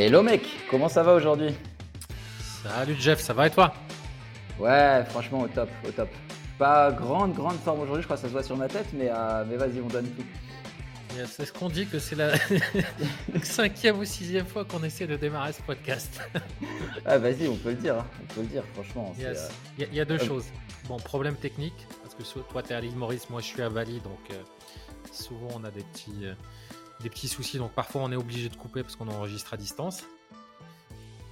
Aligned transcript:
Hello 0.00 0.22
mec, 0.22 0.46
comment 0.70 0.88
ça 0.88 1.02
va 1.02 1.12
aujourd'hui? 1.12 1.52
Salut 2.62 2.94
Jeff, 3.00 3.18
ça 3.18 3.32
va 3.32 3.48
et 3.48 3.50
toi? 3.50 3.74
Ouais, 4.56 5.04
franchement 5.08 5.40
au 5.40 5.48
top, 5.48 5.68
au 5.84 5.90
top. 5.90 6.08
Pas 6.56 6.92
grande, 6.92 7.32
grande 7.32 7.56
forme 7.56 7.80
aujourd'hui, 7.80 8.02
je 8.02 8.06
crois 8.06 8.16
que 8.16 8.22
ça 8.22 8.28
se 8.28 8.32
voit 8.32 8.44
sur 8.44 8.56
ma 8.56 8.68
tête, 8.68 8.86
mais, 8.92 9.10
euh, 9.10 9.44
mais 9.48 9.56
vas-y, 9.56 9.80
on 9.80 9.88
donne 9.88 10.06
tout. 10.06 10.22
C'est 11.26 11.46
ce 11.46 11.52
qu'on 11.52 11.68
dit 11.68 11.84
que 11.88 11.98
c'est 11.98 12.14
la 12.14 12.30
cinquième 13.42 13.98
ou 13.98 14.04
sixième 14.04 14.46
fois 14.46 14.64
qu'on 14.64 14.84
essaie 14.84 15.08
de 15.08 15.16
démarrer 15.16 15.52
ce 15.52 15.62
podcast. 15.62 16.20
ah 17.04 17.18
vas-y, 17.18 17.48
on 17.48 17.56
peut 17.56 17.70
le 17.70 17.74
dire, 17.74 17.98
hein. 17.98 18.06
on 18.22 18.34
peut 18.34 18.42
le 18.42 18.46
dire, 18.46 18.62
franchement. 18.74 19.12
Euh, 19.20 19.34
il 19.78 19.92
y, 19.92 19.98
a 19.98 20.04
deux 20.04 20.14
euh, 20.14 20.24
choses. 20.24 20.44
Bon, 20.86 20.98
problème 20.98 21.34
technique, 21.34 21.88
parce 22.04 22.14
que 22.14 22.38
toi 22.52 22.62
tu 22.62 22.70
es 22.70 22.76
à 22.76 22.80
l'île 22.80 22.94
Maurice, 22.94 23.28
moi 23.30 23.40
je 23.40 23.46
suis 23.46 23.62
à 23.62 23.68
Bali, 23.68 24.00
donc 24.02 24.38
souvent 25.10 25.48
on 25.56 25.64
a 25.64 25.72
des 25.72 25.82
petits 25.82 26.24
des 27.00 27.10
petits 27.10 27.28
soucis, 27.28 27.58
donc 27.58 27.72
parfois 27.72 28.02
on 28.02 28.12
est 28.12 28.16
obligé 28.16 28.48
de 28.48 28.56
couper 28.56 28.82
parce 28.82 28.96
qu'on 28.96 29.08
enregistre 29.08 29.54
à 29.54 29.56
distance. 29.56 30.04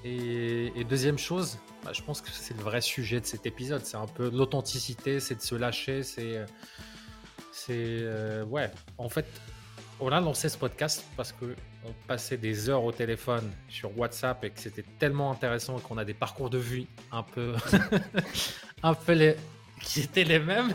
Et, 0.05 0.85
deuxième 0.89 1.19
chose, 1.19 1.59
bah, 1.85 1.93
je 1.93 2.01
pense 2.01 2.21
que 2.21 2.31
c'est 2.31 2.57
le 2.57 2.63
vrai 2.63 2.81
sujet 2.81 3.21
de 3.21 3.27
cet 3.27 3.45
épisode, 3.45 3.85
c'est 3.85 3.97
un 3.97 4.07
peu 4.07 4.31
l'authenticité, 4.31 5.19
c'est 5.19 5.35
de 5.35 5.43
se 5.43 5.55
lâcher, 5.55 6.03
c'est... 6.03 6.45
C'est... 7.51 7.73
Euh, 7.75 8.45
ouais, 8.45 8.71
en 8.99 9.09
fait, 9.09 9.27
on 9.99 10.13
a 10.13 10.21
lancé 10.21 10.49
ce 10.49 10.59
podcast 10.59 11.05
parce 11.17 11.33
que 11.33 11.57
on 11.85 11.93
passait 12.07 12.37
des 12.37 12.69
heures 12.69 12.85
au 12.85 12.93
téléphone 12.93 13.51
sur 13.69 13.97
WhatsApp 13.99 14.45
et 14.45 14.51
que 14.51 14.61
c'était 14.61 14.85
tellement 14.99 15.31
intéressant 15.31 15.79
qu'on 15.79 15.99
a 15.99 16.05
des 16.05 16.15
parcours 16.15 16.51
de 16.51 16.59
vie 16.59 16.87
un 17.13 17.23
peu, 17.23 17.55
un 18.83 18.95
peu 18.95 19.13
les, 19.13 19.37
qui 19.83 20.01
étaient 20.01 20.25
les 20.25 20.39
mêmes. 20.39 20.73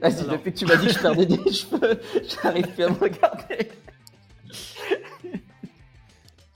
Vas-y, 0.00 0.28
depuis 0.28 0.52
que 0.52 0.58
tu 0.58 0.66
m'as 0.66 0.76
dit 0.76 0.86
que 0.88 0.92
je 0.92 0.98
perdais 0.98 1.26
des 1.26 1.36
cheveux, 1.52 2.00
j'arrive 2.42 2.66
plus 2.68 2.84
à 2.84 2.88
me 2.90 2.98
regarder. 2.98 3.70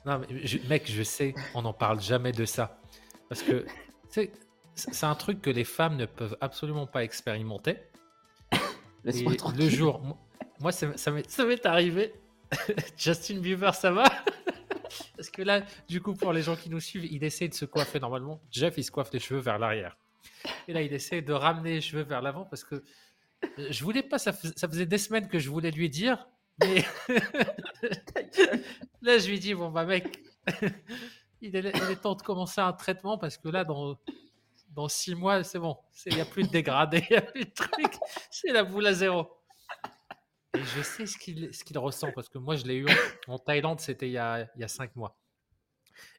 Non, 0.05 0.19
mais 0.19 0.27
mec, 0.69 0.91
je 0.91 1.03
sais, 1.03 1.35
on 1.55 1.63
n'en 1.63 1.73
parle 1.73 2.01
jamais 2.01 2.33
de 2.33 2.45
ça. 2.45 2.79
Parce 3.29 3.43
que 3.43 3.65
c'est 4.09 5.05
un 5.05 5.15
truc 5.15 5.41
que 5.41 5.51
les 5.51 5.65
femmes 5.65 5.97
ne 5.97 6.07
peuvent 6.07 6.37
absolument 6.41 6.87
pas 6.87 7.05
expérimenter. 7.05 7.79
Le 9.05 9.69
jour, 9.69 10.01
moi, 10.61 10.73
ça 10.73 11.11
m'est 11.11 11.67
arrivé. 11.67 12.15
Justin 12.97 13.39
Bieber, 13.39 13.75
ça 13.75 13.91
va? 13.91 14.05
Parce 15.17 15.31
que 15.31 15.43
là, 15.43 15.63
du 15.89 16.01
coup, 16.01 16.15
pour 16.15 16.33
les 16.33 16.43
gens 16.43 16.57
qui 16.57 16.69
nous 16.69 16.81
suivent, 16.81 17.07
il 17.07 17.25
essaie 17.25 17.49
de 17.49 17.55
se 17.55 17.65
coiffer 17.65 17.99
normalement. 17.99 18.41
Jeff, 18.51 18.75
il 18.77 18.85
se 18.85 18.91
coiffe 18.91 19.13
les 19.13 19.21
cheveux 19.21 19.41
vers 19.41 19.59
l'arrière. 19.59 19.97
Et 20.69 20.73
là, 20.73 20.83
il 20.83 20.93
essaie 20.93 21.23
de 21.23 21.33
ramener 21.33 21.75
les 21.75 21.81
cheveux 21.81 22.03
vers 22.03 22.21
l'avant 22.21 22.45
parce 22.45 22.65
que 22.65 22.85
je 23.57 23.83
voulais 23.83 24.03
pas, 24.03 24.19
ça 24.19 24.33
faisait 24.33 24.87
des 24.87 24.99
semaines 24.99 25.29
que 25.29 25.39
je 25.39 25.49
voulais 25.49 25.71
lui 25.71 25.89
dire, 25.89 26.29
mais 26.61 26.85
là, 29.03 29.19
je 29.19 29.29
lui 29.29 29.39
dis, 29.39 29.55
bon, 29.55 29.71
bah, 29.71 29.85
mec, 29.85 30.23
il 31.41 31.57
est, 31.57 31.97
temps 32.01 32.15
de 32.15 32.23
commencer 32.23 32.61
un 32.61 32.73
traitement 32.73 33.19
parce 33.19 33.37
que 33.37 33.49
là, 33.49 33.65
dans, 33.65 33.99
dans 34.71 34.89
six 34.89 35.15
mois, 35.15 35.43
c'est 35.45 35.59
bon. 35.59 35.77
Il 36.07 36.15
n'y 36.15 36.21
a 36.21 36.25
plus 36.25 36.45
de 36.45 36.49
dégradé, 36.49 37.05
il 37.11 37.13
n'y 37.13 37.17
a 37.17 37.23
plus 37.23 37.45
de 37.45 37.51
truc. 37.51 37.95
C'est 38.31 38.53
la 38.53 38.65
boule 38.65 38.87
à 38.87 38.93
zéro. 38.93 39.31
Et 40.55 40.63
je 40.63 40.83
sais 40.83 41.07
ce 41.07 41.17
qu'il 41.17 41.53
ce 41.55 41.65
qu'il 41.65 41.79
ressent 41.79 42.13
parce 42.13 42.29
que 42.29 42.39
moi, 42.39 42.57
je 42.57 42.65
l'ai 42.65 42.77
eu 42.77 42.87
en, 43.27 43.39
Thaïlande, 43.39 43.81
c'était 43.81 44.09
il, 44.09 44.13
y 44.13 44.19
a, 44.19 44.49
il 44.55 44.61
y 44.61 44.65
a 44.65 44.69
cinq 44.69 44.95
mois. 44.97 45.19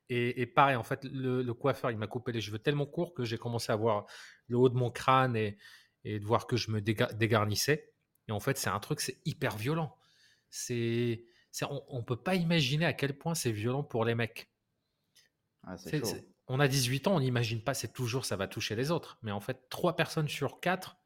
Et, 0.10 0.46
pareil, 0.46 0.76
en 0.76 0.84
fait, 0.84 1.06
le, 1.06 1.52
coiffeur, 1.54 1.90
il 1.90 1.98
m'a 1.98 2.06
coupé 2.06 2.32
les 2.32 2.42
cheveux 2.42 2.60
tellement 2.60 2.86
courts 2.86 3.16
que 3.16 3.24
j'ai 3.24 3.38
commencé 3.38 3.72
à 3.72 3.76
voir 3.76 4.06
le 4.48 4.58
haut 4.58 4.70
de 4.70 4.76
mon 4.76 4.92
crâne 4.92 5.36
et, 5.36 5.58
et 6.04 6.20
de 6.20 6.26
voir 6.26 6.46
que 6.46 6.56
je 6.56 6.70
me 6.70 6.82
dégarnissais. 6.82 7.92
Et 8.28 8.32
en 8.32 8.40
fait, 8.40 8.58
c'est 8.58 8.70
un 8.70 8.80
truc, 8.80 9.02
c'est 9.02 9.20
hyper 9.26 9.58
violent. 9.58 9.98
C'est, 10.56 11.26
on, 11.68 11.98
ne 11.98 12.04
peut 12.04 12.16
pas 12.16 12.36
imaginer 12.36 12.86
à 12.86 12.94
quel 12.94 13.18
point 13.18 13.34
c'est 13.34 13.52
violent 13.52 13.84
pour 13.84 14.06
les 14.06 14.14
mecs. 14.14 14.52
Ah, 15.64 15.76
on 16.48 16.60
a 16.60 16.68
18 16.68 17.08
ans, 17.08 17.16
on 17.16 17.20
n'imagine 17.22 17.64
pas, 17.64 17.74
c'est 17.74 17.92
toujours 17.92 18.26
ça 18.26 18.36
va 18.36 18.48
toucher 18.48 18.76
les 18.76 18.92
autres. 18.92 19.18
Mais 19.24 19.32
en 19.32 19.40
fait, 19.40 19.68
trois 19.70 19.96
personnes 19.96 20.28
sur 20.28 20.60
quatre, 20.60 20.98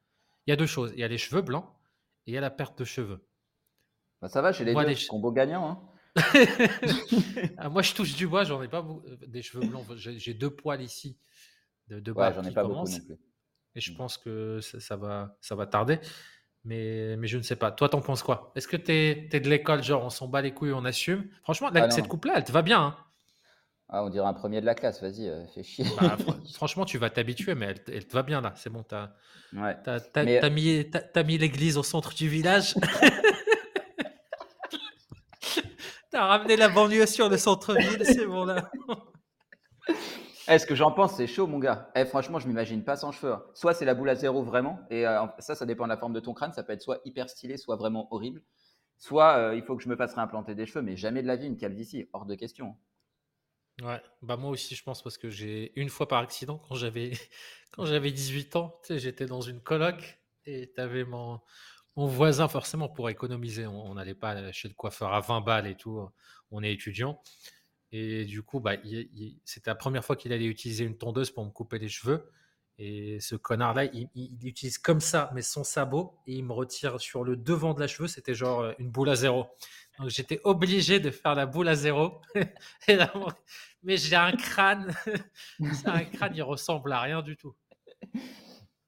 il 0.45 0.49
y 0.49 0.53
a 0.53 0.57
deux 0.57 0.66
choses. 0.66 0.91
Il 0.95 0.99
y 0.99 1.03
a 1.03 1.07
les 1.07 1.17
cheveux 1.17 1.41
blancs 1.41 1.66
et 2.25 2.31
il 2.31 2.33
y 2.33 2.38
a 2.38 2.41
la 2.41 2.49
perte 2.49 2.77
de 2.77 2.83
cheveux. 2.83 3.25
Bah, 4.22 4.27
ça 4.27 4.41
va 4.41 4.51
chez 4.51 4.66
les 4.66 4.73
deux, 4.73 5.07
combo 5.07 5.31
gagnant. 5.31 5.69
Hein. 5.69 5.79
Ah, 7.57 7.69
moi, 7.69 7.83
je 7.83 7.93
touche 7.93 8.16
du 8.16 8.27
bois, 8.27 8.43
j'en 8.43 8.61
ai 8.61 8.67
pas 8.67 8.83
euh, 8.83 9.17
des 9.27 9.41
cheveux 9.41 9.66
blancs. 9.66 9.85
J'ai 9.95 10.33
deux 10.33 10.49
poils 10.49 10.81
ici 10.81 11.17
de, 11.88 12.01
de 12.01 12.11
ouais, 12.11 12.33
j'en 12.33 12.43
ai 12.43 12.51
pas 12.51 12.63
beaucoup 12.63 12.89
non 12.89 12.99
plus. 12.99 13.17
Et 13.75 13.79
je 13.79 13.93
mmh. 13.93 13.95
pense 13.95 14.17
que 14.17 14.59
ça, 14.59 14.97
va, 14.97 15.38
ça 15.39 15.55
va 15.55 15.67
tarder. 15.67 15.99
Mais, 16.66 17.16
mais 17.18 17.28
je 17.28 17.38
ne 17.38 17.44
sais 17.44 17.56
pas. 17.56 17.72
Toi, 17.72 17.90
t'en 17.90 18.01
penses 18.01 18.23
quoi? 18.23 18.51
Est-ce 18.56 18.68
que 18.68 18.78
tu 18.78 18.91
es, 18.91 19.16
de 19.40 19.50
l'école, 19.50 19.84
genre 19.84 20.03
on 20.03 20.09
s'en 20.09 20.28
bat 20.28 20.41
les 20.41 20.51
couilles, 20.51 20.73
on 20.73 20.85
assume? 20.85 21.28
Franchement, 21.44 21.69
ah 21.73 21.90
cette 21.90 22.07
coupe-là, 22.07 22.34
elle 22.38 22.44
te 22.44 22.51
va 22.51 22.62
bien. 22.62 22.81
Hein. 22.81 22.97
ah, 23.90 24.03
on 24.03 24.09
dirait 24.09 24.28
un 24.28 24.34
premier 24.34 24.59
de 24.59 24.66
la 24.66 24.75
classe, 24.75 25.01
vas-y, 25.01 25.29
euh, 25.29 25.46
fais 25.47 25.63
chier. 25.63 25.85
Bah, 26.01 26.17
franchement, 26.53 26.84
tu 26.84 26.97
vas 26.97 27.09
t'habituer, 27.09 27.56
mais 27.56 27.75
elle, 27.88 28.06
te 28.06 28.13
va 28.13 28.23
bien 28.23 28.41
là. 28.41 28.53
C'est 28.56 28.69
bon, 28.69 28.84
tu 28.84 28.96
as, 28.96 30.50
mis, 30.50 30.85
mis 31.25 31.38
l'église 31.38 31.78
au 31.78 31.84
centre 31.84 32.13
du 32.13 32.28
village. 32.28 32.75
Tu 36.09 36.16
as 36.16 36.25
ramené 36.25 36.56
la 36.56 36.69
banlieue 36.69 37.06
sur 37.06 37.28
le 37.28 37.38
centre-ville, 37.38 38.01
c'est 38.06 38.25
bon 38.25 38.46
là. 38.46 38.72
Eh, 40.50 40.59
ce 40.59 40.66
que 40.66 40.75
j'en 40.75 40.91
pense, 40.91 41.18
c'est 41.18 41.28
chaud, 41.28 41.46
mon 41.46 41.59
gars. 41.59 41.91
Eh, 41.96 42.06
franchement, 42.06 42.40
je 42.40 42.47
m'imagine 42.47 42.84
pas 42.84 42.96
sans 42.96 43.12
cheveux. 43.12 43.34
Hein. 43.34 43.44
Soit 43.53 43.74
c'est 43.74 43.85
la 43.85 43.94
boule 43.94 44.09
à 44.09 44.16
zéro 44.16 44.44
vraiment, 44.44 44.80
et 44.90 45.06
euh, 45.06 45.25
ça, 45.40 45.56
ça 45.56 45.66
dépend 45.66 45.84
de 45.84 45.90
la 45.90 45.97
forme 45.97 46.13
de 46.13 46.22
ton 46.22 46.34
crâne. 46.34 46.53
Ça 46.53 46.63
peut 46.63 46.74
être 46.74 46.81
soit 46.81 47.02
hyper 47.03 47.30
stylé, 47.30 47.58
soit 47.58 47.75
vraiment 47.75 48.08
horrible. 48.13 48.41
Soit 48.97 49.38
euh, 49.38 49.56
il 49.56 49.63
faut 49.63 49.75
que 49.75 49.84
je 49.84 49.90
me 49.90 49.96
fasse 49.96 50.13
réimplanter 50.13 50.56
des 50.56 50.66
cheveux, 50.66 50.81
mais 50.81 50.96
jamais 50.96 51.22
de 51.22 51.28
la 51.28 51.35
vie 51.35 51.47
une 51.47 51.58
calvitie, 51.58 52.09
hors 52.13 52.25
de 52.25 52.35
question. 52.35 52.78
Ouais, 53.84 54.02
bah 54.22 54.38
moi 54.38 54.50
aussi, 54.52 54.74
je 54.74 54.84
pense, 54.84 55.03
parce 55.03 55.18
que 55.18 55.30
j'ai 55.30 55.80
une 55.80 55.90
fois 55.90 56.08
par 56.08 56.19
accident, 56.19 56.59
quand 56.68 56.75
j'avais 56.75 57.12
quand 57.72 57.85
j'avais 57.85 58.12
18 58.12 58.56
ans, 58.56 58.79
j'étais 58.90 59.25
dans 59.25 59.41
une 59.41 59.62
coloc 59.62 60.19
et 60.46 60.72
tu 60.74 60.81
avais 60.81 61.03
mon, 61.03 61.41
mon 61.97 62.08
voisin, 62.08 62.47
forcément, 62.47 62.88
pour 62.88 63.09
économiser. 63.09 63.68
On 63.68 63.96
n'allait 63.96 64.16
pas 64.16 64.52
chez 64.53 64.69
le 64.69 64.74
coiffeur 64.74 65.14
à 65.14 65.19
20 65.19 65.41
balles 65.41 65.68
et 65.68 65.75
tout. 65.75 66.09
On 66.52 66.64
est 66.64 66.72
étudiant. 66.72 67.22
Et 67.91 68.25
du 68.25 68.43
coup, 68.43 68.59
bah, 68.59 68.73
c'était 69.45 69.69
la 69.69 69.75
première 69.75 70.03
fois 70.03 70.15
qu'il 70.15 70.33
allait 70.33 70.45
utiliser 70.45 70.83
une 70.83 70.97
tondeuse 70.97 71.31
pour 71.31 71.45
me 71.45 71.51
couper 71.51 71.79
les 71.79 71.89
cheveux. 71.89 72.29
Et 72.79 73.19
ce 73.19 73.35
connard-là, 73.35 73.85
il, 73.85 74.07
utilise 74.43 74.77
comme 74.77 74.99
ça, 74.99 75.31
mais 75.33 75.41
son 75.41 75.63
sabot, 75.63 76.13
et 76.27 76.33
il 76.33 76.45
me 76.45 76.53
retire 76.53 76.99
sur 76.99 77.23
le 77.23 77.35
devant 77.35 77.73
de 77.73 77.79
la 77.79 77.87
cheveux. 77.87 78.07
C'était 78.07 78.35
genre 78.35 78.59
euh, 78.61 78.73
une 78.77 78.91
boule 78.91 79.09
à 79.09 79.15
zéro. 79.15 79.47
Donc 79.97 80.09
j'étais 80.09 80.39
obligé 80.43 80.99
de 80.99 81.09
faire 81.09 81.33
la 81.33 81.47
boule 81.47 81.69
à 81.69 81.75
zéro. 81.75 82.21
mais 83.83 83.97
j'ai 83.97 84.15
un 84.15 84.31
crâne. 84.31 84.93
un 85.85 86.03
crâne, 86.03 86.33
il 86.35 86.43
ressemble 86.43 86.91
à 86.91 87.01
rien 87.01 87.23
du 87.23 87.35
tout. 87.35 87.55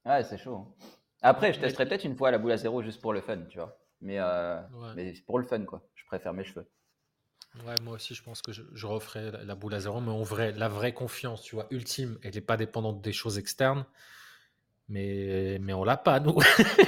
Ouais, 0.05 0.23
c'est 0.23 0.37
chaud. 0.37 0.55
Hein. 0.55 0.85
Après, 1.21 1.51
je 1.51 1.59
testerai 1.59 1.87
peut-être 1.87 2.05
une 2.05 2.16
fois 2.16 2.29
la 2.29 2.37
boule 2.37 2.51
à 2.51 2.57
zéro 2.57 2.83
juste 2.83 3.01
pour 3.01 3.13
le 3.13 3.21
fun, 3.21 3.41
tu 3.49 3.57
vois. 3.57 3.75
Mais, 4.01 4.19
euh, 4.19 4.61
mais 4.95 5.13
pour 5.25 5.39
le 5.39 5.45
fun, 5.45 5.66
quoi. 5.66 5.81
Je 5.95 6.05
préfère 6.05 6.33
mes 6.33 6.43
cheveux. 6.43 6.69
Ouais, 7.68 7.75
moi 7.84 7.96
aussi, 7.96 8.16
je 8.16 8.24
pense 8.24 8.42
que 8.42 8.52
je, 8.52 8.88
referai 8.88 9.31
la, 9.46 9.56
boule 9.56 9.74
à 9.74 9.80
zéro, 9.80 10.00
mais 10.02 10.12
en 10.12 10.24
vrai, 10.24 10.52
la 10.53 10.68
vraie 10.68 10.94
confiance, 10.94 11.42
tu 11.42 11.56
vois, 11.56 11.68
ultime, 11.72 12.18
elle 12.24 12.34
n'est 12.34 12.42
pas 12.42 12.58
dépendante 12.58 13.02
des 13.02 13.12
choses 13.12 13.38
externes, 13.38 13.86
mais, 14.88 15.59
mais 15.62 15.74
on 15.74 15.84
l'a 15.84 15.97
pas, 15.97 16.20
nous. 16.20 16.38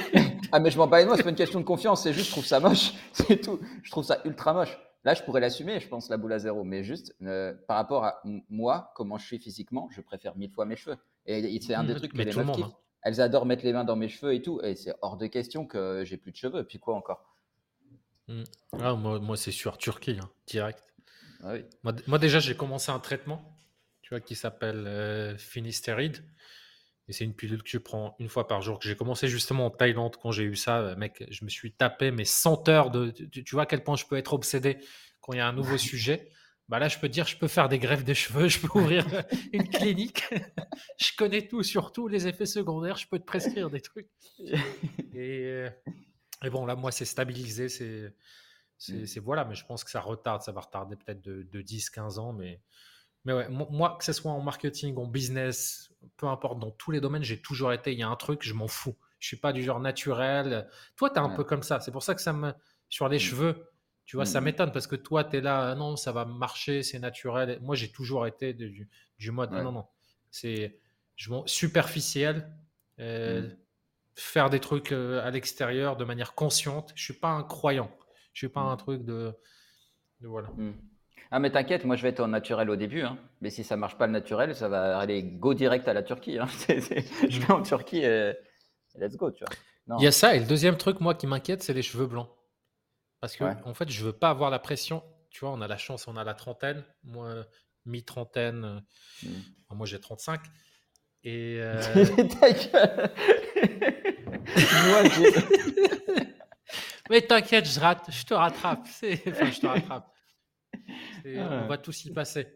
ah, 0.52 0.60
mais 0.60 0.70
je 0.70 0.78
m'en 0.78 0.86
bats 0.86 1.04
moi, 1.04 1.16
c'est 1.16 1.22
pas 1.22 1.30
une 1.30 1.36
question 1.36 1.60
de 1.60 1.64
confiance, 1.64 2.02
c'est 2.02 2.12
juste, 2.12 2.26
je 2.26 2.32
trouve 2.32 2.46
ça 2.46 2.60
moche, 2.60 2.92
c'est 3.12 3.40
tout. 3.40 3.60
Je 3.82 3.90
trouve 3.90 4.04
ça 4.04 4.20
ultra 4.24 4.52
moche. 4.54 4.78
Là, 5.04 5.14
je 5.14 5.22
pourrais 5.22 5.40
l'assumer, 5.40 5.80
je 5.80 5.88
pense, 5.88 6.08
la 6.08 6.16
boule 6.16 6.32
à 6.32 6.38
zéro, 6.38 6.62
mais 6.62 6.84
juste 6.84 7.14
euh, 7.22 7.54
par 7.66 7.76
rapport 7.76 8.04
à 8.04 8.22
moi, 8.48 8.92
comment 8.94 9.18
je 9.18 9.26
suis 9.26 9.38
physiquement, 9.38 9.88
je 9.90 10.00
préfère 10.00 10.36
mille 10.36 10.50
fois 10.50 10.64
mes 10.64 10.76
cheveux. 10.76 10.96
Et, 11.26 11.60
c'est 11.60 11.74
un 11.74 11.84
des 11.84 11.94
mmh, 11.94 11.96
trucs 11.96 12.12
que 12.12 12.18
les 12.18 12.32
meufs 12.32 12.52
kiffent. 12.52 12.64
Hein. 12.66 12.72
Elles 13.02 13.20
adorent 13.20 13.46
mettre 13.46 13.64
les 13.64 13.72
mains 13.72 13.84
dans 13.84 13.96
mes 13.96 14.08
cheveux 14.08 14.32
et 14.32 14.42
tout, 14.42 14.60
et 14.62 14.76
c'est 14.76 14.94
hors 15.02 15.16
de 15.16 15.26
question 15.26 15.66
que 15.66 16.04
j'ai 16.04 16.16
plus 16.16 16.30
de 16.30 16.36
cheveux. 16.36 16.64
Puis 16.64 16.78
quoi 16.78 16.94
encore? 16.94 17.31
Mm. 18.28 18.42
Ah, 18.80 18.94
moi, 18.94 19.18
moi 19.18 19.36
c'est 19.36 19.52
sûr, 19.52 19.78
Turquie, 19.78 20.18
hein, 20.20 20.30
direct. 20.46 20.82
Ah 21.42 21.54
moi, 22.06 22.18
déjà, 22.18 22.38
j'ai 22.38 22.56
commencé 22.56 22.90
un 22.90 23.00
traitement 23.00 23.58
tu 24.02 24.10
vois, 24.10 24.20
qui 24.20 24.34
s'appelle 24.34 24.86
euh, 24.86 25.36
Finisteride. 25.36 26.24
Et 27.08 27.12
c'est 27.12 27.24
une 27.24 27.34
pilule 27.34 27.62
que 27.62 27.68
je 27.68 27.78
prends 27.78 28.14
une 28.20 28.28
fois 28.28 28.46
par 28.46 28.62
jour. 28.62 28.78
Que 28.78 28.88
j'ai 28.88 28.94
commencé 28.94 29.26
justement 29.26 29.66
en 29.66 29.70
Thaïlande 29.70 30.16
quand 30.16 30.30
j'ai 30.30 30.44
eu 30.44 30.54
ça. 30.54 30.78
Euh, 30.78 30.96
mec, 30.96 31.24
je 31.30 31.44
me 31.44 31.50
suis 31.50 31.72
tapé 31.72 32.12
mes 32.12 32.24
100 32.24 32.68
heures 32.68 32.90
de. 32.90 33.10
Tu, 33.10 33.44
vois 33.52 33.64
à 33.64 33.66
quel 33.66 33.82
point 33.82 33.96
je 33.96 34.06
peux 34.06 34.16
être 34.16 34.34
obsédé 34.34 34.78
quand 35.20 35.32
il 35.32 35.38
y 35.38 35.40
a 35.40 35.48
un 35.48 35.52
nouveau 35.52 35.78
sujet. 35.78 36.30
Bah 36.68 36.78
là, 36.78 36.88
je 36.88 36.98
peux 36.98 37.08
dire, 37.08 37.26
je 37.26 37.36
peux 37.36 37.48
faire 37.48 37.68
des 37.68 37.78
greffes 37.78 38.04
de 38.04 38.14
cheveux, 38.14 38.48
je 38.48 38.60
peux 38.60 38.78
ouvrir 38.78 39.04
une 39.52 39.68
clinique. 39.68 40.22
je 40.98 41.10
connais 41.18 41.46
tout, 41.46 41.62
surtout 41.64 42.06
les 42.06 42.28
effets 42.28 42.46
secondaires. 42.46 42.96
Je 42.96 43.08
peux 43.08 43.18
te 43.18 43.24
prescrire 43.24 43.68
des 43.68 43.80
trucs. 43.80 44.08
Et, 44.38 45.44
euh, 45.44 45.70
et 46.42 46.50
bon, 46.50 46.66
là, 46.66 46.74
moi, 46.76 46.90
c'est 46.92 47.04
stabilisé, 47.04 47.68
c'est. 47.68 48.14
Mmh. 48.88 49.06
C'est 49.06 49.20
voilà, 49.20 49.44
mais 49.44 49.54
je 49.54 49.64
pense 49.64 49.84
que 49.84 49.90
ça 49.90 50.00
retarde, 50.00 50.42
ça 50.42 50.50
va 50.50 50.60
retarder 50.60 50.96
peut-être 50.96 51.22
de, 51.22 51.62
10-15 51.62 52.18
ans. 52.18 52.32
Mais, 52.32 52.60
mais 53.24 53.32
ouais, 53.32 53.48
moi, 53.48 53.96
que 53.96 54.04
ce 54.04 54.12
soit 54.12 54.32
en 54.32 54.40
marketing, 54.40 54.96
en 54.96 55.06
business, 55.06 55.92
peu 56.16 56.26
importe, 56.26 56.58
dans 56.58 56.72
tous 56.72 56.90
les 56.90 57.00
domaines, 57.00 57.22
j'ai 57.22 57.40
toujours 57.40 57.72
été, 57.72 57.92
il 57.92 57.98
y 58.00 58.02
a 58.02 58.08
un 58.08 58.16
truc, 58.16 58.42
je 58.42 58.54
m'en 58.54 58.66
fous. 58.66 58.96
Je 59.20 59.28
suis 59.28 59.36
pas 59.36 59.52
du 59.52 59.62
genre 59.62 59.78
naturel. 59.78 60.68
Toi, 60.96 61.10
tu 61.10 61.16
es 61.16 61.18
un 61.20 61.28
peu 61.28 61.44
comme 61.44 61.62
ça. 61.62 61.78
C'est 61.78 61.92
pour 61.92 62.02
ça 62.02 62.14
que 62.16 62.20
ça 62.20 62.32
me. 62.32 62.52
Sur 62.88 63.08
les 63.08 63.16
mmh. 63.16 63.20
cheveux, 63.20 63.68
Tu 64.04 64.16
vois, 64.16 64.26
ça 64.26 64.40
Mhm. 64.40 64.46
m'étonne 64.46 64.72
parce 64.72 64.88
que 64.88 64.96
toi, 64.96 65.22
tu 65.24 65.36
es 65.36 65.40
là, 65.40 65.70
ah 65.70 65.74
non, 65.76 65.94
ça 65.96 66.10
va 66.10 66.24
marcher, 66.24 66.82
c'est 66.82 66.98
naturel. 66.98 67.58
Moi, 67.62 67.76
j'ai 67.76 67.90
toujours 67.92 68.26
été 68.26 68.52
du, 68.52 68.88
du 69.18 69.30
mode, 69.30 69.52
Ouais. 69.52 69.62
non, 69.62 69.70
non, 69.72 69.86
c'est 70.32 70.80
je 71.14 71.30
superficiel, 71.46 72.52
euh. 72.98 73.48
Faire 74.16 74.50
des 74.50 74.60
trucs 74.60 74.92
euh, 74.92 75.24
à 75.26 75.30
l'extérieur 75.30 75.96
de 75.96 76.04
manière 76.04 76.34
consciente. 76.34 76.92
Je 76.94 77.02
suis 77.04 77.14
pas 77.14 77.30
un 77.30 77.42
croyant. 77.42 77.90
Je 78.32 78.38
suis 78.40 78.48
pas 78.48 78.60
un 78.60 78.76
truc 78.76 79.04
de, 79.04 79.32
de 80.20 80.28
voilà. 80.28 80.48
Hmm. 80.56 80.72
Ah 81.30 81.38
mais 81.38 81.50
t'inquiète, 81.50 81.84
moi 81.86 81.96
je 81.96 82.02
vais 82.02 82.10
être 82.10 82.20
en 82.20 82.28
naturel 82.28 82.68
au 82.68 82.76
début, 82.76 83.00
hein. 83.02 83.18
mais 83.40 83.48
si 83.48 83.64
ça 83.64 83.76
marche 83.78 83.96
pas 83.96 84.06
le 84.06 84.12
naturel, 84.12 84.54
ça 84.54 84.68
va 84.68 84.98
aller 84.98 85.22
go 85.22 85.54
direct 85.54 85.88
à 85.88 85.94
la 85.94 86.02
Turquie. 86.02 86.38
hein. 86.38 86.46
Je 86.68 87.38
Mm. 87.38 87.42
vais 87.42 87.50
en 87.54 87.62
Turquie 87.62 88.00
et 88.04 88.34
let's 88.96 89.16
go, 89.16 89.30
tu 89.30 89.44
vois. 89.44 89.54
Non. 89.86 89.96
Il 89.98 90.04
y 90.04 90.06
a 90.06 90.12
ça, 90.12 90.34
et 90.36 90.40
le 90.40 90.46
deuxième 90.46 90.76
truc, 90.76 91.00
moi, 91.00 91.14
qui 91.14 91.26
m'inquiète, 91.26 91.62
c'est 91.62 91.72
les 91.72 91.82
cheveux 91.82 92.06
blancs. 92.06 92.28
Parce 93.20 93.34
que, 93.36 93.44
Ouais. 93.44 93.56
en 93.64 93.72
fait, 93.74 93.88
je 93.88 94.04
veux 94.04 94.12
pas 94.12 94.28
avoir 94.30 94.50
la 94.50 94.58
pression. 94.58 95.02
Tu 95.30 95.40
vois, 95.40 95.50
on 95.52 95.60
a 95.62 95.66
la 95.68 95.78
chance, 95.78 96.06
on 96.06 96.16
a 96.16 96.22
la 96.24 96.34
trentaine. 96.34 96.84
Moi, 97.02 97.46
mi-trentaine. 97.86 98.82
Hmm. 99.22 99.28
enfin, 99.66 99.74
moi, 99.74 99.86
j'ai 99.86 99.98
35. 100.00 100.40
Et. 101.24 101.56
euh. 101.62 101.80
Moi, 104.86 105.02
Mais 107.10 107.20
t'inquiète, 107.22 107.66
je, 107.66 107.80
rate, 107.80 108.08
je 108.10 108.24
te 108.24 108.34
rattrape. 108.34 108.86
Enfin, 108.86 109.50
je 109.50 109.60
te 109.60 109.66
rattrape. 109.66 110.12
Ah. 111.26 111.62
On 111.64 111.66
va 111.66 111.78
tous 111.78 112.04
y 112.04 112.12
passer. 112.12 112.46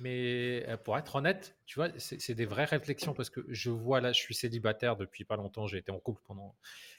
Mais 0.00 0.64
euh, 0.68 0.76
pour 0.76 0.98
être 0.98 1.16
honnête, 1.16 1.56
tu 1.64 1.76
vois, 1.76 1.88
c'est 1.98 2.34
des 2.34 2.46
vraies 2.46 2.64
réflexions 2.64 3.14
parce 3.14 3.30
que 3.30 3.40
je 3.48 3.70
vois 3.70 4.00
là, 4.00 4.12
je 4.12 4.20
suis 4.20 4.34
célibataire 4.34 4.96
depuis 4.96 5.24
pas 5.24 5.36
longtemps. 5.36 5.66
J'ai 5.66 5.78
été 5.78 5.92
en 5.92 6.00
couple 6.00 6.20
pendant 6.26 6.56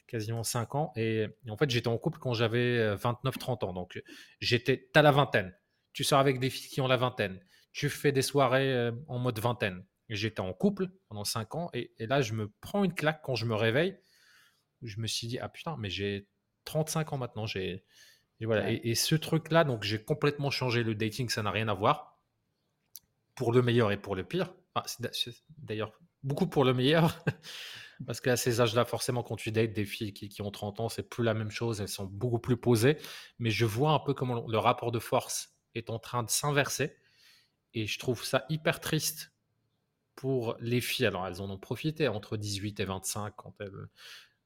quasiment 0.07 0.43
5 0.43 0.75
ans. 0.75 0.91
Et, 0.95 1.27
et 1.45 1.51
en 1.51 1.57
fait, 1.57 1.69
j'étais 1.69 1.89
en 1.89 1.97
couple 1.97 2.19
quand 2.19 2.33
j'avais 2.33 2.95
29-30 2.95 3.65
ans. 3.65 3.73
Donc, 3.73 4.01
j'étais, 4.39 4.89
t'as 4.93 5.01
la 5.01 5.11
vingtaine. 5.11 5.53
Tu 5.93 6.03
sors 6.03 6.19
avec 6.19 6.39
des 6.39 6.49
filles 6.49 6.69
qui 6.69 6.81
ont 6.81 6.87
la 6.87 6.97
vingtaine. 6.97 7.39
Tu 7.71 7.89
fais 7.89 8.11
des 8.11 8.21
soirées 8.21 8.73
euh, 8.73 8.91
en 9.07 9.19
mode 9.19 9.39
vingtaine. 9.39 9.83
J'étais 10.09 10.39
en 10.39 10.53
couple 10.53 10.89
pendant 11.07 11.23
5 11.23 11.55
ans. 11.55 11.69
Et, 11.73 11.93
et 11.99 12.07
là, 12.07 12.21
je 12.21 12.33
me 12.33 12.51
prends 12.61 12.83
une 12.83 12.93
claque 12.93 13.21
quand 13.23 13.35
je 13.35 13.45
me 13.45 13.55
réveille. 13.55 13.97
Je 14.81 14.99
me 14.99 15.07
suis 15.07 15.27
dit, 15.27 15.39
ah 15.39 15.49
putain, 15.49 15.75
mais 15.77 15.89
j'ai 15.89 16.27
35 16.65 17.13
ans 17.13 17.17
maintenant. 17.17 17.45
J'ai, 17.45 17.85
et 18.39 18.45
voilà. 18.45 18.63
Ouais. 18.63 18.75
Et, 18.75 18.91
et 18.91 18.95
ce 18.95 19.15
truc-là, 19.15 19.63
donc 19.63 19.83
j'ai 19.83 20.03
complètement 20.03 20.49
changé 20.49 20.83
le 20.83 20.95
dating. 20.95 21.29
Ça 21.29 21.43
n'a 21.43 21.51
rien 21.51 21.67
à 21.67 21.73
voir. 21.73 22.19
Pour 23.35 23.51
le 23.51 23.61
meilleur 23.61 23.91
et 23.91 23.97
pour 23.97 24.15
le 24.15 24.23
pire. 24.23 24.53
Enfin, 24.75 24.85
d'ailleurs 25.57 25.93
beaucoup 26.23 26.47
pour 26.47 26.63
le 26.63 26.73
meilleur. 26.73 27.23
Parce 28.05 28.21
qu'à 28.21 28.37
ces 28.37 28.61
âges-là, 28.61 28.85
forcément, 28.85 29.23
quand 29.23 29.35
tu 29.35 29.51
dates 29.51 29.73
des 29.73 29.85
filles 29.85 30.13
qui, 30.13 30.29
qui 30.29 30.41
ont 30.41 30.51
30 30.51 30.79
ans, 30.79 30.89
c'est 30.89 31.03
plus 31.03 31.23
la 31.23 31.33
même 31.33 31.51
chose. 31.51 31.81
Elles 31.81 31.89
sont 31.89 32.05
beaucoup 32.05 32.39
plus 32.39 32.55
posées. 32.55 32.97
Mais 33.39 33.49
je 33.49 33.65
vois 33.65 33.91
un 33.91 33.99
peu 33.99 34.13
comment 34.13 34.47
le 34.47 34.57
rapport 34.57 34.91
de 34.91 34.99
force 34.99 35.57
est 35.75 35.89
en 35.89 35.99
train 35.99 36.23
de 36.23 36.29
s'inverser. 36.29 36.95
Et 37.73 37.87
je 37.87 37.99
trouve 37.99 38.23
ça 38.23 38.45
hyper 38.49 38.79
triste 38.79 39.33
pour 40.19 40.57
les 40.59 40.81
filles. 40.81 41.05
Alors, 41.05 41.25
elles 41.27 41.41
en 41.41 41.49
ont 41.49 41.57
profité 41.57 42.09
entre 42.09 42.35
18 42.35 42.77
et 42.81 42.85
25 42.85 43.33
quand 43.37 43.53
elles, 43.61 43.71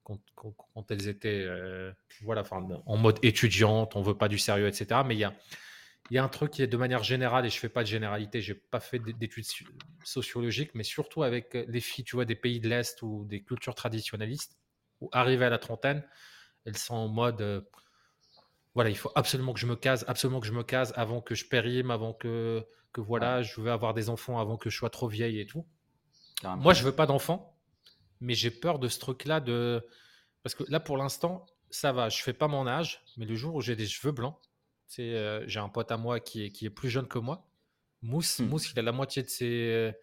quand, 0.04 0.20
quand- 0.36 0.92
elles 0.92 1.08
étaient 1.08 1.44
euh, 1.48 1.92
voilà, 2.22 2.44
en 2.86 2.98
mode 2.98 3.20
étudiante, 3.24 3.96
on 3.96 4.04
veut 4.04 4.18
pas 4.18 4.28
du 4.28 4.38
sérieux, 4.38 4.68
etc. 4.68 5.04
Mais 5.04 5.16
il 5.16 5.20
y 5.20 5.24
a, 5.24 5.34
y 6.12 6.18
un 6.20 6.30
truc 6.30 6.52
qui 6.52 6.62
est 6.64 6.68
de 6.68 6.78
manière 6.78 7.04
générale, 7.04 7.46
et 7.46 7.50
je 7.50 7.60
fais 7.60 7.70
pas 7.70 7.84
de 7.84 7.88
généralité, 7.90 8.42
j'ai 8.42 8.56
pas 8.56 8.80
fait 8.80 9.00
d'études 9.00 9.46
so- 9.46 9.66
sociologiques, 10.04 10.72
mais 10.76 10.84
surtout 10.84 11.24
avec 11.24 11.54
les 11.56 11.82
filles, 11.82 12.06
tu 12.06 12.16
vois, 12.16 12.26
des 12.26 12.36
pays 12.36 12.60
de 12.60 12.70
l'Est 12.70 13.02
ou 13.04 13.26
des 13.26 13.44
cultures 13.44 13.76
traditionnalistes, 13.76 14.58
où 15.02 15.10
arrivées 15.14 15.46
à 15.46 15.50
la 15.50 15.60
trentaine, 15.60 16.04
elles 16.66 16.78
sont 16.78 16.96
en 16.96 17.10
mode, 17.10 17.42
euh, 17.42 17.62
voilà, 18.76 18.90
il 18.90 18.98
faut 18.98 19.12
absolument 19.16 19.54
que 19.54 19.60
je 19.60 19.68
me 19.68 19.76
case, 19.76 20.04
absolument 20.08 20.40
que 20.40 20.48
je 20.48 20.52
me 20.52 20.64
case 20.64 20.94
avant 20.96 21.22
que 21.22 21.36
je 21.36 21.46
périme, 21.46 21.92
avant 21.92 22.14
que, 22.14 22.66
que 22.94 23.02
voilà, 23.02 23.42
je 23.42 23.60
veux 23.60 23.72
avoir 23.72 23.94
des 23.94 24.10
enfants 24.10 24.40
avant 24.40 24.56
que 24.56 24.70
je 24.70 24.78
sois 24.78 24.90
trop 24.90 25.08
vieille 25.08 25.40
et 25.40 25.46
tout. 25.46 25.66
Carrément. 26.42 26.62
Moi, 26.62 26.74
je 26.74 26.84
veux 26.84 26.96
pas 26.96 27.06
d'enfants, 27.06 27.58
mais 28.22 28.36
j'ai 28.36 28.52
peur 28.52 28.80
de 28.80 28.88
ce 28.88 29.00
truc-là 29.00 29.40
de 29.40 29.86
parce 30.44 30.56
que 30.56 30.64
là, 30.70 30.80
pour 30.80 30.98
l'instant, 30.98 31.46
ça 31.70 31.92
va. 31.92 32.10
Je 32.10 32.22
fais 32.22 32.34
pas 32.34 32.48
mon 32.48 32.68
âge, 32.68 33.04
mais 33.18 33.26
le 33.26 33.36
jour 33.36 33.56
où 33.56 33.62
j'ai 33.62 33.76
des 33.76 33.88
cheveux 33.88 34.14
blancs, 34.14 34.38
c'est 34.88 35.14
euh, 35.16 35.44
j'ai 35.48 35.60
un 35.60 35.70
pote 35.70 35.92
à 35.92 35.98
moi 35.98 36.20
qui 36.20 36.46
est 36.46 36.52
qui 36.52 36.66
est 36.66 36.70
plus 36.70 36.90
jeune 36.90 37.08
que 37.08 37.20
moi. 37.20 37.50
Mousse, 38.02 38.40
Hmm. 38.40 38.48
Mousse, 38.48 38.72
il 38.72 38.80
a 38.80 38.82
la 38.82 38.92
moitié 38.92 39.24
de 39.24 39.30
ses 39.30 39.94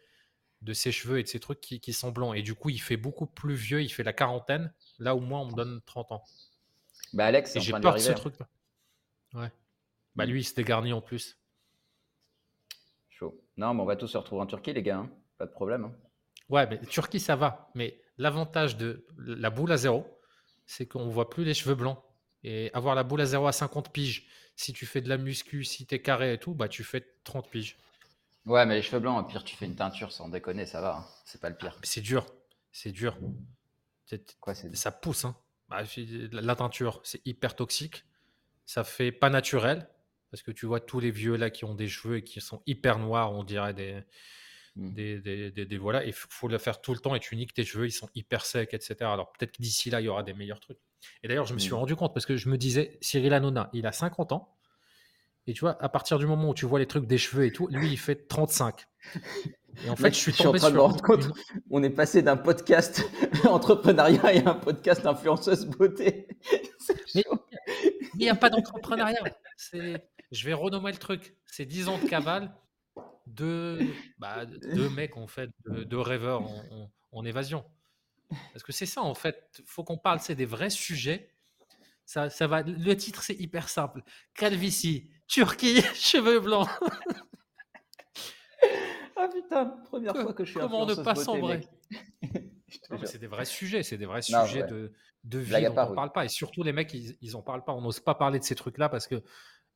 de 0.62 0.72
ses 0.74 0.92
cheveux 0.92 1.18
et 1.18 1.22
de 1.22 1.28
ses 1.28 1.40
trucs 1.40 1.60
qui, 1.60 1.80
qui 1.80 1.92
sont 1.92 2.10
blancs 2.10 2.36
et 2.36 2.42
du 2.42 2.54
coup, 2.54 2.68
il 2.68 2.80
fait 2.80 2.96
beaucoup 2.98 3.26
plus 3.26 3.54
vieux. 3.54 3.82
Il 3.82 3.88
fait 3.88 4.02
la 4.02 4.12
quarantaine, 4.12 4.72
là 4.98 5.14
où 5.14 5.20
moi, 5.20 5.40
on 5.40 5.46
me 5.46 5.54
donne 5.54 5.80
30 5.86 6.12
ans. 6.12 6.24
Bah 7.12 7.26
Alex, 7.26 7.58
j'ai 7.58 7.72
peur 7.72 7.94
de 7.94 7.98
ce 7.98 8.10
hein. 8.10 8.14
truc-là. 8.14 8.48
Ouais. 9.34 9.52
Bah 10.16 10.26
lui, 10.26 10.40
il 10.40 10.44
se 10.44 10.54
dégarnit 10.54 10.92
en 10.92 11.00
plus. 11.00 11.39
Non, 13.60 13.74
mais 13.74 13.82
on 13.82 13.84
va 13.84 13.94
tous 13.96 14.06
se 14.08 14.16
retrouver 14.16 14.40
en 14.42 14.46
Turquie, 14.46 14.72
les 14.72 14.82
gars. 14.82 14.96
hein. 14.96 15.10
Pas 15.36 15.44
de 15.44 15.50
problème. 15.52 15.84
hein. 15.84 15.92
Ouais, 16.48 16.66
mais 16.66 16.78
Turquie, 16.80 17.20
ça 17.20 17.36
va. 17.36 17.70
Mais 17.74 18.00
l'avantage 18.16 18.78
de 18.78 19.06
la 19.18 19.50
boule 19.50 19.70
à 19.70 19.76
zéro, 19.76 20.06
c'est 20.64 20.86
qu'on 20.86 21.08
voit 21.10 21.28
plus 21.28 21.44
les 21.44 21.52
cheveux 21.52 21.74
blancs. 21.74 21.98
Et 22.42 22.70
avoir 22.72 22.94
la 22.94 23.02
boule 23.04 23.20
à 23.20 23.26
zéro 23.26 23.46
à 23.46 23.52
50 23.52 23.92
piges, 23.92 24.26
si 24.56 24.72
tu 24.72 24.86
fais 24.86 25.02
de 25.02 25.10
la 25.10 25.18
muscu, 25.18 25.62
si 25.64 25.84
tu 25.86 25.94
es 25.94 26.00
carré 26.00 26.32
et 26.32 26.38
tout, 26.38 26.54
bah 26.54 26.68
tu 26.68 26.84
fais 26.84 27.06
30 27.24 27.50
piges. 27.50 27.76
Ouais, 28.46 28.64
mais 28.64 28.76
les 28.76 28.82
cheveux 28.82 29.00
blancs, 29.00 29.22
au 29.22 29.28
pire, 29.28 29.44
tu 29.44 29.54
fais 29.56 29.66
une 29.66 29.76
teinture 29.76 30.10
sans 30.10 30.30
déconner, 30.30 30.64
ça 30.64 30.80
va. 30.80 30.96
hein. 30.96 31.06
C'est 31.26 31.40
pas 31.40 31.50
le 31.50 31.56
pire. 31.56 31.76
Mais 31.80 31.86
c'est 31.86 32.00
dur. 32.00 32.24
C'est 32.72 32.92
dur. 32.92 33.18
Quoi, 34.40 34.54
Ça 34.54 34.90
pousse. 34.90 35.26
Hein. 35.26 35.36
Bah, 35.68 35.82
la 36.32 36.56
teinture, 36.56 37.00
c'est 37.04 37.20
hyper 37.26 37.54
toxique. 37.54 38.04
Ça 38.64 38.84
fait 38.84 39.12
pas 39.12 39.28
naturel. 39.28 39.86
Parce 40.30 40.42
que 40.42 40.50
tu 40.50 40.66
vois 40.66 40.80
tous 40.80 41.00
les 41.00 41.10
vieux 41.10 41.36
là 41.36 41.50
qui 41.50 41.64
ont 41.64 41.74
des 41.74 41.88
cheveux 41.88 42.18
et 42.18 42.24
qui 42.24 42.40
sont 42.40 42.62
hyper 42.66 42.98
noirs, 42.98 43.32
on 43.32 43.44
dirait 43.44 43.74
des, 43.74 44.02
Hmm. 44.76 44.92
des, 44.94 45.18
des, 45.20 45.50
des- 45.50 45.66
des- 45.66 45.78
voilà, 45.78 46.04
il 46.04 46.12
faut 46.12 46.46
le 46.46 46.56
faire 46.56 46.80
tout 46.80 46.92
le 46.94 47.00
temps 47.00 47.16
et 47.16 47.20
tu 47.20 47.34
niques 47.34 47.52
tes 47.52 47.64
cheveux, 47.64 47.86
ils 47.86 47.90
sont 47.92 48.08
hyper 48.14 48.46
secs, 48.46 48.72
etc. 48.72 48.94
Alors 49.00 49.32
peut-être 49.32 49.50
que 49.56 49.60
d'ici 49.62 49.90
là, 49.90 50.00
il 50.00 50.04
y 50.04 50.08
aura 50.08 50.22
des 50.22 50.32
meilleurs 50.32 50.60
trucs. 50.60 50.78
Et 51.24 51.28
d'ailleurs, 51.28 51.44
je 51.46 51.54
me 51.54 51.58
suis 51.58 51.72
Mm. 51.72 51.74
rendu 51.74 51.96
compte 51.96 52.14
parce 52.14 52.24
que 52.24 52.36
je 52.36 52.48
me 52.48 52.56
disais, 52.56 52.96
Cyril 53.00 53.32
Hanouna, 53.34 53.68
il 53.72 53.84
a 53.88 53.90
50 53.92 54.30
ans. 54.30 54.56
Et 55.48 55.54
tu 55.54 55.60
vois, 55.62 55.76
à 55.82 55.88
partir 55.88 56.20
du 56.20 56.26
moment 56.26 56.50
où 56.50 56.54
tu 56.54 56.66
vois 56.66 56.78
les 56.78 56.86
trucs 56.86 57.06
des 57.08 57.18
cheveux 57.18 57.46
et 57.46 57.52
tout, 57.52 57.66
lui, 57.66 57.90
il 57.90 57.96
fait 57.98 58.28
35. 58.28 58.84
Et 59.84 59.90
en 59.90 59.96
fait, 59.96 60.04
Mec, 60.04 60.14
je 60.14 60.18
suis 60.20 60.30
je 60.32 60.36
suis 60.36 60.46
en 60.46 60.52
train 60.52 60.68
de 60.70 60.74
me 60.74 60.78
sur 60.78 60.82
rendre 60.86 61.02
compte. 61.02 61.24
une- 61.24 61.32
On 61.70 61.82
est 61.82 61.90
passé 61.90 62.22
d'un 62.22 62.36
podcast 62.36 63.02
entrepreneuriat 63.50 64.34
et 64.34 64.44
un 64.46 64.54
podcast 64.54 65.04
influenceuse 65.04 65.66
beauté. 65.66 66.28
Mais-. 67.16 67.24
Il 68.14 68.18
n'y 68.20 68.28
a 68.28 68.34
pas 68.36 68.50
d'entrepreneuriat. 68.50 69.24
C'est- 69.56 70.09
Je 70.30 70.44
vais 70.46 70.52
renommer 70.54 70.92
le 70.92 70.98
truc. 70.98 71.34
C'est 71.46 71.66
10 71.66 71.88
ans 71.88 71.98
de 71.98 72.06
cavale, 72.08 72.54
deux, 73.26 73.80
bah, 74.18 74.46
deux 74.46 74.88
mecs 74.90 75.16
en 75.16 75.26
fait, 75.26 75.50
deux, 75.66 75.84
deux 75.84 76.00
rêveurs 76.00 76.42
en, 76.42 76.64
en- 76.70 76.90
en 77.12 77.24
évasion. 77.24 77.64
Parce 78.52 78.62
que 78.62 78.72
c'est 78.72 78.86
ça 78.86 79.02
en 79.02 79.14
fait. 79.14 79.60
faut 79.66 79.82
qu'on 79.82 79.98
parle, 79.98 80.20
c'est 80.20 80.36
des 80.36 80.46
vrais 80.46 80.70
sujets. 80.70 81.30
Ça, 82.06 82.30
ça 82.30 82.46
va. 82.46 82.62
Le 82.62 82.94
titre 82.96 83.22
c'est 83.22 83.34
hyper 83.34 83.68
simple. 83.68 84.02
Calvitie, 84.34 85.10
Turquie, 85.26 85.82
cheveux 85.94 86.40
blancs. 86.40 86.68
Ah 89.16 89.28
putain, 89.32 89.66
première 89.84 90.12
Que- 90.14 90.22
fois 90.22 90.32
que 90.32 90.44
je 90.44 90.50
suis 90.52 90.60
comment 90.60 90.86
ne 90.86 90.94
pas 90.94 91.14
sombrer 91.14 91.60
c'est 93.04 93.18
des 93.18 93.26
vrais 93.26 93.44
sujets, 93.44 93.82
c'est 93.82 93.98
des 93.98 94.06
vrais 94.06 94.20
Non, 94.30 94.44
sujets 94.46 94.62
ouais. 94.62 94.68
de, 94.70 94.92
de 95.24 95.38
vie 95.38 95.48
Blague 95.50 95.66
dont 95.68 95.74
part, 95.74 95.86
on 95.88 95.90
oui. 95.90 95.96
parle 95.96 96.12
pas. 96.12 96.24
Et 96.24 96.28
surtout, 96.28 96.62
les 96.62 96.72
mecs, 96.72 96.92
ils, 96.94 97.16
ils 97.20 97.36
en 97.36 97.42
parlent 97.42 97.64
pas. 97.64 97.72
On 97.72 97.80
n'ose 97.80 98.00
pas 98.00 98.14
parler 98.14 98.38
de 98.38 98.44
ces 98.44 98.54
trucs-là 98.54 98.88
parce 98.88 99.06
que, 99.08 99.22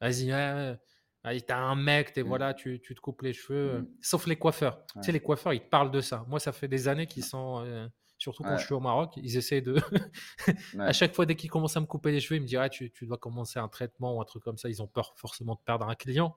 vas-y, 0.00 0.32
ouais, 0.32 0.76
ouais, 1.24 1.40
t'as 1.40 1.58
un 1.58 1.74
mec, 1.74 2.12
t'es, 2.12 2.22
Mm. 2.22 2.26
voilà, 2.26 2.54
tu, 2.54 2.80
tu 2.80 2.94
te 2.94 3.00
coupes 3.00 3.22
les 3.22 3.32
cheveux. 3.32 3.80
Mm. 3.80 3.88
Sauf 4.02 4.26
les 4.26 4.36
coiffeurs. 4.36 4.84
Tu 4.86 4.92
sais, 5.02 5.06
Ouais. 5.08 5.12
les 5.14 5.20
coiffeurs, 5.20 5.52
ils 5.52 5.60
te 5.60 5.68
parlent 5.68 5.90
de 5.90 6.00
ça. 6.00 6.24
Moi, 6.28 6.40
ça 6.40 6.52
fait 6.52 6.68
des 6.68 6.88
années 6.88 7.06
qu'ils 7.06 7.24
sont, 7.24 7.62
euh, 7.66 7.88
surtout 8.18 8.42
quand 8.42 8.50
Ouais. 8.52 8.58
je 8.58 8.64
suis 8.64 8.74
au 8.74 8.80
Maroc, 8.80 9.12
ils 9.16 9.36
essaient 9.36 9.60
de. 9.60 9.74
Ouais. 10.74 10.84
À 10.86 10.92
chaque 10.92 11.14
fois, 11.14 11.26
dès 11.26 11.36
qu'ils 11.36 11.50
commencent 11.50 11.76
à 11.76 11.80
me 11.80 11.86
couper 11.86 12.12
les 12.12 12.20
cheveux, 12.20 12.36
ils 12.38 12.42
me 12.42 12.46
disent, 12.46 12.58
ah, 12.58 12.68
tu, 12.68 12.90
tu 12.92 13.06
dois 13.06 13.18
commencer 13.18 13.58
un 13.58 13.68
traitement 13.68 14.16
ou 14.16 14.20
un 14.20 14.24
truc 14.24 14.42
comme 14.42 14.58
ça. 14.58 14.68
Ils 14.68 14.82
ont 14.82 14.86
peur 14.88 15.14
forcément 15.16 15.54
de 15.54 15.60
perdre 15.64 15.88
un 15.88 15.94
client. 15.94 16.36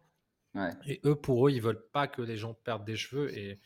Ouais. 0.56 0.72
Et 0.88 1.02
eux, 1.06 1.16
pour 1.16 1.48
eux, 1.48 1.52
ils 1.52 1.62
veulent 1.62 1.86
pas 1.92 2.08
que 2.08 2.22
les 2.22 2.38
gens 2.38 2.54
perdent 2.54 2.86
des 2.86 2.96
cheveux 2.96 3.36
et, 3.38 3.60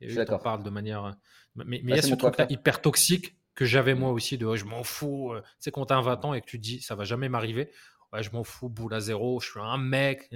et 0.00 0.06
eux, 0.08 0.20
ils 0.20 0.24
t'en 0.24 0.38
parlent 0.38 0.62
de 0.62 0.70
manière. 0.70 1.04
euh, 1.04 1.12
Mais 1.56 1.78
il 1.78 1.86
Bah, 1.86 1.96
y 1.96 1.98
a 1.98 2.02
c'est 2.02 2.10
ce 2.10 2.14
truc-là 2.14 2.46
hyper 2.50 2.80
toxique 2.80 3.36
que 3.54 3.64
j'avais 3.64 3.94
moi 3.94 4.10
Mm. 4.10 4.14
aussi 4.14 4.38
de 4.38 4.46
ouais, 4.46 4.56
je 4.56 4.64
m'en 4.64 4.84
fous. 4.84 5.32
euh, 5.32 5.40
Tu 5.42 5.46
sais, 5.58 5.70
quand 5.72 5.84
t'as 5.86 6.00
20 6.00 6.24
ans 6.24 6.32
et 6.34 6.40
que 6.40 6.46
tu 6.46 6.58
te 6.58 6.62
dis 6.62 6.80
ça 6.80 6.94
va 6.94 7.02
jamais 7.04 7.28
m'arriver, 7.28 7.70
ouais, 8.12 8.22
je 8.22 8.30
m'en 8.32 8.44
fous, 8.44 8.68
boule 8.68 8.94
à 8.94 9.00
zéro, 9.00 9.40
je 9.40 9.50
suis 9.50 9.60
un 9.60 9.78
mec. 9.78 10.34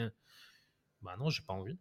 Bah 1.02 1.16
non, 1.18 1.30
j'ai 1.30 1.42
pas 1.42 1.54
envie. 1.54 1.78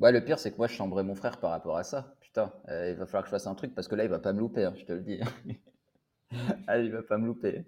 Ouais, 0.00 0.12
le 0.12 0.24
pire, 0.24 0.38
c'est 0.38 0.52
que 0.52 0.56
moi, 0.56 0.66
je 0.66 0.74
chambrais 0.74 1.02
mon 1.02 1.14
frère 1.14 1.38
par 1.38 1.50
rapport 1.50 1.76
à 1.76 1.84
ça. 1.84 2.16
Putain, 2.20 2.52
euh, 2.68 2.90
il 2.90 2.96
va 2.96 3.06
falloir 3.06 3.22
que 3.22 3.28
je 3.28 3.32
fasse 3.32 3.46
un 3.46 3.54
truc 3.54 3.74
parce 3.74 3.88
que 3.88 3.94
là, 3.94 4.04
il 4.04 4.10
va 4.10 4.18
pas 4.18 4.32
me 4.32 4.40
louper, 4.40 4.64
hein, 4.64 4.74
je 4.76 4.84
te 4.84 4.92
le 4.92 5.00
dis. 5.00 5.20
ah, 6.66 6.78
il 6.78 6.90
va 6.92 7.02
pas 7.02 7.18
me 7.18 7.26
louper. 7.26 7.64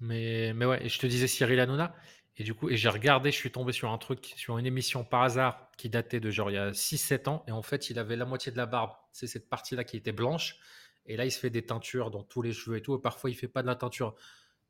Mais, 0.00 0.52
mais 0.54 0.66
ouais, 0.66 0.84
et 0.84 0.88
je 0.88 0.98
te 0.98 1.06
disais 1.06 1.26
Cyril 1.26 1.60
Hanouna. 1.60 1.94
Et 2.36 2.44
du 2.44 2.54
coup, 2.54 2.70
et 2.70 2.76
j'ai 2.76 2.88
regardé, 2.88 3.30
je 3.30 3.36
suis 3.36 3.52
tombé 3.52 3.72
sur 3.72 3.90
un 3.90 3.98
truc, 3.98 4.32
sur 4.36 4.56
une 4.58 4.66
émission 4.66 5.04
par 5.04 5.22
hasard 5.22 5.70
qui 5.76 5.90
datait 5.90 6.18
de 6.18 6.30
genre 6.30 6.50
il 6.50 6.54
y 6.54 6.58
a 6.58 6.70
6-7 6.70 7.28
ans. 7.28 7.44
Et 7.46 7.52
en 7.52 7.62
fait, 7.62 7.90
il 7.90 7.98
avait 7.98 8.16
la 8.16 8.24
moitié 8.24 8.50
de 8.50 8.56
la 8.56 8.66
barbe. 8.66 8.92
C'est 9.12 9.26
cette 9.26 9.48
partie-là 9.48 9.84
qui 9.84 9.96
était 9.96 10.12
blanche. 10.12 10.56
Et 11.06 11.16
là, 11.16 11.24
il 11.24 11.30
se 11.30 11.38
fait 11.38 11.50
des 11.50 11.64
teintures 11.66 12.10
dans 12.10 12.22
tous 12.22 12.42
les 12.42 12.52
cheveux 12.52 12.76
et 12.78 12.82
tout. 12.82 12.94
Et 12.96 13.00
parfois, 13.00 13.30
il 13.30 13.34
fait 13.34 13.48
pas 13.48 13.62
de 13.62 13.66
la 13.66 13.74
teinture 13.74 14.14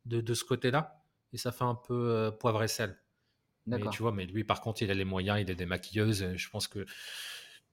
de, 0.07 0.21
de 0.21 0.35
ce 0.35 0.45
côté-là. 0.45 1.01
Et 1.32 1.38
ça 1.38 1.52
fait 1.52 1.64
un 1.64 1.74
peu 1.74 2.10
euh, 2.10 2.30
poivre 2.30 2.62
et 2.62 2.68
sel. 2.68 2.96
Mais 3.66 3.78
tu 3.92 4.02
vois, 4.02 4.12
mais 4.12 4.26
lui, 4.26 4.44
par 4.44 4.60
contre, 4.60 4.82
il 4.82 4.90
a 4.90 4.94
les 4.94 5.04
moyens, 5.04 5.40
il 5.40 5.50
a 5.50 5.54
des 5.54 5.66
maquilleuses. 5.66 6.34
Je 6.34 6.50
pense 6.50 6.66
que 6.66 6.84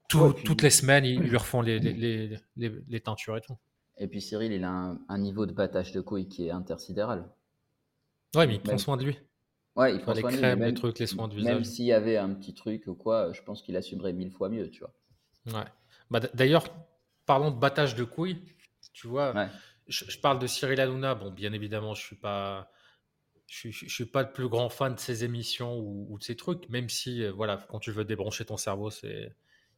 toutes 0.08 0.62
les 0.62 0.70
semaines, 0.70 1.06
ils 1.06 1.20
lui 1.30 1.38
refont 1.38 1.62
les, 1.62 1.80
les, 1.80 2.38
les, 2.56 3.00
teintures 3.00 3.38
et 3.38 3.42
tout. 3.42 3.58
Et 3.98 4.08
puis 4.08 4.22
Cyril, 4.22 4.52
il 4.52 4.64
a 4.64 4.96
un, 5.08 5.18
niveau 5.18 5.46
de 5.46 5.52
battage 5.52 5.92
de 5.92 6.02
couilles 6.02 6.28
qui 6.28 6.48
est 6.48 6.52
intersidéral. 6.52 7.28
Ouais, 8.36 8.46
mais 8.46 8.56
il 8.56 8.62
prend 8.62 8.78
soin 8.78 8.98
de 8.98 9.06
lui. 9.06 9.18
Ouais, 9.76 9.96
il 9.96 10.02
prend 10.02 10.14
soin 10.14 10.30
les 10.30 10.38
crèmes, 10.38 10.64
les 10.64 10.74
trucs, 10.74 11.00
les 11.00 11.08
soins 11.08 11.28
de 11.28 11.36
visage. 11.36 11.54
Même 11.54 11.64
s'il 11.64 11.86
y 11.86 11.94
avait 11.94 12.18
un 12.18 12.34
petit 12.34 12.54
truc 12.54 12.86
ou 12.88 12.94
quoi, 12.94 13.34
je 13.34 13.42
pense 13.42 13.64
qu'il 13.64 13.76
assumerait 13.76 14.14
mille 14.14 14.32
fois 14.32 14.50
mieux, 14.50 14.70
tu 14.70 14.82
vois. 14.82 14.94
Ouais. 15.60 15.66
Bah, 16.12 16.20
D'ailleurs, 16.34 16.66
parlons 17.26 17.52
de 17.52 17.60
battage 17.60 17.96
de 17.96 18.04
couilles. 18.04 18.44
Tu 18.94 19.08
vois, 19.08 19.50
je, 19.88 20.20
parle 20.20 20.40
de 20.40 20.48
Cyril 20.48 20.80
Hanouna. 20.80 21.16
Bon, 21.16 21.32
bien 21.32 21.54
évidemment, 21.54 21.96
je 21.96 22.02
suis 22.02 22.16
pas, 22.16 22.72
je, 23.50 23.70
je, 23.70 23.90
suis 23.90 24.06
pas 24.06 24.24
le 24.24 24.32
plus 24.32 24.48
grand 24.48 24.70
fan 24.70 24.96
de 24.96 25.00
ses 25.00 25.24
émissions 25.24 25.78
ou, 25.80 26.18
de 26.18 26.24
ses 26.24 26.36
trucs, 26.36 26.70
même 26.70 26.90
si, 26.90 27.24
euh, 27.24 27.32
voilà, 27.32 27.66
quand 27.70 27.80
tu 27.80 27.92
veux 27.92 28.06
débrancher 28.06 28.46
ton 28.46 28.58
cerveau, 28.58 28.90
c'est, 28.90 29.34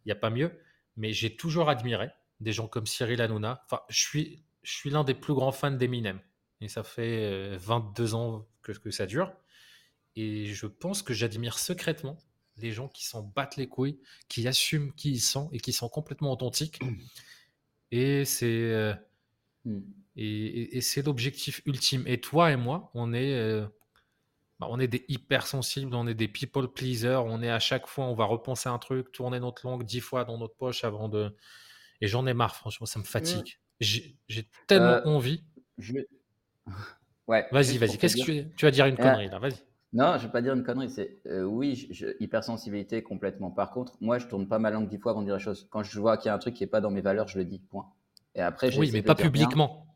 il 0.05 0.07
n'y 0.07 0.11
a 0.11 0.15
pas 0.15 0.29
mieux. 0.29 0.51
Mais 0.97 1.13
j'ai 1.13 1.35
toujours 1.35 1.69
admiré 1.69 2.09
des 2.39 2.51
gens 2.51 2.67
comme 2.67 2.85
Cyril 2.85 3.21
Hanouna. 3.21 3.63
Enfin, 3.65 3.81
je 3.89 3.99
suis, 3.99 4.43
je 4.63 4.73
suis 4.73 4.89
l'un 4.89 5.03
des 5.03 5.13
plus 5.13 5.33
grands 5.33 5.51
fans 5.51 5.71
d'Eminem. 5.71 6.19
Et 6.59 6.67
ça 6.67 6.83
fait 6.83 7.57
22 7.57 8.13
euh, 8.13 8.17
ans 8.17 8.47
que, 8.61 8.71
que 8.73 8.91
ça 8.91 9.05
dure. 9.05 9.33
Et 10.15 10.47
je 10.47 10.67
pense 10.67 11.01
que 11.01 11.13
j'admire 11.13 11.57
secrètement 11.57 12.17
les 12.57 12.71
gens 12.71 12.87
qui 12.87 13.05
s'en 13.05 13.23
battent 13.23 13.57
les 13.57 13.67
couilles, 13.67 13.99
qui 14.27 14.47
assument 14.47 14.91
qui 14.93 15.11
ils 15.11 15.21
sont 15.21 15.49
et 15.51 15.59
qui 15.59 15.73
sont 15.73 15.89
complètement 15.89 16.31
authentiques. 16.31 16.79
Et 17.91 18.25
c'est 18.25 18.71
euh, 18.71 18.93
hmm. 19.65 19.81
Et, 20.15 20.81
c'est 20.81 21.05
l'objectif 21.05 21.61
ultime. 21.65 22.03
Et 22.05 22.19
toi 22.19 22.51
et 22.51 22.57
moi, 22.57 22.91
on 22.93 23.13
est 23.13 23.33
euh, 23.33 23.65
bah, 24.59 24.67
on 24.69 24.79
est 24.79 24.87
des 24.87 25.05
hypersensibles, 25.07 25.95
on 25.95 26.07
est 26.07 26.13
des 26.13 26.27
people 26.27 26.67
pleasers. 26.67 27.25
On 27.25 27.41
est 27.41 27.49
à 27.49 27.59
chaque 27.59 27.87
fois, 27.87 28.05
on 28.05 28.13
va 28.13 28.25
repenser 28.25 28.69
un 28.69 28.77
truc, 28.77 29.11
tourner 29.11 29.39
notre 29.39 29.65
langue 29.65 29.83
dix 29.83 30.01
fois 30.01 30.23
dans 30.25 30.37
notre 30.37 30.55
poche 30.55 30.83
avant 30.83 31.09
de. 31.09 31.35
Et 32.01 32.07
j'en 32.07 32.27
ai 32.27 32.33
marre, 32.33 32.55
franchement, 32.55 32.85
ça 32.85 32.99
me 32.99 33.03
fatigue. 33.03 33.59
J'ai 33.79 34.17
tellement 34.67 34.87
euh, 34.87 35.03
envie. 35.05 35.43
Je... 35.77 35.93
Ouais. 37.27 37.47
Vas-y, 37.51 37.77
vas-y. 37.77 37.97
Qu'est-ce 37.97 38.17
que 38.17 38.23
tu, 38.23 38.53
tu 38.57 38.65
vas 38.65 38.71
dire 38.71 38.87
une 38.87 38.97
connerie 38.97 39.29
là 39.29 39.39
Vas-y. 39.39 39.63
Non, 39.93 40.17
je 40.17 40.25
vais 40.25 40.31
pas 40.31 40.41
dire 40.41 40.53
une 40.53 40.63
connerie. 40.63 40.89
C'est 40.89 41.21
euh, 41.27 41.43
oui, 41.43 41.89
hypersensibilité 42.19 43.03
complètement. 43.03 43.51
Par 43.51 43.71
contre, 43.71 43.95
moi, 44.01 44.17
je 44.17 44.27
tourne 44.27 44.49
pas 44.49 44.59
ma 44.59 44.69
langue 44.69 44.89
dix 44.89 44.97
fois 44.97 45.11
avant 45.11 45.21
de 45.21 45.27
dire 45.27 45.35
les 45.35 45.41
choses. 45.41 45.67
Quand 45.69 45.81
je 45.81 45.99
vois 45.99 46.17
qu'il 46.17 46.27
y 46.27 46.29
a 46.29 46.33
un 46.33 46.39
truc 46.39 46.55
qui 46.55 46.63
est 46.63 46.67
pas 46.67 46.81
dans 46.81 46.91
mes 46.91 46.99
valeurs, 46.99 47.29
je 47.29 47.37
le 47.37 47.45
dis. 47.45 47.59
Point. 47.59 47.87
Et 48.35 48.41
après, 48.41 48.75
oui, 48.77 48.89
mais 48.91 49.01
pas 49.01 49.15
publiquement. 49.15 49.90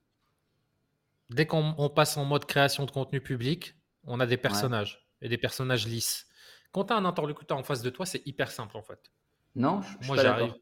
Dès 1.30 1.46
qu'on 1.46 1.90
passe 1.90 2.18
en 2.18 2.26
mode 2.26 2.46
création 2.46 2.86
de 2.86 2.92
contenu 2.92 3.22
public, 3.22 3.76
on 4.04 4.20
a 4.20 4.26
des 4.26 4.38
personnages 4.38 5.08
et 5.22 5.30
des 5.30 5.38
personnages 5.38 5.88
lisses. 5.88 6.28
Quand 6.72 6.86
tu 6.86 6.94
as 6.94 6.98
un 6.98 7.06
interlocuteur 7.06 7.58
en 7.58 7.64
face 7.64 7.82
de 7.82 7.90
toi, 7.90 8.06
c'est 8.06 8.26
hyper 8.28 8.52
simple 8.52 8.78
en 8.78 8.82
fait. 8.82 9.12
Non, 9.56 9.82
moi 10.06 10.18
j'arrive. 10.18 10.54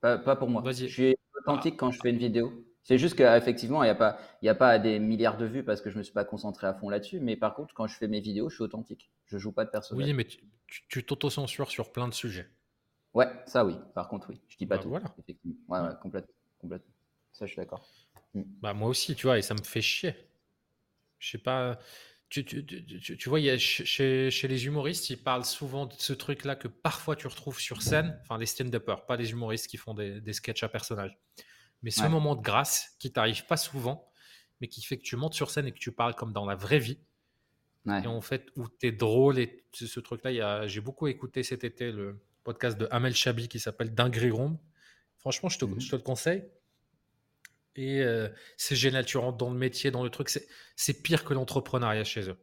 Pas, 0.00 0.16
pas, 0.16 0.36
pour 0.36 0.48
moi. 0.48 0.62
Je 0.66 0.86
suis 0.86 1.16
authentique 1.40 1.76
quand 1.76 1.90
je 1.90 2.00
fais 2.00 2.10
une 2.10 2.18
vidéo. 2.18 2.64
C'est 2.82 2.96
juste 2.96 3.16
qu'effectivement, 3.16 3.82
il 3.82 3.86
n'y 3.86 3.90
a, 3.90 3.94
pas, 3.94 4.18
a 4.42 4.54
pas 4.54 4.78
des 4.78 4.98
milliards 4.98 5.36
de 5.36 5.44
vues 5.44 5.62
parce 5.62 5.82
que 5.82 5.90
je 5.90 5.96
ne 5.96 5.98
me 5.98 6.02
suis 6.02 6.14
pas 6.14 6.24
concentré 6.24 6.66
à 6.66 6.72
fond 6.72 6.88
là-dessus. 6.88 7.20
Mais 7.20 7.36
par 7.36 7.54
contre, 7.54 7.74
quand 7.74 7.86
je 7.86 7.94
fais 7.94 8.08
mes 8.08 8.20
vidéos, 8.20 8.48
je 8.48 8.54
suis 8.54 8.64
authentique. 8.64 9.10
Je 9.26 9.36
joue 9.36 9.52
pas 9.52 9.66
de 9.66 9.70
personnage. 9.70 10.06
Oui, 10.06 10.14
mais 10.14 10.26
tu 10.66 11.04
t'auto-censures 11.04 11.70
sur 11.70 11.92
plein 11.92 12.08
de 12.08 12.14
sujets. 12.14 12.48
Ouais, 13.12 13.28
ça 13.46 13.64
oui. 13.64 13.76
Par 13.94 14.08
contre, 14.08 14.30
oui. 14.30 14.40
Je 14.48 14.56
dis 14.56 14.66
pas 14.66 14.76
bah, 14.76 14.82
tout. 14.82 14.88
Voilà. 14.88 15.12
Effectivement. 15.18 15.56
Ouais, 15.68 15.80
ouais, 15.80 15.94
complètement, 16.00 16.34
complètement. 16.58 16.94
Ça, 17.32 17.44
je 17.44 17.52
suis 17.52 17.60
d'accord. 17.60 17.86
Mm. 18.38 18.44
Bah, 18.60 18.74
moi 18.74 18.88
aussi, 18.88 19.14
tu 19.14 19.26
vois, 19.26 19.38
et 19.38 19.42
ça 19.42 19.54
me 19.54 19.62
fait 19.62 19.82
chier. 19.82 20.14
Je 21.18 21.30
sais 21.30 21.38
pas. 21.38 21.78
Tu, 22.28 22.44
tu, 22.44 22.64
tu, 22.64 23.16
tu 23.16 23.28
vois, 23.28 23.40
y 23.40 23.48
a, 23.48 23.56
chez, 23.56 24.30
chez, 24.30 24.48
les 24.48 24.66
humoristes, 24.66 25.08
ils 25.08 25.16
parlent 25.16 25.46
souvent 25.46 25.86
de 25.86 25.94
ce 25.96 26.12
truc-là 26.12 26.56
que 26.56 26.68
parfois 26.68 27.16
tu 27.16 27.26
retrouves 27.26 27.58
sur 27.58 27.80
scène, 27.80 28.18
enfin 28.22 28.36
les 28.36 28.44
stand-uppers, 28.44 29.06
pas 29.06 29.16
les 29.16 29.30
humoristes 29.30 29.66
qui 29.66 29.78
font 29.78 29.94
des, 29.94 30.20
des 30.20 30.32
sketchs 30.34 30.62
à 30.62 30.68
personnages. 30.68 31.18
Mais 31.82 31.90
ce 31.90 32.02
moment 32.06 32.34
de 32.34 32.42
grâce 32.42 32.96
qui 32.98 33.10
t'arrive 33.12 33.46
pas 33.46 33.56
souvent, 33.56 34.10
mais 34.60 34.68
qui 34.68 34.82
fait 34.82 34.98
que 34.98 35.04
tu 35.04 35.16
montes 35.16 35.34
sur 35.34 35.50
scène 35.50 35.66
et 35.66 35.72
que 35.72 35.78
tu 35.78 35.92
parles 35.92 36.14
comme 36.14 36.32
dans 36.32 36.44
la 36.44 36.54
vraie 36.54 36.80
vie. 36.80 36.98
Et 37.86 38.06
en 38.06 38.20
fait, 38.20 38.50
où 38.56 38.68
tu 38.68 38.88
es 38.88 38.92
drôle 38.92 39.38
et 39.38 39.64
ce 39.72 40.00
truc-là, 40.00 40.66
j'ai 40.66 40.80
beaucoup 40.82 41.06
écouté 41.06 41.42
cet 41.42 41.64
été 41.64 41.90
le 41.90 42.20
podcast 42.44 42.76
de 42.76 42.86
Amel 42.90 43.14
Chabi 43.14 43.48
qui 43.48 43.58
s'appelle 43.58 43.94
Dinguerie 43.94 44.30
Ronde. 44.30 44.58
Franchement, 45.16 45.48
je 45.48 45.58
te, 45.58 45.64
mhm. 45.64 45.80
je 45.80 45.90
te, 45.90 45.96
le 45.96 46.02
conseille. 46.02 46.44
Et 47.78 48.02
euh, 48.02 48.28
c'est 48.56 48.74
génial, 48.74 49.06
tu 49.06 49.18
rentres 49.18 49.38
dans 49.38 49.50
le 49.50 49.56
métier, 49.56 49.92
dans 49.92 50.02
le 50.02 50.10
truc. 50.10 50.28
C'est 50.74 51.02
pire 51.02 51.24
que 51.24 51.32
l'entrepreneuriat 51.32 52.02
chez 52.02 52.28
eux. 52.28 52.36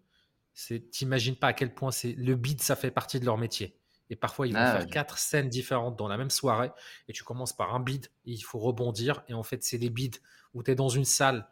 T'imagines 0.92 1.36
pas 1.36 1.48
à 1.48 1.54
quel 1.54 1.74
point 1.74 1.92
c'est 1.92 2.14
le 2.14 2.36
bid, 2.36 2.62
ça 2.62 2.78
fait 2.78 2.90
partie 2.90 3.20
de 3.20 3.26
leur 3.26 3.38
métier. 3.38 3.78
Et 4.10 4.16
parfois, 4.16 4.48
ils 4.48 4.54
vont 4.54 4.60
ah 4.62 4.78
faire 4.78 4.88
quatre 4.88 5.18
scènes 5.18 5.50
différentes 5.50 5.98
dans 5.98 6.08
la 6.08 6.16
même 6.16 6.30
soirée. 6.30 6.72
Et 7.10 7.14
tu 7.14 7.26
commences 7.26 7.54
par 7.54 7.76
un 7.76 7.82
bid 7.82 8.06
et 8.24 8.32
il 8.32 8.42
faut 8.42 8.60
rebondir. 8.60 9.24
Et 9.28 9.34
en 9.34 9.44
fait, 9.44 9.62
c'est 9.62 9.78
des 9.78 9.90
bids 9.90 10.22
où 10.54 10.64
tu 10.64 10.72
es 10.72 10.76
dans 10.76 10.88
une 10.88 11.04
salle 11.04 11.50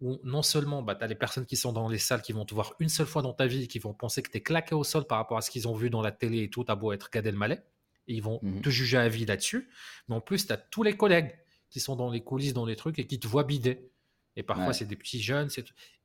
où 0.00 0.18
non 0.22 0.42
seulement 0.42 0.80
bah, 0.80 0.94
tu 0.94 1.04
as 1.04 1.06
les 1.06 1.14
personnes 1.14 1.44
qui 1.44 1.56
sont 1.56 1.72
dans 1.72 1.88
les 1.88 1.98
salles 1.98 2.22
qui 2.22 2.32
vont 2.32 2.46
te 2.46 2.54
voir 2.54 2.72
une 2.78 2.88
seule 2.88 3.06
fois 3.06 3.20
dans 3.20 3.34
ta 3.34 3.46
vie 3.46 3.68
qui 3.68 3.78
vont 3.78 3.92
penser 3.92 4.22
que 4.22 4.30
tu 4.30 4.38
es 4.38 4.42
claqué 4.42 4.74
au 4.74 4.84
sol 4.84 5.06
par 5.06 5.18
rapport 5.18 5.36
à 5.36 5.42
ce 5.42 5.50
qu'ils 5.50 5.68
ont 5.68 5.74
vu 5.74 5.90
dans 5.90 6.00
la 6.00 6.12
télé 6.12 6.44
et 6.44 6.50
tout, 6.50 6.64
à 6.68 6.76
beau 6.76 6.92
être 6.92 7.10
Gad 7.10 7.26
Elmaleh. 7.26 7.60
Et 8.06 8.14
ils 8.14 8.22
vont 8.22 8.38
mmh 8.40 8.62
te 8.62 8.70
juger 8.70 8.96
à 8.96 9.08
vie 9.10 9.26
là-dessus. 9.26 9.68
Mais 10.08 10.14
en 10.14 10.22
plus, 10.22 10.46
tu 10.46 10.52
as 10.54 10.56
tous 10.56 10.82
les 10.82 10.96
collègues 10.96 11.36
qui 11.70 11.80
sont 11.80 11.96
dans 11.96 12.10
les 12.10 12.20
coulisses, 12.20 12.54
dans 12.54 12.66
les 12.66 12.76
trucs 12.76 12.98
et 12.98 13.06
qui 13.06 13.18
te 13.18 13.26
voient 13.26 13.44
bider. 13.44 13.90
Et 14.36 14.44
parfois, 14.44 14.72
c'est 14.72 14.84
des 14.84 14.96
petits 14.96 15.20
jeunes. 15.20 15.48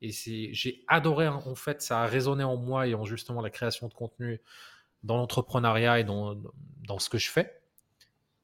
Et 0.02 0.12
j'ai 0.12 0.84
adoré, 0.88 1.28
hein, 1.28 1.40
en 1.46 1.56
fait, 1.56 1.82
ça 1.82 2.02
a 2.02 2.08
résonné 2.08 2.44
en 2.44 2.58
moi 2.58 2.88
et 2.88 2.96
en 2.96 3.06
justement 3.06 3.42
la 3.42 3.52
création 3.52 3.88
de 3.88 3.94
contenu 3.94 4.42
dans 5.04 5.18
l'entrepreneuriat 5.18 6.00
et 6.00 6.04
dans, 6.04 6.36
dans, 6.88 6.98
ce 6.98 7.10
que 7.10 7.20
je 7.20 7.30
fais. 7.30 7.62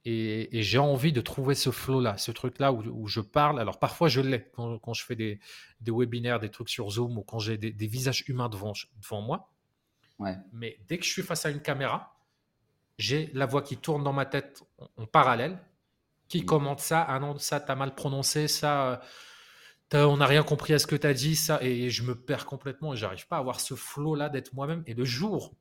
Et, 0.06 0.62
j'ai 0.62 0.78
envie 0.78 1.12
de 1.12 1.22
trouver 1.22 1.56
ce 1.56 1.72
flow-là, 1.72 2.18
ce 2.18 2.32
truc-là 2.32 2.72
où, 2.72 3.08
je 3.08 3.22
parle. 3.22 3.60
Alors 3.60 3.80
parfois 3.80 4.10
je 4.10 4.22
l'ai 4.22 4.44
quand, 4.54 4.78
quand, 4.80 4.94
je 4.94 5.04
fais 5.04 5.16
des, 5.16 5.40
des, 5.82 5.92
webinaires, 5.92 6.40
des 6.40 6.50
trucs 6.50 6.70
sur 6.70 6.90
Zoom 6.90 7.18
ou 7.18 7.24
quand 7.24 7.40
j'ai 7.40 7.58
des, 7.58 7.88
visages 7.88 8.24
humains 8.28 8.50
devant, 8.50 8.74
devant 9.02 9.22
moi. 9.22 9.52
Ouais. 10.20 10.38
Mais 10.52 10.80
dès 10.88 10.98
que 10.98 11.06
je 11.06 11.10
suis 11.10 11.24
face 11.24 11.46
à 11.46 11.50
une 11.50 11.62
caméra, 11.62 12.16
j'ai 12.98 13.32
la 13.34 13.46
voix 13.46 13.62
qui 13.62 13.78
tourne 13.78 14.04
dans 14.04 14.14
ma 14.14 14.26
tête 14.26 14.62
en, 14.98 15.06
parallèle, 15.06 15.58
qui 16.30 16.42
mmh. 16.42 16.46
commente 16.46 16.80
ça, 16.80 17.02
ah 17.02 17.20
non, 17.20 17.38
ça, 17.38 17.60
t'as 17.60 17.76
mal 17.76 17.94
prononcé, 17.96 18.48
ça, 18.48 19.02
on 19.94 20.18
n'a 20.18 20.26
rien 20.26 20.44
compris 20.44 20.74
à 20.74 20.80
ce 20.80 20.88
que 20.88 20.96
tu 20.96 21.08
as 21.08 21.14
dit, 21.14 21.36
ça, 21.36 21.62
et 21.62 21.90
je 21.90 22.04
me 22.04 22.16
perds 22.16 22.46
complètement 22.46 22.94
et 22.94 22.98
j'arrive 22.98 23.28
pas 23.28 23.38
à 23.38 23.40
avoir 23.40 23.60
ce 23.60 23.76
flow-là 23.76 24.30
d'être 24.30 24.54
moi-même. 24.54 24.84
Et 24.86 24.94
le 24.94 25.04
jour 25.04 25.56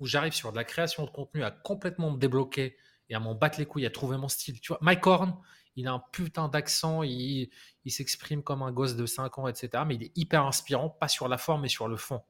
où 0.00 0.06
j'arrive 0.06 0.32
sur 0.32 0.52
de 0.52 0.56
la 0.56 0.64
création 0.64 1.04
de 1.04 1.10
contenu 1.10 1.42
à 1.42 1.50
complètement 1.50 2.10
me 2.10 2.18
débloquer 2.18 2.76
et 3.08 3.14
à 3.14 3.20
m'en 3.20 3.34
battre 3.34 3.58
les 3.58 3.66
couilles, 3.66 3.86
à 3.86 3.90
trouver 3.90 4.16
mon 4.16 4.28
style. 4.28 4.60
Tu 4.60 4.68
vois, 4.68 4.78
Mike 4.82 5.06
Horn, 5.06 5.36
il 5.76 5.86
a 5.86 5.92
un 5.92 6.02
putain 6.12 6.48
d'accent, 6.48 7.02
il, 7.02 7.50
s'exprime 7.86 8.42
comme 8.42 8.62
un 8.62 8.72
gosse 8.72 8.96
de 8.96 9.06
5 9.06 9.38
ans, 9.38 9.48
etc. 9.48 9.84
Mais 9.86 9.94
il 9.96 10.04
est 10.04 10.12
hyper 10.16 10.44
inspirant, 10.44 10.90
pas 10.90 11.08
sur 11.08 11.28
la 11.28 11.38
forme, 11.38 11.62
mais 11.62 11.68
sur 11.68 11.88
le 11.88 11.96
fond. 11.96 12.22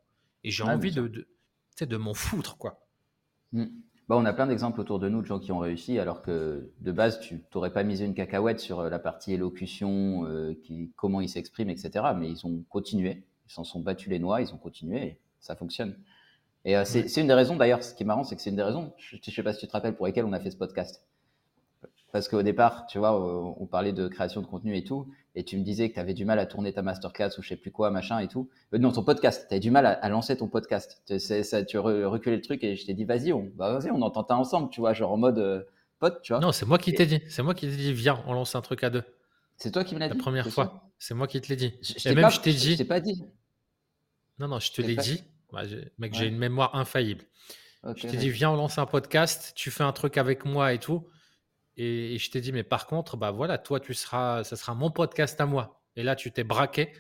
Et 0.42 0.50
j'ai 0.50 0.62
envie 0.62 0.92
de, 0.92 1.08
de, 1.08 1.26
de 1.84 1.96
m'en 1.96 2.14
foutre, 2.14 2.56
quoi. 2.58 2.86
Hmm. 3.52 3.66
Bah, 4.08 4.16
on 4.18 4.24
a 4.26 4.34
plein 4.34 4.46
d'exemples 4.46 4.80
autour 4.80 4.98
de 4.98 5.08
nous 5.08 5.22
de 5.22 5.26
gens 5.26 5.38
qui 5.38 5.50
ont 5.50 5.58
réussi, 5.58 5.98
alors 5.98 6.20
que 6.20 6.70
de 6.80 6.92
base, 6.92 7.20
tu 7.20 7.42
n'aurais 7.54 7.72
pas 7.72 7.84
misé 7.84 8.04
une 8.04 8.14
cacahuète 8.14 8.60
sur 8.60 8.80
euh, 8.80 8.90
la 8.90 8.98
partie 8.98 9.32
élocution, 9.32 10.26
euh, 10.26 10.54
qui, 10.62 10.92
comment 10.96 11.22
ils 11.22 11.28
s'expriment, 11.28 11.70
etc. 11.70 12.04
Mais 12.18 12.28
ils 12.28 12.46
ont 12.46 12.64
continué, 12.68 13.24
ils 13.46 13.52
s'en 13.52 13.64
sont 13.64 13.80
battus 13.80 14.10
les 14.10 14.18
noix, 14.18 14.42
ils 14.42 14.52
ont 14.52 14.58
continué, 14.58 15.02
et 15.02 15.20
ça 15.40 15.56
fonctionne. 15.56 15.96
Et 16.66 16.76
euh, 16.76 16.84
c'est 16.84 17.16
une 17.16 17.28
des 17.28 17.34
raisons, 17.34 17.56
d'ailleurs, 17.56 17.82
ce 17.82 17.94
qui 17.94 18.02
est 18.02 18.06
marrant, 18.06 18.24
c'est 18.24 18.36
que 18.36 18.42
c'est 18.42 18.50
une 18.50 18.56
des 18.56 18.62
raisons, 18.62 18.92
je 18.98 19.16
ne 19.16 19.20
sais 19.22 19.42
pas 19.42 19.54
si 19.54 19.60
tu 19.60 19.66
te 19.66 19.72
rappelles, 19.72 19.96
pour 19.96 20.06
lesquelles 20.06 20.26
on 20.26 20.32
a 20.34 20.40
fait 20.40 20.50
ce 20.50 20.56
podcast. 20.56 21.02
Parce 22.14 22.28
qu'au 22.28 22.44
départ, 22.44 22.86
tu 22.86 22.98
vois, 22.98 23.12
euh, 23.20 23.54
on 23.58 23.66
parlait 23.66 23.92
de 23.92 24.06
création 24.06 24.40
de 24.40 24.46
contenu 24.46 24.76
et 24.76 24.84
tout, 24.84 25.10
et 25.34 25.42
tu 25.42 25.58
me 25.58 25.64
disais 25.64 25.88
que 25.88 25.94
tu 25.94 26.00
avais 26.00 26.14
du 26.14 26.24
mal 26.24 26.38
à 26.38 26.46
tourner 26.46 26.72
ta 26.72 26.80
masterclass 26.80 27.30
ou 27.38 27.42
je 27.42 27.48
sais 27.48 27.56
plus 27.56 27.72
quoi, 27.72 27.90
machin 27.90 28.20
et 28.20 28.28
tout. 28.28 28.48
Euh, 28.72 28.78
non, 28.78 28.92
ton 28.92 29.02
podcast, 29.02 29.46
tu 29.48 29.54
as 29.56 29.58
du 29.58 29.72
mal 29.72 29.84
à, 29.84 30.08
lancer 30.08 30.36
ton 30.36 30.46
podcast. 30.46 31.02
Tu, 31.08 31.18
ça, 31.18 31.64
tu 31.64 31.76
reculé 31.76 32.36
le 32.36 32.42
truc 32.42 32.62
et 32.62 32.76
je 32.76 32.86
t'ai 32.86 32.94
dit, 32.94 33.04
vas-y, 33.04 33.32
on, 33.32 33.50
bah, 33.56 33.76
vas 33.76 33.92
on 33.92 34.00
entend 34.00 34.24
ça 34.28 34.36
ensemble, 34.36 34.70
tu 34.70 34.78
vois, 34.78 34.92
genre 34.92 35.10
en 35.10 35.16
mode 35.16 35.66
pote, 35.98 36.22
tu 36.22 36.32
vois. 36.32 36.38
Non, 36.40 36.52
c'est 36.52 36.66
moi 36.66 36.78
qui 36.78 36.94
t'ai 36.94 37.04
dit, 37.04 37.20
c'est 37.28 37.42
moi 37.42 37.52
qui 37.52 37.66
t'ai 37.66 37.74
dit, 37.74 37.92
viens, 37.92 38.22
on 38.28 38.32
lance 38.32 38.54
un 38.54 38.62
truc 38.62 38.84
à 38.84 38.90
deux. 38.90 39.02
C'est 39.56 39.72
toi 39.72 39.82
qui 39.82 39.96
me 39.96 39.98
l'as 39.98 40.08
dit 40.08 40.16
La 40.16 40.22
première 40.22 40.46
fois, 40.46 40.88
c'est 41.00 41.14
moi 41.14 41.26
qui 41.26 41.40
te 41.40 41.48
l'ai 41.48 41.56
dit. 41.56 41.74
et 42.04 42.14
même, 42.14 42.30
je 42.30 42.38
t'ai 42.38 42.52
dit. 42.52 42.74
Je 42.74 42.78
t'ai 42.78 42.84
pas 42.84 43.00
dit. 43.00 43.24
Non, 44.38 44.46
non, 44.46 44.60
je 44.60 44.70
te 44.70 44.82
l'ai 44.82 44.94
dit. 44.94 45.24
Bah, 45.52 45.62
mec, 45.98 46.14
j'ai 46.14 46.28
une 46.28 46.38
mémoire 46.38 46.76
infaillible. 46.76 47.24
je 47.82 48.06
t'ai 48.06 48.16
dit, 48.16 48.30
viens, 48.30 48.52
on 48.52 48.56
lance 48.56 48.78
un 48.78 48.86
podcast, 48.86 49.50
tu 49.56 49.72
fais 49.72 49.82
un 49.82 49.92
truc 49.92 50.16
avec 50.16 50.44
moi 50.44 50.72
et 50.74 50.78
tout. 50.78 51.08
Et, 51.76 52.18
je 52.18 52.30
t'ai 52.30 52.40
dit, 52.40 52.52
mais 52.52 52.62
par 52.62 52.86
contre, 52.86 53.16
bah 53.16 53.30
voilà, 53.30 53.58
toi, 53.58 53.80
tu 53.80 53.94
seras, 53.94 54.44
ça 54.44 54.56
sera 54.56 54.74
mon 54.74 54.90
podcast 54.90 55.40
à 55.40 55.46
moi. 55.46 55.82
Et 55.96 56.02
là, 56.02 56.16
tu 56.16 56.30
t'es 56.32 56.44
braqué 56.44 56.92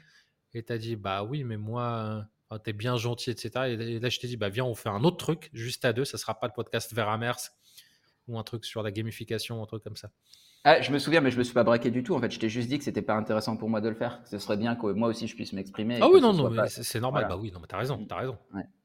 et 0.52 0.62
tu 0.62 0.72
as 0.72 0.78
dit, 0.78 0.96
bah 0.96 1.22
oui, 1.24 1.44
mais 1.44 1.56
moi, 1.56 2.26
tu 2.64 2.70
es 2.70 2.72
bien 2.72 2.96
gentil, 2.96 3.30
etc. 3.30 3.50
Et 3.66 4.00
là, 4.00 4.08
je 4.08 4.18
t'ai 4.18 4.26
dit, 4.26 4.36
bah 4.36 4.48
viens, 4.48 4.64
on 4.64 4.74
fait 4.74 4.88
un 4.88 5.04
autre 5.04 5.16
truc, 5.16 5.50
juste 5.52 5.84
à 5.84 5.92
deux. 5.92 6.04
Ça 6.04 6.18
sera 6.18 6.38
pas 6.38 6.46
le 6.46 6.52
podcast 6.52 6.92
vers 6.92 7.08
Amers 7.08 7.50
ou 8.26 8.38
un 8.38 8.42
truc 8.42 8.64
sur 8.64 8.82
la 8.82 8.90
gamification, 8.90 9.62
un 9.62 9.66
truc 9.66 9.84
comme 9.84 9.96
ça. 9.96 10.10
Ah, 10.66 10.80
je 10.80 10.90
me 10.92 10.98
souviens, 10.98 11.20
mais 11.20 11.30
je 11.30 11.36
me 11.36 11.44
suis 11.44 11.52
pas 11.52 11.62
braqué 11.62 11.90
du 11.90 12.02
tout. 12.02 12.14
En 12.14 12.20
fait, 12.20 12.30
je 12.30 12.38
t'ai 12.38 12.48
juste 12.48 12.68
dit 12.68 12.78
que 12.78 12.84
c'était 12.84 13.02
pas 13.02 13.14
intéressant 13.14 13.56
pour 13.58 13.68
moi 13.68 13.82
de 13.82 13.88
le 13.90 13.94
faire. 13.94 14.22
Ce 14.24 14.38
serait 14.38 14.56
bien 14.56 14.74
que 14.76 14.86
moi 14.92 15.08
aussi 15.08 15.28
je 15.28 15.34
puisse 15.34 15.52
m'exprimer. 15.52 15.98
Ah 16.00 16.08
oui, 16.08 16.22
non, 16.22 16.32
non, 16.32 16.48
mais 16.48 16.68
c'est 16.68 17.00
normal. 17.00 17.26
Bah 17.28 17.36
oui, 17.36 17.52
non, 17.52 17.60
mais 17.60 17.66
t'as 17.66 17.76
raison, 17.76 18.02
t'as 18.06 18.16
raison. 18.16 18.38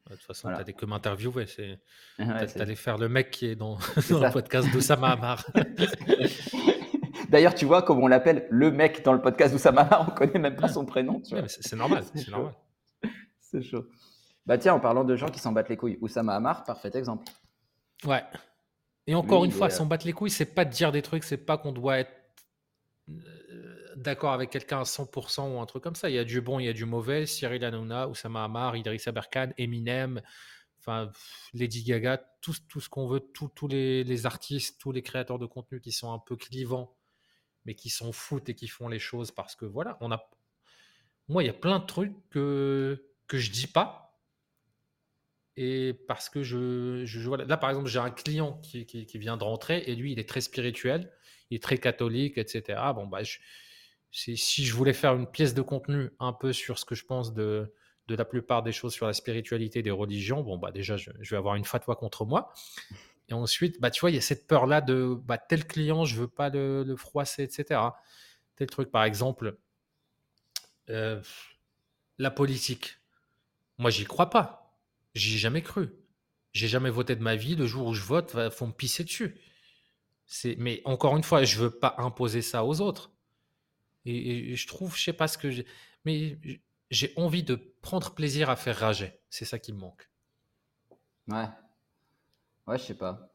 De 0.10 0.16
toute 0.16 0.24
façon, 0.24 0.50
tu 0.50 0.64
t'as 0.64 0.72
que 0.72 0.86
m'interviewer. 0.86 1.46
C'est... 1.46 1.80
Ouais, 2.20 2.48
t'allais 2.48 2.76
faire 2.76 2.98
le 2.98 3.10
mec 3.10 3.32
qui 3.32 3.46
est 3.46 3.56
dans, 3.56 3.78
dans 4.10 4.24
le 4.24 4.32
podcast 4.32 4.70
d'Oussama 4.72 5.12
Amar. 5.12 5.46
D'ailleurs, 7.30 7.54
tu 7.54 7.66
vois, 7.66 7.84
comme 7.84 8.00
on 8.00 8.08
l'appelle 8.08 8.48
le 8.50 8.72
mec 8.72 9.04
dans 9.04 9.14
le 9.14 9.22
podcast 9.22 9.54
d'Oussama 9.54 9.82
Amar, 9.82 10.08
on 10.10 10.12
connaît 10.12 10.40
même 10.40 10.56
pas 10.56 10.68
son 10.68 10.86
prénom. 10.86 11.22
c'est 11.24 11.76
normal, 11.76 12.04
c'est 12.16 12.30
normal. 12.30 12.54
C'est 13.40 13.62
chaud. 13.62 13.86
Bah 14.46 14.58
tiens, 14.58 14.74
en 14.74 14.80
parlant 14.80 15.04
de 15.04 15.16
gens 15.16 15.28
qui 15.28 15.40
s'en 15.40 15.52
battent 15.52 15.70
les 15.70 15.78
couilles, 15.78 15.98
Oussama 16.02 16.36
Amar, 16.36 16.64
parfait 16.64 16.92
exemple. 16.96 17.26
Ouais. 18.06 18.24
Et 19.06 19.14
encore 19.14 19.46
une 19.46 19.52
fois, 19.52 19.70
s'en 19.70 19.86
battre 19.86 20.08
les 20.08 20.14
couilles, 20.14 20.32
c'est 20.32 20.46
pas 20.46 20.66
de 20.66 20.72
dire 20.72 20.92
des 20.92 21.04
trucs, 21.04 21.24
c'est 21.24 21.38
pas 21.38 21.58
qu'on 21.58 21.72
doit 21.72 22.00
être 22.00 22.12
euh, 23.10 23.14
d'accord 24.00 24.34
avec 24.34 24.50
quelqu'un 24.50 24.80
à 24.80 24.84
100% 24.84 25.54
ou 25.54 25.60
un 25.60 25.66
truc 25.66 25.84
comme 25.84 25.96
ça. 25.96 26.10
Il 26.10 26.16
y 26.16 26.20
a 26.20 26.24
du 26.24 26.42
bon, 26.42 26.60
il 26.60 26.66
y 26.66 26.70
a 26.70 26.74
du 26.74 26.86
mauvais. 26.86 27.26
Cyril 27.26 27.64
Hanouna, 27.64 28.08
Oussama 28.08 28.44
Amar, 28.44 28.76
Idriss 28.76 29.08
Aberkan, 29.08 29.52
Eminem, 29.58 30.22
enfin 30.80 31.12
Lady 31.54 31.84
Gaga, 31.84 32.18
tout, 32.42 32.56
tout 32.68 32.82
ce 32.82 32.90
qu'on 32.90 33.08
veut, 33.08 33.20
tous 33.20 33.68
les, 33.68 34.26
artistes, 34.26 34.80
tous 34.80 34.92
les 34.92 35.02
créateurs 35.02 35.40
de 35.40 35.46
contenu 35.46 35.82
qui 35.82 35.92
sont 35.92 36.12
un 36.12 36.20
peu 36.20 36.36
clivants, 36.36 36.96
mais 37.66 37.76
qui 37.76 37.90
s'en 37.90 38.12
foutent 38.12 38.50
et 38.50 38.56
qui 38.56 38.68
font 38.68 38.88
les 38.88 39.00
choses 39.00 39.32
parce 39.32 39.56
que 39.56 39.66
voilà, 39.66 39.98
on 40.02 40.12
a. 40.12 40.30
Moi, 41.28 41.44
il 41.44 41.48
y 41.48 41.52
a 41.52 41.54
plein 41.54 41.80
de 41.80 41.86
trucs 41.86 42.16
que, 42.30 43.06
que 43.28 43.38
je 43.38 43.52
dis 43.52 43.68
pas 43.68 44.10
et 45.62 45.94
parce 46.08 46.30
que 46.30 46.42
je, 46.42 47.04
je, 47.06 47.30
là, 47.30 47.58
par 47.58 47.70
exemple, 47.70 47.90
j'ai 47.90 48.00
un 48.00 48.12
client 48.12 48.54
qui, 48.64 48.86
qui, 48.86 49.18
vient 49.18 49.36
de 49.36 49.44
rentrer 49.44 49.84
et 49.88 49.96
lui, 49.96 50.14
il 50.14 50.20
est 50.20 50.28
très 50.28 50.40
spirituel, 50.40 51.12
il 51.50 51.56
est 51.56 51.64
très 51.64 51.78
catholique, 51.78 52.38
etc. 52.38 52.80
Bon, 52.96 53.06
bah, 53.06 53.20
si 54.12 54.66
je 54.66 54.74
voulais 54.74 54.94
faire 54.94 55.16
une 55.16 55.28
pièce 55.28 55.54
de 55.54 55.62
contenu 55.62 56.12
un 56.20 56.34
peu 56.34 56.54
sur 56.54 56.80
ce 56.80 56.86
que 56.86 56.96
je 56.96 57.06
pense 57.06 57.34
de, 57.34 57.74
la 58.08 58.26
plupart 58.26 58.64
des 58.64 58.72
choses 58.72 58.94
sur 58.94 59.06
la 59.06 59.14
spiritualité 59.14 59.84
des 59.84 59.92
religions, 59.92 60.42
bon, 60.42 60.58
bah, 60.58 60.72
déjà, 60.72 60.98
je, 60.98 61.12
vais 61.22 61.38
avoir 61.38 61.56
une 61.56 61.66
fatwa 61.66 61.96
contre 61.96 62.26
moi. 62.26 62.54
Et 63.28 63.34
ensuite, 63.34 63.80
bah, 63.80 63.92
tu 63.92 64.02
vois, 64.02 64.10
il 64.10 64.16
y 64.16 64.18
a 64.18 64.22
cette 64.22 64.48
peur-là 64.48 64.82
de 64.82 65.16
bah, 65.26 65.38
tel 65.38 65.66
client, 65.68 66.06
je 66.06 66.20
veux 66.20 66.28
pas 66.28 66.50
le, 66.50 66.96
froisser, 66.96 67.44
etc. 67.44 67.82
Tel 68.56 68.68
truc, 68.68 68.90
par 68.90 69.04
exemple, 69.04 69.58
euh, 70.90 71.22
la 72.18 72.32
politique. 72.32 72.98
Moi, 73.78 73.92
j'y 73.92 74.06
crois 74.06 74.30
pas 74.30 74.76
J'y 75.14 75.36
ai 75.36 75.38
jamais 75.38 75.62
cru. 75.62 75.90
J'ai 76.54 76.68
jamais 76.68 76.90
voté 76.90 77.16
de 77.16 77.22
ma 77.22 77.36
vie. 77.36 77.56
Le 77.56 77.68
jour 77.68 77.88
où 77.88 77.94
je 77.94 78.04
vote, 78.04 78.36
il 78.36 78.52
faut 78.52 78.66
me 78.66 78.74
pisser 78.74 79.04
dessus. 79.04 79.40
Mais 80.58 80.82
encore 80.86 81.16
une 81.18 81.24
fois, 81.24 81.44
je 81.44 81.58
veux 81.60 81.72
pas 81.72 81.96
imposer 81.98 82.42
ça 82.42 82.64
aux 82.66 82.82
autres. 82.82 83.12
Et, 84.10 84.56
je 84.56 84.68
trouve, 84.68 84.98
je 84.98 85.04
sais 85.04 85.14
pas 85.14 85.28
ce 85.28 85.38
que 85.38 85.52
j'ai, 85.52 85.66
mais 86.06 86.38
j'ai 86.92 87.14
envie 87.16 87.44
de 87.44 87.56
prendre 87.82 88.14
plaisir 88.14 88.50
à 88.50 88.56
faire 88.56 88.78
rager. 88.78 89.14
C'est 89.30 89.46
ça 89.46 89.60
qui 89.60 89.74
me 89.74 89.80
manque. 89.80 90.10
Ouais. 91.28 91.48
Ouais, 92.68 92.78
je 92.78 92.84
sais 92.84 92.96
pas. 92.96 93.32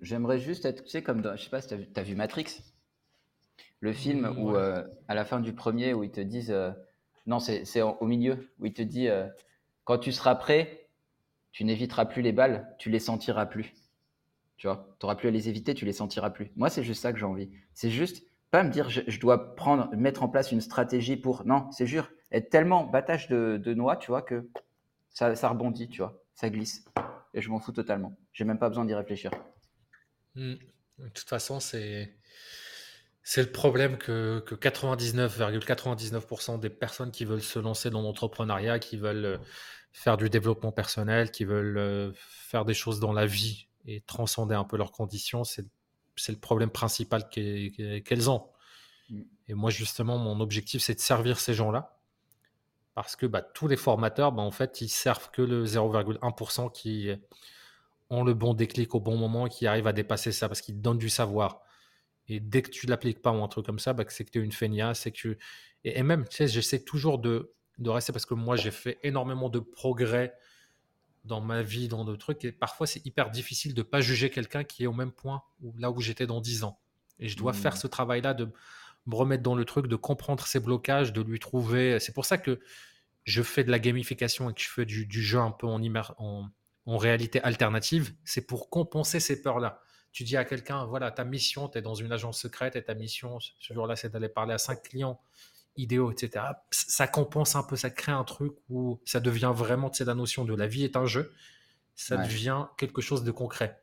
j'aimerais 0.00 0.38
juste 0.38 0.64
être, 0.64 0.82
tu 0.82 0.90
sais, 0.90 1.02
comme 1.02 1.22
dans, 1.22 1.36
je 1.36 1.44
sais 1.44 1.50
pas 1.50 1.60
si 1.60 1.68
tu 1.68 1.74
as, 1.74 2.02
vu 2.02 2.16
Matrix, 2.16 2.60
le 3.80 3.92
film 3.92 4.22
mmh, 4.22 4.38
où, 4.38 4.56
euh, 4.56 4.84
à 5.06 5.14
la 5.14 5.24
fin 5.24 5.40
du 5.40 5.52
premier, 5.52 5.94
où 5.94 6.02
ils 6.02 6.10
te 6.10 6.20
disent, 6.20 6.50
euh, 6.50 6.72
non, 7.26 7.38
c'est, 7.38 7.82
au 7.82 8.06
milieu, 8.06 8.52
où 8.58 8.66
ils 8.66 8.72
te 8.72 8.82
disent, 8.82 9.10
euh, 9.10 9.26
quand 9.84 9.98
tu 9.98 10.12
seras 10.12 10.34
prêt, 10.34 10.88
tu 11.52 11.64
n'éviteras 11.64 12.06
plus 12.06 12.22
les 12.22 12.32
balles, 12.32 12.74
tu 12.78 12.90
les 12.90 12.98
sentiras 12.98 13.46
plus. 13.46 13.72
Tu 14.56 14.66
vois, 14.66 14.96
tu 14.98 15.06
n'auras 15.06 15.14
plus 15.14 15.28
à 15.28 15.30
les 15.30 15.48
éviter, 15.48 15.72
tu 15.74 15.84
les 15.84 15.92
sentiras 15.92 16.30
plus. 16.30 16.50
Moi, 16.56 16.68
c'est 16.68 16.82
juste 16.82 17.00
ça 17.00 17.12
que 17.12 17.18
j'ai 17.18 17.24
envie. 17.24 17.50
C'est 17.74 17.90
juste 17.90 18.24
pas 18.50 18.62
me 18.62 18.70
dire 18.70 18.88
je, 18.88 19.20
dois 19.20 19.54
prendre, 19.54 19.94
mettre 19.94 20.22
en 20.22 20.28
place 20.28 20.52
une 20.52 20.60
stratégie 20.60 21.16
pour. 21.16 21.46
Non, 21.46 21.70
c'est 21.70 21.86
juste 21.86 22.08
être 22.30 22.50
tellement 22.50 22.84
battage 22.84 23.28
de, 23.28 23.74
noix, 23.74 23.96
tu 23.96 24.10
vois, 24.10 24.22
que 24.22 24.48
ça, 25.10 25.32
rebondit, 25.48 25.88
tu 25.88 25.98
vois, 25.98 26.22
ça 26.34 26.50
glisse. 26.50 26.84
Et 27.34 27.42
je 27.42 27.50
m'en 27.50 27.60
fous 27.60 27.72
totalement. 27.72 28.16
J'ai 28.32 28.44
même 28.44 28.58
pas 28.58 28.68
besoin 28.68 28.84
d'y 28.84 28.94
réfléchir. 28.94 29.30
Hmm. 30.34 30.54
De 30.98 31.08
toute 31.08 31.28
façon, 31.28 31.60
c'est. 31.60 32.14
C'est 33.22 33.42
le 33.42 33.52
problème 33.52 33.98
que, 33.98 34.40
que 34.40 34.54
99,99% 34.54 36.60
des 36.60 36.70
personnes 36.70 37.10
qui 37.10 37.26
veulent 37.26 37.42
se 37.42 37.58
lancer 37.58 37.90
dans 37.90 38.00
l'entrepreneuriat, 38.00 38.78
qui 38.78 38.96
veulent 38.96 39.38
faire 39.92 40.16
du 40.16 40.30
développement 40.30 40.72
personnel, 40.72 41.30
qui 41.30 41.44
veulent 41.44 41.76
euh, 41.76 42.12
faire 42.14 42.64
des 42.64 42.74
choses 42.74 43.00
dans 43.00 43.12
la 43.12 43.26
vie 43.26 43.68
et 43.84 44.00
transcender 44.02 44.54
un 44.54 44.64
peu 44.64 44.76
leurs 44.76 44.92
conditions, 44.92 45.44
c'est 45.44 45.66
le 46.28 46.38
problème 46.38 46.70
principal 46.70 47.28
qu'elles 47.28 48.30
ont. 48.30 48.48
Mm. 49.10 49.22
Et 49.48 49.54
moi, 49.54 49.70
justement, 49.70 50.18
mon 50.18 50.40
objectif, 50.40 50.82
c'est 50.82 50.94
de 50.94 51.00
servir 51.00 51.40
ces 51.40 51.54
gens-là. 51.54 51.98
Parce 52.94 53.16
que 53.16 53.26
bah, 53.26 53.42
tous 53.42 53.68
les 53.68 53.76
formateurs, 53.76 54.32
bah, 54.32 54.42
en 54.42 54.50
fait, 54.50 54.80
ils 54.80 54.88
servent 54.88 55.30
que 55.30 55.42
le 55.42 55.64
0,1% 55.64 56.72
qui 56.72 57.10
ont 58.10 58.24
le 58.24 58.34
bon 58.34 58.54
déclic 58.54 58.94
au 58.94 59.00
bon 59.00 59.16
moment, 59.16 59.48
qui 59.48 59.66
arrivent 59.66 59.86
à 59.86 59.92
dépasser 59.92 60.32
ça, 60.32 60.48
parce 60.48 60.60
qu'ils 60.60 60.80
donnent 60.80 60.98
du 60.98 61.08
savoir. 61.08 61.62
Et 62.26 62.40
dès 62.40 62.62
que 62.62 62.70
tu 62.70 62.86
ne 62.86 62.90
l'appliques 62.90 63.22
pas 63.22 63.32
ou 63.32 63.42
un 63.42 63.48
truc 63.48 63.66
comme 63.66 63.78
ça, 63.78 63.92
bah, 63.92 64.04
c'est 64.08 64.24
que 64.24 64.30
tu 64.30 64.40
es 64.40 64.42
une 64.42 64.52
feignasse. 64.52 65.00
C'est 65.00 65.12
que 65.12 65.38
et, 65.84 65.98
et, 65.98 66.02
même, 66.02 66.26
tu 66.28 66.36
sais, 66.36 66.48
j'essaie 66.48 66.82
toujours 66.82 67.18
de, 67.18 67.54
de 67.78 67.90
rester 67.90 68.12
parce 68.12 68.26
que 68.26 68.34
moi 68.34 68.56
j'ai 68.56 68.70
fait 68.70 68.98
énormément 69.02 69.48
de 69.48 69.60
progrès 69.60 70.34
dans 71.28 71.40
ma 71.40 71.62
vie, 71.62 71.86
dans 71.86 72.04
d'autres 72.04 72.18
trucs, 72.18 72.44
et 72.44 72.50
parfois 72.50 72.86
c'est 72.86 73.04
hyper 73.06 73.30
difficile 73.30 73.74
de 73.74 73.82
pas 73.82 74.00
juger 74.00 74.30
quelqu'un 74.30 74.64
qui 74.64 74.82
est 74.82 74.86
au 74.86 74.92
même 74.92 75.12
point 75.12 75.42
où, 75.62 75.72
là 75.78 75.90
où 75.92 76.00
j'étais 76.00 76.26
dans 76.26 76.40
10 76.40 76.64
ans. 76.64 76.80
Et 77.20 77.28
je 77.28 77.36
dois 77.36 77.52
faire 77.52 77.74
mmh. 77.74 77.78
ce 77.78 77.86
travail-là 77.86 78.34
de 78.34 78.48
me 79.06 79.14
remettre 79.14 79.42
dans 79.42 79.54
le 79.54 79.64
truc, 79.64 79.86
de 79.86 79.96
comprendre 79.96 80.46
ses 80.46 80.60
blocages, 80.60 81.12
de 81.12 81.22
lui 81.22 81.38
trouver. 81.38 82.00
C'est 82.00 82.12
pour 82.12 82.24
ça 82.24 82.38
que 82.38 82.60
je 83.24 83.42
fais 83.42 83.64
de 83.64 83.70
la 83.70 83.78
gamification 83.78 84.50
et 84.50 84.54
que 84.54 84.60
je 84.60 84.68
fais 84.68 84.84
du, 84.84 85.06
jeu 85.22 85.38
un 85.38 85.50
peu 85.50 85.66
en, 85.66 85.80
en, 86.18 86.48
en 86.86 86.96
réalité 86.96 87.40
alternative. 87.42 88.14
C'est 88.24 88.46
pour 88.46 88.70
compenser 88.70 89.20
ces 89.20 89.42
peurs-là. 89.42 89.80
Tu 90.12 90.24
dis 90.24 90.36
à 90.36 90.44
quelqu'un, 90.44 90.86
voilà, 90.86 91.10
ta 91.10 91.24
mission, 91.24 91.68
tu 91.68 91.78
es 91.78 91.82
dans 91.82 91.94
une 91.94 92.12
agence 92.12 92.40
secrète 92.40 92.76
et 92.76 92.82
ta 92.82 92.94
mission 92.94 93.38
ce 93.40 93.74
jour-là, 93.74 93.94
c'est 93.96 94.10
d'aller 94.10 94.28
parler 94.28 94.54
à 94.54 94.58
cinq 94.58 94.82
clients 94.82 95.20
idéaux, 95.78 96.10
etc. 96.10 96.44
Ça 96.70 97.06
compense 97.06 97.56
un 97.56 97.62
peu, 97.62 97.76
ça 97.76 97.90
crée 97.90 98.12
un 98.12 98.24
truc 98.24 98.52
où 98.68 99.00
ça 99.04 99.20
devient 99.20 99.52
vraiment, 99.54 99.90
c'est 99.92 100.04
la 100.04 100.14
notion 100.14 100.44
de 100.44 100.54
la 100.54 100.66
vie 100.66 100.84
est 100.84 100.96
un 100.96 101.06
jeu, 101.06 101.32
ça 101.94 102.16
devient 102.16 102.66
quelque 102.76 103.00
chose 103.00 103.24
de 103.24 103.30
concret. 103.30 103.80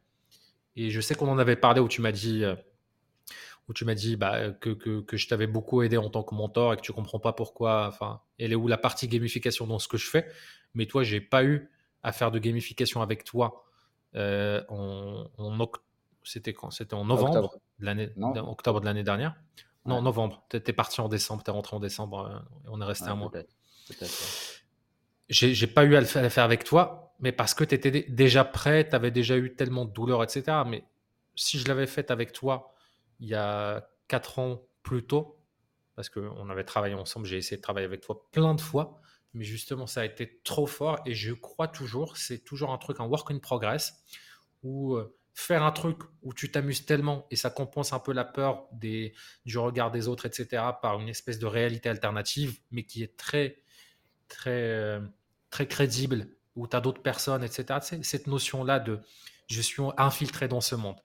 Et 0.75 0.91
je 0.91 1.01
sais 1.01 1.15
qu'on 1.15 1.29
en 1.29 1.37
avait 1.37 1.55
parlé 1.55 1.79
où 1.81 1.87
tu 1.87 2.01
m'as 2.01 2.11
dit, 2.11 2.43
euh, 2.43 2.55
où 3.67 3.73
tu 3.73 3.85
m'as 3.85 3.95
dit 3.95 4.15
bah, 4.15 4.51
que, 4.51 4.69
que, 4.71 5.17
je 5.17 5.27
t'avais 5.27 5.47
beaucoup 5.47 5.81
aidé 5.81 5.97
en 5.97 6.09
tant 6.09 6.23
que 6.23 6.35
mentor 6.35 6.73
et 6.73 6.77
que 6.77 6.81
tu 6.81 6.93
comprends 6.93 7.19
pas 7.19 7.33
pourquoi, 7.33 7.87
enfin, 7.87 8.21
elle 8.37 8.51
est 8.51 8.55
où 8.55 8.67
la 8.67 8.77
partie 8.77 9.07
gamification 9.07 9.65
dans 9.65 9.79
ce 9.79 9.87
que 9.87 9.97
je 9.97 10.09
fais. 10.09 10.27
Mais 10.73 10.85
toi, 10.85 11.03
j'ai 11.03 11.21
pas 11.21 11.43
eu 11.43 11.71
à 12.03 12.11
faire 12.11 12.29
de 12.29 12.39
gamification 12.39 13.01
avec 13.01 13.23
toi 13.23 13.65
euh, 14.15 14.63
en, 14.69 15.27
c'était 16.23 16.53
quand? 16.53 16.71
C'était 16.71 16.93
en 16.93 17.05
novembre 17.05 17.59
de 17.79 17.85
l'année, 17.85 18.09
octobre 18.17 18.81
de 18.81 18.85
l'année 18.85 19.03
dernière. 19.03 19.35
Non, 19.85 20.01
novembre. 20.01 20.43
Tu 20.49 20.57
es, 20.57 20.73
parti 20.73 20.99
en 21.01 21.07
décembre, 21.07 21.43
tu 21.43 21.51
es 21.51 21.53
rentré 21.53 21.75
en 21.75 21.79
décembre 21.79 22.27
euh, 22.27 22.65
et 22.65 22.69
on 22.71 22.81
est 22.81 22.85
resté 22.85 23.05
un 23.05 23.15
mois. 23.15 23.31
J'ai 25.29 25.67
pas 25.67 25.85
eu 25.85 25.95
à 25.95 26.01
le, 26.01 26.05
faire, 26.05 26.43
avec 26.43 26.63
toi, 26.63 27.13
mais 27.19 27.31
parce 27.31 27.53
que 27.53 27.63
tu 27.63 27.75
étais 27.75 28.05
déjà 28.09 28.43
prêt, 28.43 28.87
tu 28.87 28.95
avais 28.95 29.11
déjà 29.11 29.37
eu 29.37 29.55
tellement 29.55 29.85
de 29.85 29.91
douleurs, 29.91 30.23
etc. 30.23 30.43
Mais 30.65 30.85
si 31.35 31.59
je 31.59 31.67
l'avais 31.67 31.87
fait 31.87 32.11
avec 32.11 32.31
toi 32.31 32.73
il 33.19 33.29
y 33.29 33.35
a 33.35 33.87
quatre 34.07 34.39
ans 34.39 34.61
plus 34.83 35.05
tôt, 35.05 35.39
parce 35.95 36.09
qu'on 36.09 36.49
avait 36.49 36.65
travaillé 36.65 36.95
ensemble, 36.95 37.25
j'ai 37.25 37.37
essayé 37.37 37.57
de 37.57 37.61
travailler 37.61 37.85
avec 37.85 38.01
toi 38.01 38.27
plein 38.31 38.53
de 38.53 38.61
fois, 38.61 38.99
mais 39.33 39.45
justement, 39.45 39.87
ça 39.87 40.01
a 40.01 40.05
été 40.05 40.41
trop 40.43 40.65
fort 40.65 40.99
et 41.05 41.13
je 41.13 41.33
crois 41.33 41.67
toujours, 41.67 42.17
c'est 42.17 42.39
toujours 42.39 42.71
un 42.71 42.77
truc, 42.77 42.99
un 42.99 43.05
work 43.05 43.31
in 43.31 43.39
progress, 43.39 44.03
où 44.63 44.95
euh, 44.95 45.15
faire 45.35 45.63
un 45.63 45.71
truc 45.71 45.99
où 46.23 46.33
tu 46.33 46.49
t'amuses 46.49 46.85
tellement 46.85 47.27
et 47.29 47.35
ça 47.35 47.49
compense 47.49 47.91
un 47.91 47.99
peu 47.99 48.13
la 48.13 48.23
peur 48.23 48.67
des, 48.71 49.13
du 49.45 49.57
regard 49.57 49.91
des 49.91 50.07
autres, 50.07 50.25
etc., 50.25 50.63
par 50.81 50.99
une 51.01 51.09
espèce 51.09 51.39
de 51.39 51.45
réalité 51.45 51.89
alternative, 51.89 52.57
mais 52.71 52.83
qui 52.83 53.03
est 53.03 53.17
très, 53.17 53.61
très, 54.29 54.49
euh, 54.51 55.01
très 55.49 55.67
crédible, 55.67 56.29
où 56.55 56.67
tu 56.67 56.75
as 56.75 56.79
d'autres 56.79 57.01
personnes, 57.01 57.43
etc. 57.43 57.79
cette 58.01 58.27
notion-là 58.27 58.79
de 58.79 59.01
je 59.47 59.61
suis 59.61 59.83
infiltré 59.97 60.47
dans 60.47 60.61
ce 60.61 60.73
monde. 60.73 60.95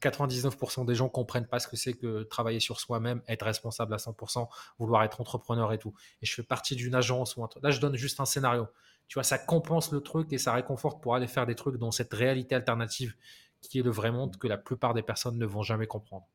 99% 0.00 0.86
des 0.86 0.94
gens 0.94 1.08
comprennent 1.08 1.48
pas 1.48 1.58
ce 1.58 1.68
que 1.68 1.76
c'est 1.76 1.92
que 1.92 2.22
travailler 2.22 2.60
sur 2.60 2.80
soi-même, 2.80 3.20
être 3.28 3.44
responsable 3.44 3.92
à 3.92 3.98
100%, 3.98 4.48
vouloir 4.78 5.02
être 5.02 5.20
entrepreneur 5.20 5.72
et 5.72 5.78
tout. 5.78 5.92
Et 6.22 6.26
je 6.26 6.32
fais 6.32 6.42
partie 6.42 6.76
d'une 6.76 6.94
agence. 6.94 7.36
Là, 7.60 7.70
je 7.70 7.80
donne 7.80 7.96
juste 7.96 8.20
un 8.20 8.24
scénario. 8.24 8.68
Tu 9.08 9.14
vois, 9.14 9.24
ça 9.24 9.36
compense 9.36 9.92
le 9.92 10.00
truc 10.00 10.32
et 10.32 10.38
ça 10.38 10.54
réconforte 10.54 11.02
pour 11.02 11.14
aller 11.14 11.26
faire 11.26 11.44
des 11.44 11.56
trucs 11.56 11.76
dans 11.76 11.90
cette 11.90 12.14
réalité 12.14 12.54
alternative 12.54 13.14
qui 13.60 13.78
est 13.78 13.82
le 13.82 13.90
vrai 13.90 14.10
monde 14.10 14.36
que 14.36 14.48
la 14.48 14.58
plupart 14.58 14.94
des 14.94 15.02
personnes 15.02 15.38
ne 15.38 15.46
vont 15.46 15.62
jamais 15.62 15.86
comprendre. 15.86 16.26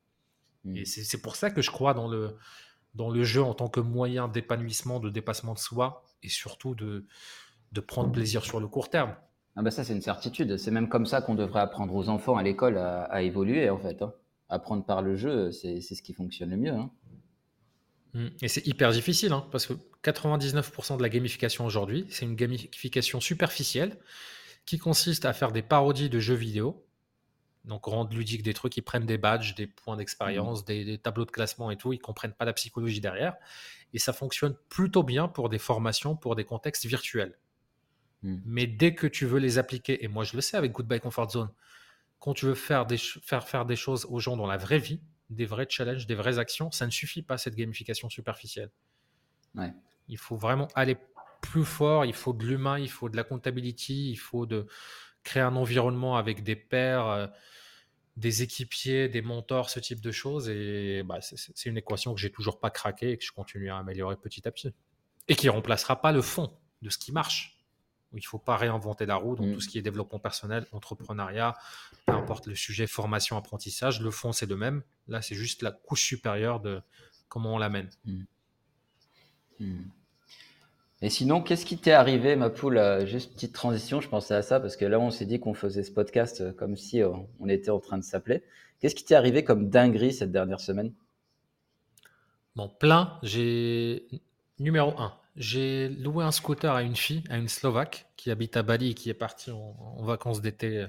Et 0.66 0.82
hmm. 0.82 0.86
c'est 0.86 1.22
pour 1.22 1.36
ça 1.36 1.52
que 1.52 1.62
je 1.62 1.72
crois 1.72 1.94
dans 1.94 2.08
le, 2.08 2.38
dans 2.96 3.10
le 3.10 3.24
jeu 3.24 3.44
en 3.44 3.54
tant 3.54 3.68
que 3.68 3.80
moyen 3.80 4.28
d'épanouissement, 4.28 5.00
de 5.00 5.10
dépassement 5.10 5.54
de 5.54 5.60
soi 5.60 6.04
et 6.24 6.30
surtout 6.30 6.76
de, 6.76 7.06
de 7.72 7.82
prendre 7.82 8.12
plaisir 8.12 8.44
sur 8.44 8.60
le 8.60 8.68
court 8.68 8.90
terme. 8.90 9.16
Ah 9.56 9.62
bah 9.62 9.72
ça, 9.72 9.84
c'est 9.84 9.94
une 9.94 10.02
certitude. 10.02 10.58
C'est 10.58 10.72
même 10.72 10.90
comme 10.90 11.06
ça 11.06 11.22
qu'on 11.22 11.36
devrait 11.36 11.62
apprendre 11.62 11.94
aux 11.94 12.10
enfants 12.10 12.36
à 12.36 12.44
l'école 12.44 12.78
à, 12.78 13.22
évoluer, 13.22 13.70
en 13.70 13.80
fait. 13.80 14.02
Hein. 14.02 14.14
apprendre 14.50 14.86
par 14.86 15.02
le 15.02 15.16
jeu, 15.16 15.52
c'est 15.52 15.80
ce 15.82 16.02
qui 16.02 16.14
fonctionne 16.14 16.50
le 16.50 16.58
mieux. 16.58 16.74
Hein. 16.74 16.92
Mmh. 18.14 18.28
Et 18.42 18.48
c'est 18.48 18.66
hyper 18.68 18.92
difficile, 18.92 19.34
hein, 19.34 19.46
parce 19.52 19.66
que 19.66 19.74
99% 20.04 20.98
de 20.98 21.02
la 21.02 21.10
gamification 21.10 21.66
aujourd'hui, 21.66 22.06
c'est 22.10 22.26
une 22.26 22.36
gamification 22.36 23.20
superficielle 23.20 23.98
qui 24.66 24.78
consiste 24.78 25.26
à 25.26 25.34
faire 25.34 25.52
des 25.52 25.62
parodies 25.62 26.10
de 26.10 26.20
jeux 26.20 26.36
vidéo, 26.36 26.85
donc 27.66 27.86
rendre 27.86 28.16
ludique 28.16 28.44
des 28.44 28.54
trucs, 28.54 28.78
ils 28.78 28.82
prennent 28.82 29.06
des 29.06 29.18
badges, 29.18 29.56
des 29.56 29.68
points 29.68 29.98
d'expérience, 29.98 30.62
mmh. 30.62 30.66
des, 30.66 30.98
tableaux 30.98 31.26
de 31.26 31.32
classement 31.32 31.72
et 31.72 31.78
tout, 31.78 31.94
ils 31.94 32.00
comprennent 32.00 32.34
pas 32.34 32.46
la 32.46 32.54
psychologie 32.54 33.02
derrière. 33.02 33.36
Et 33.94 34.00
ça 34.00 34.14
fonctionne 34.14 34.56
plutôt 34.70 35.04
bien 35.04 35.28
pour 35.28 35.50
des 35.50 35.58
formations, 35.58 36.16
pour 36.16 36.36
des 36.36 36.46
contextes 36.46 36.86
virtuels. 36.86 37.38
Mmh. 38.24 38.38
Mais 38.46 38.68
dès 38.68 38.94
que 38.94 39.08
tu 39.08 39.26
veux 39.26 39.40
les 39.40 39.58
appliquer, 39.58 40.04
et 40.04 40.08
moi 40.08 40.24
je 40.24 40.36
le 40.36 40.42
sais 40.42 40.58
avec 40.58 40.72
Goodbye 40.72 41.00
Comfort 41.00 41.32
Zone, 41.32 41.50
quand 42.20 42.34
tu 42.34 42.46
veux 42.46 42.56
faire, 42.56 42.86
des, 42.86 42.98
faire 42.98 43.48
faire 43.48 43.66
des 43.66 43.76
choses 43.76 44.06
aux 44.10 44.20
gens 44.20 44.38
dans 44.38 44.48
la 44.48 44.58
vraie 44.58 44.80
vie, 44.80 45.02
des 45.30 45.46
vrais 45.46 45.68
challenges, 45.70 46.08
des 46.08 46.16
vraies 46.16 46.40
actions, 46.40 46.72
ça 46.72 46.86
ne 46.86 46.92
suffit 46.92 47.22
pas 47.22 47.38
cette 47.38 47.56
gamification 47.56 48.10
superficielle. 48.10 48.72
Il 50.08 50.18
faut 50.18 50.36
vraiment 50.36 50.68
aller 50.76 50.98
plus 51.42 51.66
fort, 51.66 52.06
il 52.06 52.14
faut 52.14 52.34
de 52.34 52.46
l'humain, 52.46 52.78
il 52.78 52.90
faut 52.90 53.10
de 53.10 53.16
la 53.16 53.24
comptabilité, 53.24 53.94
il 53.94 54.18
faut 54.18 54.46
de 54.46 54.68
créer 55.24 55.44
un 55.44 55.56
environnement 55.56 56.18
avec 56.18 56.44
des 56.44 56.56
pairs, 56.56 57.08
euh, 57.08 57.28
des 58.18 58.44
équipiers, 58.44 59.10
des 59.10 59.22
mentors, 59.22 59.70
ce 59.70 59.80
type 59.80 60.02
de 60.02 60.12
choses. 60.12 60.50
Et 60.50 61.04
bah, 61.04 61.20
c'est 61.22 61.66
une 61.66 61.78
équation 61.78 62.14
que 62.14 62.20
j'ai 62.20 62.32
toujours 62.32 62.60
pas 62.60 62.70
craqué 62.70 63.12
et 63.12 63.18
que 63.18 63.26
je 63.26 63.32
continue 63.32 63.70
à 63.70 63.78
améliorer 63.78 64.16
petit 64.16 64.48
à 64.48 64.52
petit. 64.52 64.74
Et 65.28 65.36
qui 65.36 65.50
remplacera 65.50 66.02
pas 66.02 66.12
le 66.12 66.22
fond 66.22 66.52
de 66.82 66.90
ce 66.90 66.98
qui 66.98 67.12
marche. 67.12 67.58
Il 68.14 68.18
ne 68.18 68.22
faut 68.22 68.40
pas 68.40 68.56
réinventer 68.56 69.06
la 69.06 69.16
roue. 69.16 69.36
Donc, 69.36 69.52
tout 69.52 69.58
mm. 69.58 69.62
ce 69.62 69.68
qui 69.68 69.78
est 69.78 69.82
développement 69.82 70.20
personnel, 70.20 70.66
entrepreneuriat, 70.72 71.56
peu 72.06 72.14
importe 72.14 72.48
le 72.48 72.56
sujet, 72.56 72.88
formation, 72.88 73.36
apprentissage, 73.36 74.00
le 74.00 74.12
fond, 74.12 74.32
c'est 74.32 74.46
le 74.46 74.56
même. 74.56 74.84
Là, 75.08 75.22
c'est 75.22 75.36
juste 75.36 75.62
la 75.62 75.72
couche 75.72 76.04
supérieure 76.04 76.62
de 76.62 76.82
comment 77.28 77.56
on 77.56 77.58
l'amène. 77.58 77.90
Mm. 78.06 78.24
Mm. 79.60 79.84
Et 81.06 81.10
sinon, 81.12 81.40
qu'est-ce 81.40 81.68
qui 81.68 81.78
t'est 81.78 81.92
arrivé, 81.92 82.36
ma 82.36 82.50
poule 82.50 82.80
euh, 82.80 83.06
Juste 83.06 83.36
petite 83.36 83.54
transition, 83.54 84.02
je 84.02 84.10
pensais 84.10 84.34
à 84.34 84.42
ça 84.42 84.60
parce 84.60 84.76
que 84.76 84.86
là, 84.86 85.00
on 85.00 85.12
s'est 85.12 85.28
dit 85.28 85.40
qu'on 85.40 85.54
faisait 85.54 85.84
ce 85.84 85.92
podcast 85.92 86.42
euh, 86.42 86.52
comme 86.52 86.76
si 86.76 87.04
euh, 87.04 87.12
on 87.40 87.48
était 87.48 87.70
en 87.70 87.80
train 87.80 88.00
de 88.00 88.04
s'appeler. 88.04 88.42
Qu'est-ce 88.80 88.96
qui 88.96 89.06
t'est 89.06 89.14
arrivé 89.14 89.44
comme 89.44 89.70
dinguerie 89.70 90.14
cette 90.14 90.32
dernière 90.32 90.60
semaine? 90.60 90.92
Bon, 92.56 92.70
plein. 92.70 93.20
J'ai 93.22 94.08
numéro 94.58 95.00
1. 95.00 95.14
J'ai 95.36 95.90
loué 95.90 96.26
un 96.26 96.32
scooter 96.32 96.74
à 96.74 96.82
une 96.82 96.96
fille, 96.96 97.24
à 97.30 97.38
une 97.38 97.50
Slovaque, 97.50 98.08
qui 98.18 98.32
habite 98.32 98.58
à 98.58 98.64
Bali 98.64 98.90
et 98.90 98.94
qui 98.96 99.12
est 99.12 99.14
partie 99.14 99.52
en, 99.52 100.02
vacances 100.02 100.42
d'été, 100.42 100.88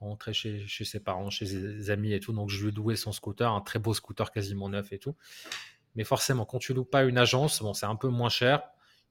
rentrer 0.00 0.34
chez, 0.34 0.66
chez, 0.66 0.84
ses 0.84 1.00
parents, 1.00 1.30
chez 1.30 1.46
ses 1.46 1.88
amis 1.88 2.12
et 2.12 2.20
tout. 2.20 2.34
Donc, 2.34 2.50
je 2.50 2.62
lui 2.62 2.68
ai 2.68 2.72
loué 2.72 2.94
son 2.94 3.12
scooter, 3.12 3.50
un 3.50 3.62
très 3.62 3.78
beau 3.78 3.94
scooter 3.94 4.32
quasiment 4.32 4.68
neuf 4.68 4.92
et 4.92 4.98
tout. 4.98 5.16
Mais 5.94 6.04
forcément, 6.04 6.44
quand 6.44 6.58
tu 6.58 6.74
loues 6.74 6.84
pas 6.84 7.04
une 7.04 7.16
agence, 7.16 7.62
bon, 7.62 7.72
c'est 7.72 7.86
un 7.86 7.96
peu 7.96 8.08
moins 8.08 8.28
cher. 8.28 8.62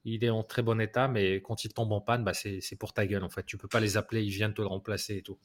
Il 0.08 0.24
est 0.24 0.30
en 0.30 0.44
très 0.44 0.62
bon 0.62 0.80
état, 0.80 1.08
mais 1.08 1.42
quand 1.42 1.64
il 1.64 1.74
tombe 1.74 1.92
en 1.92 2.00
panne, 2.00 2.22
bah, 2.22 2.32
c'est 2.32 2.78
pour 2.78 2.92
ta 2.92 3.06
gueule 3.06 3.24
en 3.24 3.28
fait. 3.28 3.44
Tu 3.44 3.58
peux 3.58 3.68
pas 3.68 3.80
les 3.80 3.96
appeler, 3.96 4.22
ils 4.22 4.30
viennent 4.30 4.54
te 4.54 4.62
le 4.62 4.68
remplacer 4.68 5.16
et 5.16 5.22
tout. 5.22 5.38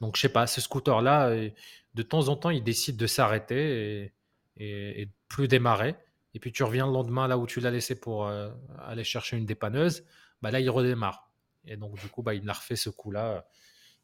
Donc, 0.00 0.16
je 0.16 0.20
sais 0.20 0.28
pas, 0.28 0.46
ce 0.46 0.60
scooter-là, 0.60 1.28
euh, 1.30 1.50
de 1.94 2.02
temps 2.02 2.28
en 2.28 2.36
temps, 2.36 2.50
il 2.50 2.62
décide 2.62 2.96
de 2.96 3.06
s'arrêter 3.06 4.12
et, 4.56 5.00
et, 5.02 5.08
plus 5.28 5.48
démarrer 5.48 5.96
et 6.34 6.40
puis 6.40 6.52
tu 6.52 6.64
reviens 6.64 6.86
le 6.86 6.92
lendemain 6.92 7.28
là 7.28 7.38
où 7.38 7.46
tu 7.46 7.60
l'as 7.60 7.70
laissé 7.70 7.98
pour 7.98 8.26
euh, 8.26 8.50
aller 8.84 9.04
chercher 9.04 9.36
une 9.36 9.46
dépanneuse, 9.46 10.04
bah 10.42 10.50
là 10.50 10.60
il 10.60 10.68
redémarre. 10.68 11.30
Et 11.64 11.76
donc 11.76 11.98
du 11.98 12.08
coup, 12.08 12.22
bah, 12.22 12.34
il 12.34 12.42
me 12.42 12.46
l'a 12.48 12.52
refait 12.52 12.76
ce 12.76 12.90
coup-là. 12.90 13.46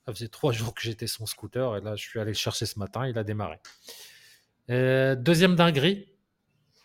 Ça 0.07 0.15
faisait 0.15 0.29
trois 0.29 0.53
jours 0.53 0.75
que 0.75 0.83
j'étais 0.83 1.09
son 1.09 1.27
scooter 1.27 1.77
et 1.77 1.81
là 1.81 1.97
je 1.97 2.03
suis 2.03 2.21
allé 2.21 2.31
le 2.31 2.37
chercher 2.37 2.67
ce 2.67 2.79
matin, 2.79 3.07
il 3.07 3.19
a 3.19 3.25
démarré. 3.25 3.59
Euh, 4.71 5.17
deuxième 5.17 5.57
dinguerie, 5.57 6.10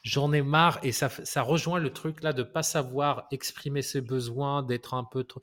j'en 0.05 0.31
ai 0.31 0.41
marre 0.41 0.79
et 0.83 0.93
ça, 0.93 1.09
ça 1.09 1.41
rejoint 1.41 1.79
le 1.79 1.91
truc 1.91 2.23
là 2.23 2.31
de 2.31 2.43
pas 2.43 2.63
savoir 2.63 3.27
exprimer 3.31 3.81
ses 3.81 3.99
besoins, 3.99 4.63
d'être 4.63 4.93
un 4.93 5.03
peu 5.03 5.25
trop. 5.25 5.41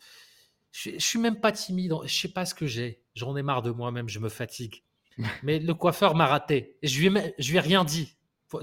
Je, 0.71 0.91
je, 0.93 1.05
suis 1.05 1.19
même 1.19 1.41
pas 1.41 1.53
timide, 1.53 1.93
je 2.05 2.15
sais 2.15 2.29
pas 2.29 2.47
ce 2.47 2.55
que 2.55 2.67
j'ai. 2.67 3.03
J'en 3.15 3.37
ai 3.37 3.43
marre 3.43 3.61
de 3.61 3.71
moi-même, 3.71 4.09
je 4.09 4.21
me 4.21 4.31
fatigue. 4.31 4.85
Mais 5.43 5.59
le 5.59 5.75
coiffeur 5.75 6.15
m'a 6.15 6.27
raté. 6.27 6.79
Je 6.83 7.01
lui 7.01 7.19
ai, 7.19 7.35
je 7.39 7.51
lui 7.51 7.59
ai 7.59 7.61
rien 7.61 7.85
dit. 7.85 8.17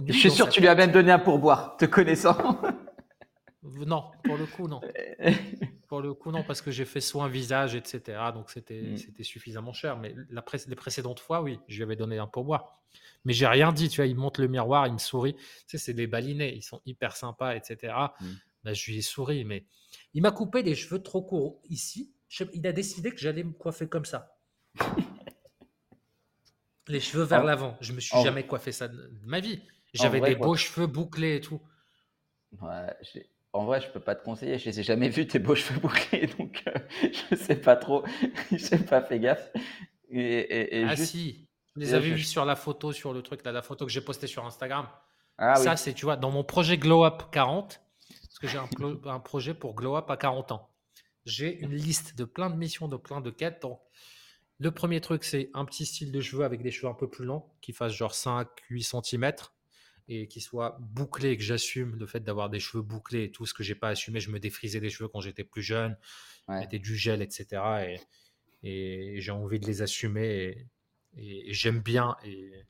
Je 0.07 0.13
suis 0.13 0.31
sûr 0.31 0.47
que 0.47 0.51
tu 0.53 0.61
lui 0.61 0.67
as 0.67 0.75
même 0.75 0.91
donné 0.91 1.11
un 1.11 1.19
pourboire, 1.19 1.75
te 1.77 1.85
connaissant. 1.85 2.61
Non, 3.63 4.05
pour 4.23 4.37
le 4.37 4.45
coup, 4.45 4.67
non. 4.67 4.81
pour 5.89 6.01
le 6.01 6.13
coup, 6.13 6.31
non, 6.31 6.43
parce 6.43 6.61
que 6.61 6.69
j'ai 6.69 6.85
fait 6.85 7.01
soin 7.01 7.27
visage, 7.27 7.73
etc. 7.73 8.21
Donc, 8.31 8.51
c'était 8.51 8.91
mm. 8.91 8.97
c'était 8.97 9.23
suffisamment 9.23 9.73
cher. 9.73 9.97
Mais 9.97 10.13
la 10.29 10.45
les 10.67 10.75
précédentes 10.75 11.19
fois, 11.19 11.41
oui, 11.41 11.59
je 11.67 11.77
lui 11.77 11.83
avais 11.83 11.95
donné 11.95 12.19
un 12.19 12.27
pourboire. 12.27 12.79
Mais 13.25 13.33
j'ai 13.33 13.47
rien 13.47 13.73
dit, 13.73 13.89
tu 13.89 13.97
vois. 13.97 14.05
Il 14.05 14.15
monte 14.15 14.37
le 14.37 14.47
miroir, 14.47 14.85
il 14.85 14.93
me 14.93 14.99
sourit. 14.99 15.33
Tu 15.33 15.41
sais, 15.65 15.77
c'est 15.79 15.95
des 15.95 16.05
balinés, 16.05 16.55
ils 16.55 16.61
sont 16.61 16.79
hyper 16.85 17.17
sympas, 17.17 17.55
etc. 17.55 17.93
Mm. 18.21 18.25
Bah, 18.63 18.73
je 18.73 18.91
lui 18.91 18.99
ai 18.99 19.01
souri, 19.01 19.43
mais 19.45 19.65
il 20.13 20.21
m'a 20.21 20.31
coupé 20.31 20.61
les 20.61 20.75
cheveux 20.75 21.01
trop 21.01 21.23
courts 21.23 21.59
ici. 21.69 22.13
Il 22.53 22.67
a 22.67 22.71
décidé 22.71 23.09
que 23.09 23.17
j'allais 23.17 23.43
me 23.43 23.53
coiffer 23.53 23.89
comme 23.89 24.05
ça. 24.05 24.37
les 26.87 26.99
cheveux 26.99 27.23
vers 27.23 27.43
l'avant. 27.43 27.77
Je 27.81 27.93
me 27.93 27.99
suis 27.99 28.21
jamais 28.21 28.45
coiffé 28.45 28.71
ça 28.71 28.87
de 28.87 29.11
ma 29.23 29.39
vie. 29.39 29.59
J'avais 29.95 30.21
des 30.21 30.35
beaux 30.35 30.55
cheveux 30.55 30.85
bouclés 30.85 31.37
et 31.37 31.41
tout. 31.41 31.59
Ouais, 32.61 32.93
en 33.53 33.65
vrai, 33.65 33.81
je 33.81 33.89
peux 33.89 33.99
pas 33.99 34.15
te 34.15 34.23
conseiller. 34.23 34.57
Je 34.59 34.65
les 34.65 34.79
ai 34.79 34.83
jamais 34.83 35.09
vus 35.09 35.27
tes 35.27 35.39
beaux 35.39 35.55
cheveux 35.55 35.79
bouclés, 35.79 36.27
donc 36.39 36.63
euh, 36.67 36.73
je 37.31 37.35
sais 37.35 37.55
pas 37.55 37.75
trop. 37.75 38.03
je 38.51 38.75
n'ai 38.75 38.83
pas 38.83 39.01
fait 39.01 39.19
gaffe. 39.19 39.51
Et, 40.11 40.83
ah 40.87 40.95
si, 40.95 41.47
je 41.75 41.81
les 41.81 41.93
avais 41.93 42.09
vus 42.09 42.23
sur 42.23 42.45
la 42.45 42.55
photo, 42.55 42.91
sur 42.91 43.13
le 43.13 43.21
truc 43.21 43.43
là, 43.45 43.51
la 43.51 43.61
photo 43.61 43.85
que 43.85 43.91
j'ai 43.91 44.01
postée 44.01 44.27
sur 44.27 44.45
Instagram. 44.45 44.87
Ah, 45.37 45.55
ça, 45.55 45.77
c'est 45.77 45.93
tu 45.93 46.05
vois, 46.05 46.17
dans 46.17 46.31
mon 46.31 46.43
projet 46.43 46.77
Glow 46.77 47.05
Up 47.05 47.23
40, 47.31 47.79
parce 48.09 48.39
que 48.39 48.47
j'ai 48.47 48.57
un, 48.57 48.67
un, 49.05 49.19
projet 49.19 49.53
pour 49.53 49.75
Glow 49.75 49.95
Up 49.95 50.09
à 50.09 50.17
40 50.17 50.51
ans. 50.51 50.69
J'ai 51.25 51.59
une 51.59 51.73
liste 51.73 52.17
de 52.17 52.25
plein 52.25 52.49
de 52.49 52.55
missions, 52.55 52.87
de 52.87 52.97
plein 52.97 53.21
de 53.21 53.29
quêtes. 53.29 53.65
le 54.57 54.71
premier 54.71 54.99
truc, 54.99 55.23
c'est 55.23 55.49
un 55.53 55.63
petit 55.65 55.85
style 55.85 56.11
de 56.11 56.21
cheveux 56.21 56.43
avec 56.43 56.61
des 56.61 56.71
cheveux 56.71 56.91
un 56.91 56.95
peu 56.95 57.09
plus 57.09 57.25
longs, 57.25 57.45
qui 57.61 57.71
fassent 57.71 57.93
genre 57.93 58.13
5-8 58.13 59.03
cm 59.03 59.31
et 60.11 60.27
qui 60.27 60.41
soit 60.41 60.77
bouclé, 60.81 61.37
que 61.37 61.43
j'assume 61.43 61.95
le 61.95 62.07
fait 62.07 62.19
d'avoir 62.19 62.49
des 62.49 62.59
cheveux 62.59 62.81
bouclés 62.81 63.25
et 63.25 63.31
tout 63.31 63.45
ce 63.45 63.53
que 63.53 63.61
j'ai 63.61 63.75
pas 63.75 63.89
assumé. 63.89 64.19
Je 64.19 64.31
me 64.31 64.39
défrisais 64.39 64.79
les 64.79 64.89
cheveux 64.89 65.07
quand 65.07 65.21
j'étais 65.21 65.43
plus 65.43 65.61
jeune, 65.61 65.95
ouais. 66.47 66.59
mettais 66.59 66.79
du 66.79 66.97
gel, 66.97 67.21
etc. 67.21 67.61
Et, 67.87 67.99
et 68.63 69.21
j'ai 69.21 69.31
envie 69.31 69.59
de 69.59 69.67
les 69.67 69.83
assumer 69.83 70.67
et, 71.15 71.53
j'aime 71.53 71.79
bien 71.79 72.15
et, 72.23 72.65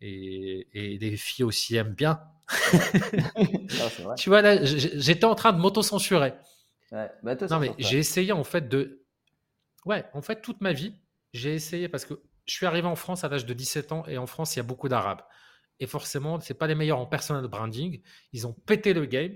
et, 0.00 0.98
les 0.98 1.16
filles 1.18 1.44
aussi 1.44 1.76
aiment 1.76 1.94
bien. 1.94 2.22
tu 4.16 4.30
vois, 4.30 4.40
là, 4.40 4.64
j'étais 4.64 5.26
en 5.26 5.34
train 5.34 5.52
de 5.52 5.58
m'auto-censurer. 5.58 6.32
Ouais. 6.90 7.10
Bah, 7.22 7.34
non, 7.50 7.60
mais 7.60 7.72
j'ai 7.78 7.98
essayé 7.98 8.32
en 8.32 8.44
fait 8.44 8.68
de. 8.68 9.04
Ouais, 9.84 10.04
en 10.14 10.22
fait, 10.22 10.40
toute 10.40 10.60
ma 10.62 10.72
vie, 10.72 10.94
j'ai 11.34 11.54
essayé 11.54 11.88
parce 11.88 12.06
que 12.06 12.14
je 12.46 12.54
suis 12.54 12.66
arrivé 12.66 12.88
en 12.88 12.96
France 12.96 13.24
à 13.24 13.28
l'âge 13.28 13.46
de 13.46 13.54
17 13.54 13.92
ans 13.92 14.04
et 14.06 14.16
en 14.18 14.26
France, 14.26 14.56
il 14.56 14.58
y 14.58 14.60
a 14.60 14.64
beaucoup 14.64 14.88
d'Arabes. 14.88 15.22
Et 15.80 15.86
forcément, 15.86 16.38
c'est 16.40 16.54
pas 16.54 16.66
les 16.66 16.74
meilleurs 16.74 16.98
en 16.98 17.06
personal 17.06 17.46
branding. 17.48 18.02
Ils 18.32 18.46
ont 18.46 18.52
pété 18.52 18.92
le 18.92 19.06
game. 19.06 19.34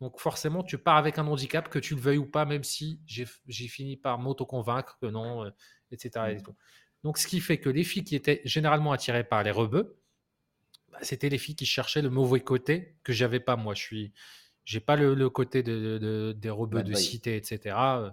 Donc 0.00 0.18
forcément, 0.18 0.64
tu 0.64 0.76
pars 0.76 0.96
avec 0.96 1.18
un 1.18 1.26
handicap, 1.26 1.68
que 1.68 1.78
tu 1.78 1.94
le 1.94 2.00
veuilles 2.00 2.18
ou 2.18 2.26
pas, 2.26 2.44
même 2.44 2.64
si 2.64 3.00
j'ai 3.06 3.26
fini 3.68 3.96
par 3.96 4.18
m'auto-convaincre 4.18 4.98
que 5.00 5.06
non, 5.06 5.50
etc., 5.92 6.10
euh, 6.16 6.34
mmh. 6.34 6.54
Donc 7.04 7.18
ce 7.18 7.26
qui 7.26 7.40
fait 7.40 7.58
que 7.58 7.68
les 7.68 7.84
filles 7.84 8.04
qui 8.04 8.16
étaient 8.16 8.40
généralement 8.44 8.92
attirées 8.92 9.24
par 9.24 9.42
les 9.44 9.50
rebeux, 9.50 9.96
bah, 10.90 10.98
c'était 11.02 11.28
les 11.28 11.38
filles 11.38 11.54
qui 11.54 11.66
cherchaient 11.66 12.02
le 12.02 12.10
mauvais 12.10 12.40
côté 12.40 12.96
que 13.04 13.12
j'avais 13.12 13.40
pas 13.40 13.56
moi. 13.56 13.74
Je 13.74 13.82
suis, 13.82 14.12
j'ai 14.64 14.80
pas 14.80 14.96
le, 14.96 15.30
côté 15.30 15.62
de, 15.62 16.34
des 16.36 16.50
rebeux 16.50 16.82
de 16.82 16.94
cité, 16.94 17.36
etc. 17.36 17.76
Euh, 17.76 18.10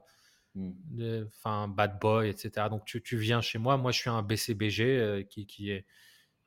mmh. 0.55 1.25
Enfin, 1.27 1.67
bad 1.67 1.99
boy, 1.99 2.29
etc. 2.29 2.67
Donc 2.69 2.85
tu, 2.85 3.01
tu, 3.01 3.17
viens 3.17 3.41
chez 3.41 3.57
moi, 3.57 3.77
moi 3.77 3.91
je 3.91 3.99
suis 3.99 4.09
un 4.09 4.21
BCBG 4.21 4.83
euh, 4.83 5.23
qui, 5.23 5.47
qui 5.47 5.71
est 5.71 5.85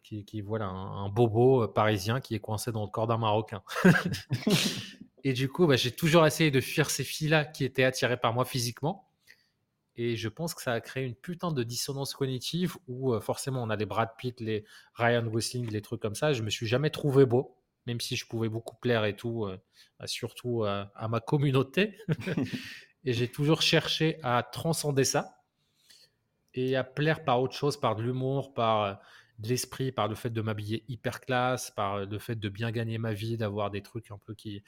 qui, 0.04 0.40
voilà, 0.42 0.66
un, 0.66 1.08
bobo 1.08 1.62
euh, 1.62 1.66
parisien 1.66 2.20
qui 2.20 2.34
est 2.34 2.40
coincé 2.40 2.72
dans 2.72 2.82
le 2.82 2.88
corps 2.88 3.06
d'un 3.06 3.16
Marocain. 3.18 3.62
et 5.24 5.32
du 5.32 5.48
coup, 5.48 5.66
bah, 5.66 5.76
j'ai 5.76 5.90
toujours 5.90 6.26
essayé 6.26 6.50
de 6.50 6.60
fuir 6.60 6.90
ces 6.90 7.04
filles-là 7.04 7.44
qui 7.44 7.64
étaient 7.64 7.84
attirées 7.84 8.18
par 8.18 8.34
moi 8.34 8.44
physiquement. 8.44 9.08
Et 9.96 10.16
je 10.16 10.28
pense 10.28 10.54
que 10.54 10.62
ça 10.62 10.72
a 10.72 10.80
créé 10.80 11.04
une 11.04 11.14
putain 11.14 11.52
de 11.52 11.62
dissonance 11.62 12.14
cognitive 12.14 12.76
où 12.88 13.14
euh, 13.14 13.20
forcément 13.20 13.62
on 13.62 13.70
a 13.70 13.76
les 13.76 13.86
Brad 13.86 14.10
Pitt, 14.18 14.40
les 14.40 14.64
Ryan 14.94 15.24
Gosling, 15.24 15.70
les 15.70 15.82
trucs 15.82 16.02
comme 16.02 16.16
ça. 16.16 16.32
Je 16.32 16.42
me 16.42 16.50
suis 16.50 16.66
jamais 16.66 16.90
trouvé 16.90 17.24
beau, 17.24 17.56
même 17.86 18.00
si 18.00 18.16
je 18.16 18.26
pouvais 18.26 18.48
beaucoup 18.48 18.76
plaire 18.76 19.04
et 19.04 19.16
tout, 19.16 19.46
euh, 19.46 19.56
bah, 19.98 20.06
surtout 20.06 20.64
à 20.64 21.08
ma 21.08 21.20
communauté. 21.20 21.96
et 23.04 23.12
j'ai 23.12 23.28
toujours 23.28 23.62
cherché 23.62 24.18
à 24.22 24.42
transcender 24.42 25.04
ça 25.04 25.40
et 26.54 26.76
à 26.76 26.84
plaire 26.84 27.24
par 27.24 27.40
autre 27.40 27.54
chose, 27.54 27.78
par 27.78 27.96
de 27.96 28.02
l'humour, 28.02 28.52
par 28.52 29.00
de 29.38 29.48
l'esprit, 29.48 29.92
par 29.92 30.08
le 30.08 30.14
fait 30.14 30.30
de 30.30 30.40
m'habiller 30.40 30.84
hyper 30.88 31.20
classe, 31.20 31.70
par 31.70 32.06
le 32.06 32.18
fait 32.18 32.36
de 32.36 32.48
bien 32.48 32.70
gagner 32.70 32.98
ma 32.98 33.12
vie, 33.12 33.36
d'avoir 33.36 33.70
des 33.70 33.82
trucs 33.82 34.10
un 34.10 34.18
peu 34.18 34.34
qui. 34.34 34.62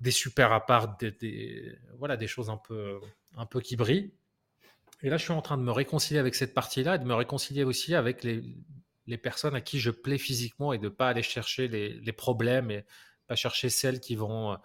des 0.00 0.10
super 0.10 0.52
apparts, 0.52 0.96
des, 0.98 1.12
des, 1.12 1.78
voilà, 1.98 2.16
des 2.16 2.26
choses 2.26 2.50
un 2.50 2.56
peu, 2.56 3.00
un 3.36 3.46
peu 3.46 3.60
qui 3.60 3.76
brillent. 3.76 4.12
Et 5.02 5.10
là, 5.10 5.16
je 5.16 5.24
suis 5.24 5.32
en 5.32 5.42
train 5.42 5.58
de 5.58 5.62
me 5.62 5.72
réconcilier 5.72 6.18
avec 6.18 6.34
cette 6.34 6.54
partie-là 6.54 6.96
et 6.96 6.98
de 6.98 7.04
me 7.04 7.14
réconcilier 7.14 7.64
aussi 7.64 7.94
avec 7.94 8.24
les, 8.24 8.42
les 9.06 9.18
personnes 9.18 9.54
à 9.54 9.60
qui 9.60 9.78
je 9.78 9.90
plais 9.90 10.18
physiquement 10.18 10.72
et 10.72 10.78
de 10.78 10.88
pas 10.88 11.08
aller 11.08 11.22
chercher 11.22 11.68
les, 11.68 12.12
problèmes 12.12 12.70
et 12.70 12.84
pas 13.26 13.36
chercher 13.36 13.68
celles 13.68 14.00
qui 14.00 14.16
vont, 14.16 14.52
euh, 14.52 14.56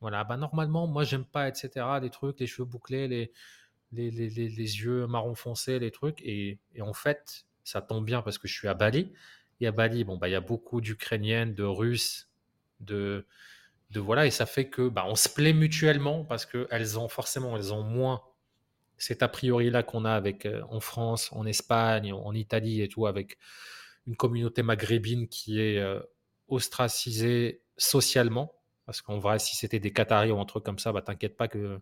voilà, 0.00 0.24
bah 0.24 0.36
normalement, 0.36 0.86
moi 0.86 1.04
j'aime 1.04 1.24
pas, 1.24 1.48
etc. 1.48 1.70
Les 2.02 2.10
trucs, 2.10 2.40
les 2.40 2.46
cheveux 2.46 2.66
bouclés, 2.66 3.08
les, 3.08 3.32
les, 3.92 4.10
les, 4.10 4.28
les 4.28 4.80
yeux 4.80 5.06
marron 5.06 5.34
foncé, 5.34 5.78
les 5.78 5.90
trucs. 5.90 6.20
Et, 6.22 6.58
en 6.80 6.92
fait, 6.92 7.46
ça 7.64 7.80
tombe 7.82 8.04
bien 8.04 8.22
parce 8.22 8.38
que 8.38 8.46
je 8.46 8.54
suis 8.54 8.68
à 8.68 8.74
Bali. 8.74 9.12
Et 9.60 9.66
à 9.66 9.72
Bali, 9.72 10.04
bon, 10.04 10.16
bah, 10.16 10.28
il 10.28 10.32
y 10.32 10.36
a 10.36 10.40
beaucoup 10.40 10.80
d'Ukrainiennes, 10.80 11.54
de 11.54 11.64
Russes, 11.64 12.28
de, 12.80 13.26
voilà, 13.94 14.26
et 14.26 14.30
ça 14.30 14.46
fait 14.46 14.68
que 14.68 14.88
bah, 14.88 15.04
on 15.06 15.14
se 15.14 15.28
plaît 15.28 15.52
mutuellement 15.52 16.24
parce 16.24 16.46
qu'elles 16.46 16.98
ont 16.98 17.08
forcément, 17.08 17.56
elles 17.56 17.72
ont 17.72 17.82
moins 17.82 18.22
cet 18.96 19.22
a 19.22 19.28
priori 19.28 19.70
là 19.70 19.82
qu'on 19.82 20.04
a 20.04 20.12
avec 20.12 20.46
euh, 20.46 20.62
en 20.68 20.80
France, 20.80 21.30
en 21.32 21.46
Espagne, 21.46 22.12
en, 22.12 22.34
Italie 22.34 22.82
et 22.82 22.88
tout, 22.88 23.06
avec 23.06 23.38
une 24.06 24.16
communauté 24.16 24.62
maghrébine 24.62 25.28
qui 25.28 25.60
est 25.60 25.78
euh, 25.78 26.00
ostracisée 26.48 27.62
socialement. 27.76 28.54
Parce 28.86 29.02
qu'en 29.02 29.18
vrai, 29.18 29.38
si 29.38 29.56
c'était 29.56 29.80
des 29.80 29.92
Qataris 29.92 30.30
ou 30.30 30.40
un 30.40 30.44
truc 30.44 30.64
comme 30.64 30.78
ça, 30.78 30.92
bah 30.92 31.02
t'inquiète 31.02 31.36
pas 31.36 31.48
que 31.48 31.80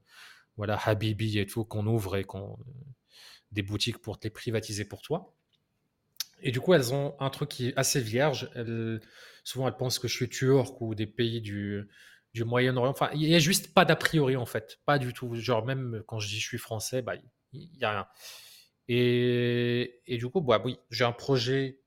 voilà 0.56 0.78
Habibi 0.84 1.38
et 1.38 1.46
tout 1.46 1.64
qu'on 1.64 1.86
ouvre 1.86 2.16
et 2.16 2.24
qu'on 2.24 2.58
des 3.50 3.62
boutiques 3.62 3.98
pour 3.98 4.18
te 4.18 4.26
les 4.26 4.30
privatiser 4.30 4.84
pour 4.84 5.02
toi. 5.02 5.34
Et 6.42 6.50
du 6.50 6.60
coup, 6.60 6.74
elles 6.74 6.92
ont 6.92 7.14
un 7.20 7.30
truc 7.30 7.48
qui 7.48 7.68
est 7.68 7.76
assez 7.76 8.00
vierge. 8.00 8.50
souvent, 9.44 9.68
elles 9.68 9.76
pensent 9.76 9.98
que 9.98 10.08
je 10.08 10.14
suis 10.14 10.28
turc 10.28 10.80
ou 10.80 10.94
des 10.94 11.06
pays 11.06 11.40
du, 11.40 11.88
Moyen-Orient. 12.34 12.90
Enfin, 12.90 13.10
il 13.14 13.20
n'y 13.20 13.34
a 13.34 13.38
juste 13.38 13.72
pas 13.74 13.84
d'a 13.84 13.96
priori, 13.96 14.36
en 14.36 14.46
fait. 14.46 14.80
Pas 14.84 14.98
du 14.98 15.12
tout. 15.12 15.34
Genre, 15.34 15.64
même 15.64 16.02
quand 16.06 16.18
je 16.18 16.28
dis 16.28 16.40
je 16.40 16.46
suis 16.46 16.58
français, 16.58 17.02
bah, 17.02 17.14
il 17.52 17.68
n'y 17.76 17.84
a 17.84 17.90
rien. 17.90 18.06
Et, 18.88 20.16
du 20.18 20.28
coup, 20.28 20.40
bah, 20.40 20.60
oui, 20.64 20.78
j'ai 20.90 21.04
un 21.04 21.12
projet 21.12 21.80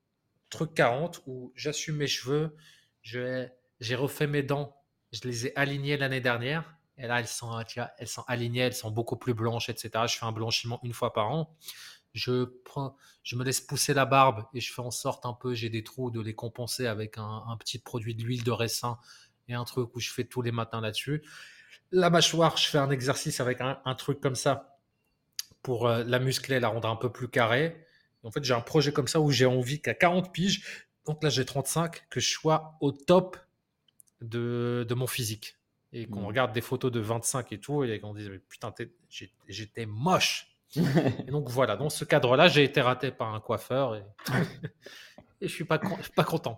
truc 0.49 0.73
40 0.73 1.23
où 1.27 1.51
j'assume 1.55 1.97
mes 1.97 2.07
cheveux. 2.07 2.55
J'ai 3.01 3.95
refait 3.95 4.27
mes 4.27 4.43
dents. 4.43 4.75
Je 5.11 5.27
les 5.27 5.47
ai 5.47 5.55
alignés 5.57 5.97
l'année 5.97 6.21
dernière. 6.21 6.75
Et 6.97 7.07
là, 7.07 7.19
elles 7.19 7.27
sont, 7.27 7.51
elles 7.97 8.07
sont 8.07 8.23
alignées, 8.27 8.61
elles 8.61 8.73
sont 8.73 8.89
beaucoup 8.89 9.17
plus 9.17 9.33
blanches, 9.33 9.69
etc. 9.69 10.05
Je 10.07 10.17
fais 10.17 10.25
un 10.25 10.31
blanchiment 10.31 10.79
une 10.83 10.93
fois 10.93 11.11
par 11.11 11.29
an. 11.29 11.53
Je, 12.15 12.45
prends, 12.63 12.95
je 13.23 13.35
me 13.35 13.43
laisse 13.43 13.61
pousser 13.61 13.93
la 13.93 14.05
barbe 14.05 14.45
et 14.53 14.61
je 14.61 14.73
fais 14.73 14.81
en 14.81 14.89
sorte 14.89 15.25
un 15.25 15.33
peu, 15.33 15.53
j'ai 15.53 15.69
des 15.69 15.83
trous, 15.83 16.09
de 16.09 16.21
les 16.21 16.33
compenser 16.33 16.87
avec 16.87 17.17
un, 17.17 17.43
un 17.47 17.57
petit 17.57 17.77
produit 17.77 18.15
d'huile 18.15 18.43
de 18.43 18.51
raisin 18.51 18.97
et 19.47 19.53
un 19.53 19.63
truc 19.63 19.95
où 19.95 19.99
je 19.99 20.09
fais 20.09 20.23
tous 20.23 20.41
les 20.41 20.51
matins 20.51 20.81
là-dessus. 20.81 21.23
La 21.91 22.09
mâchoire, 22.09 22.57
je 22.57 22.67
fais 22.67 22.77
un 22.77 22.89
exercice 22.89 23.39
avec 23.39 23.59
un, 23.61 23.95
truc 23.95 24.19
comme 24.19 24.35
ça 24.35 24.79
pour 25.61 25.87
euh, 25.87 26.03
la 26.03 26.19
muscler, 26.19 26.59
la 26.59 26.69
rendre 26.69 26.89
un 26.89 26.95
peu 26.95 27.11
plus 27.11 27.27
carrée. 27.27 27.85
En 28.23 28.31
fait, 28.31 28.43
j'ai 28.43 28.53
un 28.53 28.61
projet 28.61 28.91
comme 28.91 29.07
ça 29.07 29.21
où 29.21 29.29
j'ai 29.31 29.45
envie 29.45 29.81
qu'à 29.81 29.93
40 29.93 30.33
piges, 30.33 30.87
donc 31.05 31.23
là 31.23 31.29
j'ai 31.29 31.45
35, 31.45 32.09
que 32.09 32.19
je 32.19 32.31
sois 32.31 32.75
au 32.81 32.91
top 32.91 33.37
de, 34.21 34.85
de 34.87 34.95
mon 34.95 35.07
physique. 35.07 35.57
Et 35.93 36.07
qu'on 36.07 36.21
mmh. 36.21 36.25
regarde 36.25 36.53
des 36.53 36.61
photos 36.61 36.91
de 36.91 36.99
25 36.99 37.53
et 37.53 37.59
tout, 37.59 37.83
et 37.83 37.99
qu'on 37.99 38.13
dise, 38.13 38.29
mais 38.29 38.39
putain, 38.39 38.73
j'étais 39.47 39.85
moche. 39.85 40.54
Et 40.77 41.31
donc 41.31 41.49
voilà, 41.49 41.75
dans 41.75 41.89
ce 41.89 42.05
cadre-là, 42.05 42.47
j'ai 42.47 42.63
été 42.63 42.81
raté 42.81 43.11
par 43.11 43.33
un 43.33 43.39
coiffeur 43.39 43.95
et, 43.95 44.03
je 45.41 45.47
suis 45.47 45.65
pas, 45.65 45.79
pas 46.15 46.23
content. 46.23 46.57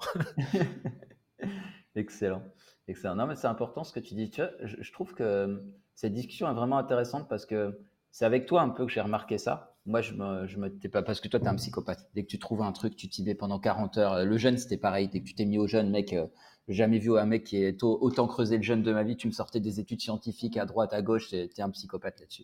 Excellent. 1.95 2.43
Excellent. 2.87 3.15
Non, 3.15 3.27
mais 3.27 3.35
c'est 3.35 3.47
important 3.47 3.83
ce 3.83 3.91
que 3.91 3.99
tu 3.99 4.13
dis. 4.15 4.31
Je, 4.61 4.91
trouve 4.91 5.13
que 5.13 5.61
cette 5.95 6.13
discussion 6.13 6.49
est 6.49 6.53
vraiment 6.53 6.77
intéressante 6.77 7.27
parce 7.27 7.45
que 7.45 7.79
c'est 8.11 8.25
avec 8.25 8.45
toi 8.45 8.61
un 8.61 8.69
peu 8.69 8.85
que 8.85 8.91
j'ai 8.91 9.01
remarqué 9.01 9.37
ça. 9.37 9.75
Moi, 9.85 10.01
je 10.01 10.13
me, 10.13 10.47
je 10.47 10.57
me 10.57 10.69
pas 10.89 11.01
parce 11.01 11.19
que 11.19 11.27
toi, 11.27 11.39
tu 11.39 11.45
es 11.45 11.49
un 11.49 11.55
psychopathe. 11.55 12.09
Dès 12.13 12.23
que 12.23 12.27
tu 12.27 12.39
trouves 12.39 12.61
un 12.61 12.71
truc, 12.71 12.95
tu 12.95 13.07
t'y 13.09 13.23
mets 13.23 13.35
pendant 13.35 13.59
40 13.59 13.97
heures. 13.97 14.25
Le 14.25 14.37
jeûne, 14.37 14.57
c'était 14.57 14.77
pareil. 14.77 15.09
Dès 15.09 15.21
que 15.21 15.25
tu 15.25 15.33
t'es 15.33 15.45
mis 15.45 15.57
au 15.57 15.67
jeûne, 15.67 15.89
mec, 15.89 16.13
euh, 16.13 16.27
jamais 16.73 16.99
vu 16.99 17.17
un 17.17 17.25
mec 17.25 17.45
qui 17.45 17.63
ait 17.63 17.77
autant 17.81 18.27
creusé 18.27 18.57
le 18.57 18.63
jeûne 18.63 18.83
de 18.83 18.91
ma 18.91 19.03
vie. 19.03 19.15
Tu 19.15 19.27
me 19.27 19.31
sortais 19.31 19.61
des 19.61 19.79
études 19.79 20.01
scientifiques 20.01 20.57
à 20.57 20.65
droite, 20.65 20.93
à 20.93 21.01
gauche. 21.01 21.29
Tu 21.29 21.35
es 21.37 21.61
un 21.61 21.69
psychopathe 21.69 22.19
là-dessus. 22.19 22.43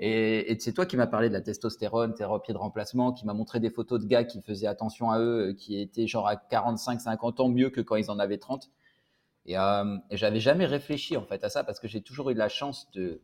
Et, 0.00 0.56
c'est 0.60 0.72
toi 0.72 0.86
qui 0.86 0.96
m'as 0.96 1.06
parlé 1.06 1.28
de 1.28 1.34
la 1.34 1.42
testostérone, 1.42 2.14
thérapie 2.14 2.52
de 2.52 2.58
remplacement, 2.58 3.12
qui 3.12 3.26
m'a 3.26 3.34
montré 3.34 3.60
des 3.60 3.68
photos 3.68 4.00
de 4.00 4.06
gars 4.06 4.24
qui 4.24 4.40
faisaient 4.40 4.66
attention 4.66 5.10
à 5.10 5.20
eux, 5.20 5.50
euh, 5.50 5.52
qui 5.52 5.78
étaient 5.78 6.06
genre 6.06 6.26
à 6.26 6.36
45, 6.36 7.00
50 7.00 7.40
ans 7.40 7.48
mieux 7.48 7.68
que 7.68 7.82
quand 7.82 7.96
ils 7.96 8.10
en 8.10 8.18
avaient 8.18 8.38
30. 8.38 8.70
Euh, 9.50 9.98
et, 10.10 10.16
j'avais 10.16 10.40
jamais 10.40 10.66
réfléchi 10.66 11.16
en 11.16 11.24
fait 11.24 11.42
à 11.44 11.48
ça 11.50 11.64
parce 11.64 11.80
que 11.80 11.88
j'ai 11.88 12.02
toujours 12.02 12.30
eu 12.30 12.34
la 12.34 12.48
chance 12.48 12.90
de, 12.92 13.20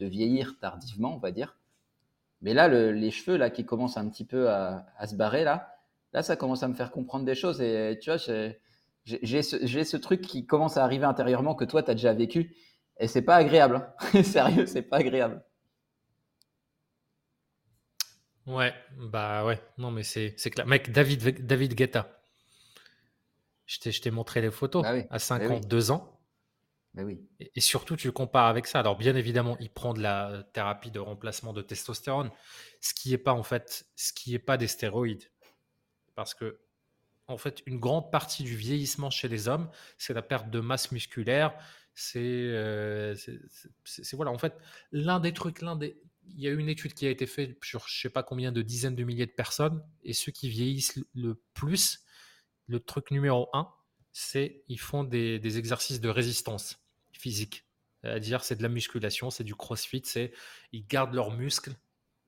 vieillir 0.00 0.58
tardivement, 0.60 1.14
on 1.16 1.18
va 1.18 1.32
dire. 1.32 1.56
Mais 2.40 2.54
là, 2.54 2.68
les 2.68 3.10
cheveux 3.10 3.36
là 3.36 3.50
qui 3.50 3.64
commencent 3.64 3.96
un 3.96 4.08
petit 4.08 4.24
peu 4.24 4.48
à, 4.48 4.86
se 5.08 5.16
barrer 5.16 5.42
là, 5.42 5.74
là 6.12 6.22
ça 6.22 6.36
commence 6.36 6.62
à 6.62 6.68
me 6.68 6.74
faire 6.74 6.92
comprendre 6.92 7.24
des 7.24 7.34
choses. 7.34 7.60
Et 7.60 7.98
tu 8.00 8.10
vois, 8.10 8.18
j'ai 9.22 9.42
ce, 9.42 9.66
ce, 9.66 9.96
truc 9.96 10.20
qui 10.20 10.46
commence 10.46 10.76
à 10.76 10.84
arriver 10.84 11.04
intérieurement 11.04 11.54
que 11.54 11.64
toi 11.64 11.82
tu 11.82 11.90
as 11.90 11.94
déjà 11.94 12.12
vécu. 12.12 12.54
Et 13.00 13.06
c'est 13.06 13.22
pas 13.22 13.36
agréable. 13.36 13.88
Hein. 14.14 14.22
Sérieux, 14.22 14.66
c'est 14.66 14.82
pas 14.82 14.98
agréable. 14.98 15.42
Ouais, 18.46 18.74
bah 18.96 19.44
ouais, 19.44 19.60
non 19.76 19.90
mais 19.90 20.02
c'est 20.02 20.34
clair. 20.50 20.66
Mec, 20.66 20.90
David, 20.90 21.46
David 21.46 21.74
Guetta, 21.74 22.20
je 23.66 24.00
t'ai 24.00 24.10
montré 24.10 24.40
les 24.40 24.50
photos 24.50 24.82
bah 24.82 24.94
à 25.10 25.18
52 25.18 25.78
bah 25.78 25.94
ans. 25.94 26.20
Bah 26.94 27.02
oui. 27.04 27.20
Et, 27.54 27.60
surtout, 27.60 27.96
tu 27.96 28.10
compares 28.10 28.46
avec 28.46 28.66
ça. 28.66 28.80
Alors, 28.80 28.96
bien 28.96 29.14
évidemment, 29.14 29.58
il 29.60 29.70
prend 29.70 29.92
de 29.92 30.00
la 30.00 30.42
thérapie 30.54 30.90
de 30.90 30.98
remplacement 30.98 31.52
de 31.52 31.60
testostérone, 31.60 32.30
ce 32.80 32.94
qui 32.94 33.10
n'est 33.10 33.18
pas 33.18 33.34
en 33.34 33.42
fait, 33.42 33.86
ce 33.94 34.14
qui 34.14 34.34
est 34.34 34.38
pas 34.38 34.56
des 34.56 34.66
stéroïdes, 34.66 35.24
parce 36.14 36.34
que 36.34 36.58
en 37.28 37.36
fait, 37.36 37.62
une 37.66 37.78
grande 37.78 38.10
partie 38.10 38.42
du 38.42 38.56
vieillissement 38.56 39.10
chez 39.10 39.28
les 39.28 39.48
hommes, 39.48 39.70
c'est 39.98 40.14
la 40.14 40.22
perte 40.22 40.50
de 40.50 40.60
masse 40.60 40.90
musculaire. 40.92 41.54
C'est, 41.94 42.20
euh, 42.22 43.14
voilà, 44.14 44.30
en 44.30 44.38
fait, 44.38 44.54
l'un 44.92 45.20
des 45.20 45.32
trucs, 45.32 45.60
l'un 45.60 45.76
des, 45.76 46.00
il 46.30 46.40
y 46.40 46.48
a 46.48 46.50
eu 46.50 46.58
une 46.58 46.68
étude 46.68 46.94
qui 46.94 47.06
a 47.06 47.10
été 47.10 47.26
faite 47.26 47.56
sur 47.62 47.86
je 47.88 48.00
sais 48.00 48.10
pas 48.10 48.22
combien 48.22 48.52
de 48.52 48.62
dizaines 48.62 48.94
de 48.94 49.04
milliers 49.04 49.26
de 49.26 49.32
personnes, 49.32 49.82
et 50.02 50.12
ceux 50.12 50.32
qui 50.32 50.48
vieillissent 50.48 50.98
le 51.14 51.40
plus, 51.54 52.00
le 52.66 52.80
truc 52.80 53.10
numéro 53.10 53.48
un, 53.52 53.68
c'est 54.12 54.64
ils 54.68 54.80
font 54.80 55.04
des, 55.04 55.58
exercices 55.58 56.00
de 56.00 56.08
résistance 56.08 56.78
physique. 57.12 57.64
C'est-à-dire, 58.02 58.44
c'est 58.44 58.56
de 58.56 58.62
la 58.62 58.68
musculation, 58.68 59.30
c'est 59.30 59.44
du 59.44 59.54
crossfit, 59.54 60.02
c'est 60.04 60.32
ils 60.72 60.86
gardent 60.86 61.14
leurs 61.14 61.32
muscles, 61.32 61.74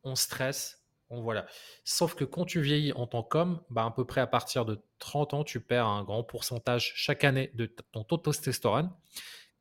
on 0.02 0.14
stresse, 0.14 0.79
on 1.10 1.22
voilà. 1.22 1.46
Sauf 1.84 2.14
que 2.14 2.24
quand 2.24 2.44
tu 2.44 2.60
vieillis 2.60 2.92
en 2.92 3.06
tant 3.06 3.22
qu'homme, 3.22 3.60
bah, 3.68 3.84
à 3.84 3.90
peu 3.90 4.04
près 4.04 4.20
à 4.20 4.26
partir 4.26 4.64
de 4.64 4.82
30 5.00 5.34
ans, 5.34 5.44
tu 5.44 5.60
perds 5.60 5.86
un 5.86 6.04
grand 6.04 6.22
pourcentage 6.22 6.92
chaque 6.94 7.24
année 7.24 7.50
de 7.54 7.66
ton 7.92 8.04
taux 8.04 8.16
testostérone 8.16 8.90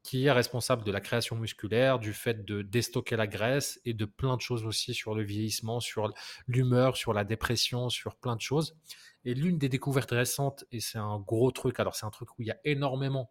qui 0.03 0.25
est 0.25 0.31
responsable 0.31 0.83
de 0.83 0.91
la 0.91 1.01
création 1.01 1.35
musculaire, 1.35 1.99
du 1.99 2.13
fait 2.13 2.45
de 2.45 2.62
déstocker 2.62 3.17
la 3.17 3.27
graisse 3.27 3.81
et 3.83 3.93
de 3.93 4.05
plein 4.05 4.38
de 4.38 4.41
choses 4.41 4.65
aussi 4.65 4.93
sur 4.93 5.13
le 5.13 5.23
vieillissement, 5.23 5.81
sur 5.81 6.13
l'humeur, 6.47 6.95
sur 6.95 7.13
la 7.13 7.25
dépression, 7.25 7.89
sur 7.89 8.15
plein 8.15 8.35
de 8.35 8.41
choses. 8.41 8.77
Et 9.25 9.33
l'une 9.33 9.57
des 9.57 9.67
découvertes 9.67 10.12
récentes, 10.12 10.63
et 10.71 10.79
c'est 10.79 10.97
un 10.97 11.19
gros 11.19 11.51
truc, 11.51 11.79
alors 11.79 11.95
c'est 11.95 12.05
un 12.05 12.12
truc 12.12 12.29
où 12.39 12.43
il 12.43 12.47
y 12.47 12.51
a 12.51 12.57
énormément 12.63 13.29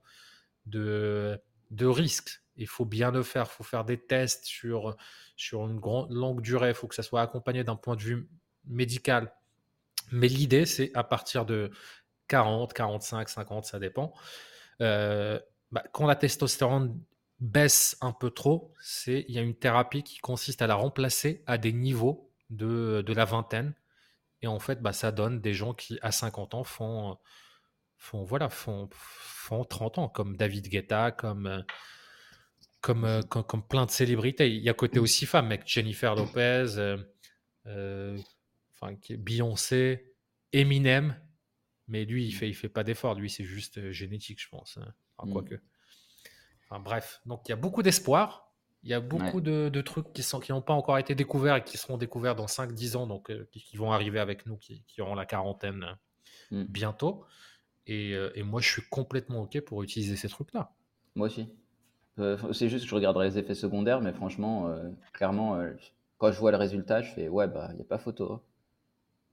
de, 0.66 1.40
de 1.70 1.86
risques, 1.86 2.42
il 2.56 2.66
faut 2.66 2.84
bien 2.84 3.10
le 3.10 3.22
faire, 3.22 3.46
il 3.50 3.54
faut 3.54 3.64
faire 3.64 3.84
des 3.84 3.98
tests 3.98 4.44
sur, 4.44 4.96
sur 5.36 5.66
une 5.66 5.78
grande 5.78 6.12
longue 6.12 6.40
durée, 6.40 6.70
il 6.70 6.74
faut 6.74 6.88
que 6.88 6.94
ça 6.94 7.02
soit 7.02 7.22
accompagné 7.22 7.64
d'un 7.64 7.76
point 7.76 7.96
de 7.96 8.02
vue 8.02 8.28
médical. 8.66 9.32
Mais 10.10 10.28
l'idée, 10.28 10.66
c'est 10.66 10.90
à 10.94 11.04
partir 11.04 11.44
de 11.46 11.70
40, 12.28 12.72
45, 12.72 13.28
50, 13.28 13.64
ça 13.64 13.78
dépend. 13.78 14.12
Euh, 14.80 15.38
bah, 15.70 15.84
quand 15.92 16.06
la 16.06 16.16
testostérone 16.16 17.00
baisse 17.40 17.96
un 18.00 18.12
peu 18.12 18.30
trop, 18.30 18.74
c'est 18.80 19.24
il 19.28 19.34
y 19.34 19.38
a 19.38 19.42
une 19.42 19.54
thérapie 19.54 20.02
qui 20.02 20.18
consiste 20.18 20.62
à 20.62 20.66
la 20.66 20.74
remplacer 20.74 21.42
à 21.46 21.58
des 21.58 21.72
niveaux 21.72 22.32
de, 22.50 23.02
de 23.06 23.12
la 23.12 23.24
vingtaine. 23.24 23.74
Et 24.42 24.46
en 24.46 24.58
fait, 24.58 24.80
bah, 24.82 24.92
ça 24.92 25.12
donne 25.12 25.40
des 25.40 25.54
gens 25.54 25.74
qui, 25.74 25.98
à 26.02 26.12
50 26.12 26.54
ans, 26.54 26.64
font, 26.64 27.18
font, 27.98 28.24
voilà, 28.24 28.48
font, 28.48 28.88
font 28.92 29.64
30 29.64 29.98
ans, 29.98 30.08
comme 30.08 30.36
David 30.36 30.68
Guetta, 30.68 31.10
comme, 31.10 31.64
comme, 32.80 33.22
comme, 33.24 33.66
plein 33.66 33.86
de 33.86 33.90
célébrités. 33.90 34.48
Il 34.48 34.62
y 34.62 34.68
a 34.68 34.74
côté 34.74 34.98
aussi 34.98 35.26
femme, 35.26 35.48
mec, 35.48 35.62
Jennifer 35.66 36.14
Lopez, 36.14 36.78
euh, 36.78 36.96
euh, 37.66 38.18
enfin, 38.74 38.94
Beyoncé, 39.10 40.14
Eminem. 40.52 41.20
Mais 41.88 42.04
lui, 42.04 42.26
il 42.26 42.32
fait, 42.32 42.48
il 42.48 42.54
fait 42.54 42.68
pas 42.68 42.84
d'effort. 42.84 43.14
Lui, 43.14 43.30
c'est 43.30 43.44
juste 43.44 43.78
euh, 43.78 43.92
génétique, 43.92 44.40
je 44.40 44.48
pense. 44.48 44.78
Hein. 44.78 44.92
Enfin, 45.16 45.32
quoi 45.32 45.42
que. 45.42 45.54
Enfin, 46.64 46.80
bref, 46.80 47.20
donc 47.24 47.48
il 47.48 47.50
y 47.50 47.52
a 47.52 47.56
beaucoup 47.56 47.82
d'espoir. 47.82 48.48
Il 48.84 48.90
y 48.90 48.94
a 48.94 49.00
beaucoup 49.00 49.40
de, 49.40 49.80
trucs 49.80 50.12
qui 50.12 50.24
n'ont 50.32 50.40
qui 50.40 50.52
pas 50.66 50.72
encore 50.72 50.98
été 50.98 51.14
découverts 51.14 51.56
et 51.56 51.64
qui 51.64 51.76
seront 51.76 51.98
découverts 51.98 52.36
dans 52.36 52.46
5-10 52.46 52.96
ans, 52.96 53.06
donc 53.06 53.30
euh, 53.30 53.48
qui, 53.50 53.76
vont 53.76 53.90
arriver 53.90 54.20
avec 54.20 54.46
nous, 54.46 54.56
qui, 54.56 54.84
auront 55.00 55.16
la 55.16 55.26
quarantaine 55.26 55.96
euh, 56.52 56.62
mm. 56.62 56.66
bientôt. 56.68 57.24
Euh, 57.88 58.30
et, 58.34 58.42
moi, 58.42 58.60
je 58.60 58.68
suis 58.68 58.82
complètement 58.90 59.42
OK 59.42 59.60
pour 59.60 59.82
utiliser 59.82 60.16
ces 60.16 60.28
trucs-là. 60.28 60.72
Moi 61.14 61.26
aussi. 61.26 61.48
c'est 62.52 62.68
juste 62.68 62.84
que 62.84 62.90
je 62.90 62.94
regarderai 62.94 63.28
les 63.28 63.38
effets 63.38 63.54
secondaires, 63.54 64.00
mais 64.00 64.12
franchement, 64.12 64.72
clairement, 65.12 65.60
quand 66.18 66.32
je 66.32 66.38
vois 66.38 66.50
le 66.50 66.56
résultat, 66.56 67.00
je 67.00 67.12
fais 67.12 67.28
ouais, 67.28 67.48
bah, 67.48 67.68
il 67.72 67.76
n'y 67.76 67.82
a 67.82 67.84
pas 67.84 67.98
photo. 67.98 68.42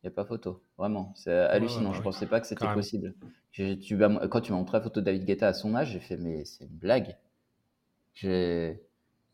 Il 0.02 0.08
n'y 0.08 0.14
a 0.14 0.16
pas 0.16 0.26
photo. 0.26 0.64
Vraiment. 0.78 1.12
C'est 1.16 1.34
hallucinant. 1.34 1.94
je 1.94 2.00
ne 2.00 2.04
pensais 2.04 2.28
pas 2.28 2.40
que 2.40 2.48
c'était 2.48 2.72
possible. 2.74 3.14
Tu 3.52 3.78
quand 4.30 4.42
tu 4.42 4.52
m'as 4.52 4.58
montré 4.58 4.78
la 4.78 4.84
photo 4.84 5.00
de 5.00 5.06
David 5.06 5.26
Guetta 5.26 5.48
à 5.48 5.54
son 5.54 5.76
âge, 5.76 5.92
j'ai 5.92 6.00
fait, 6.00 6.18
mais 6.18 6.46
c'est 6.46 6.66
une 6.66 6.78
blague. 6.78 7.18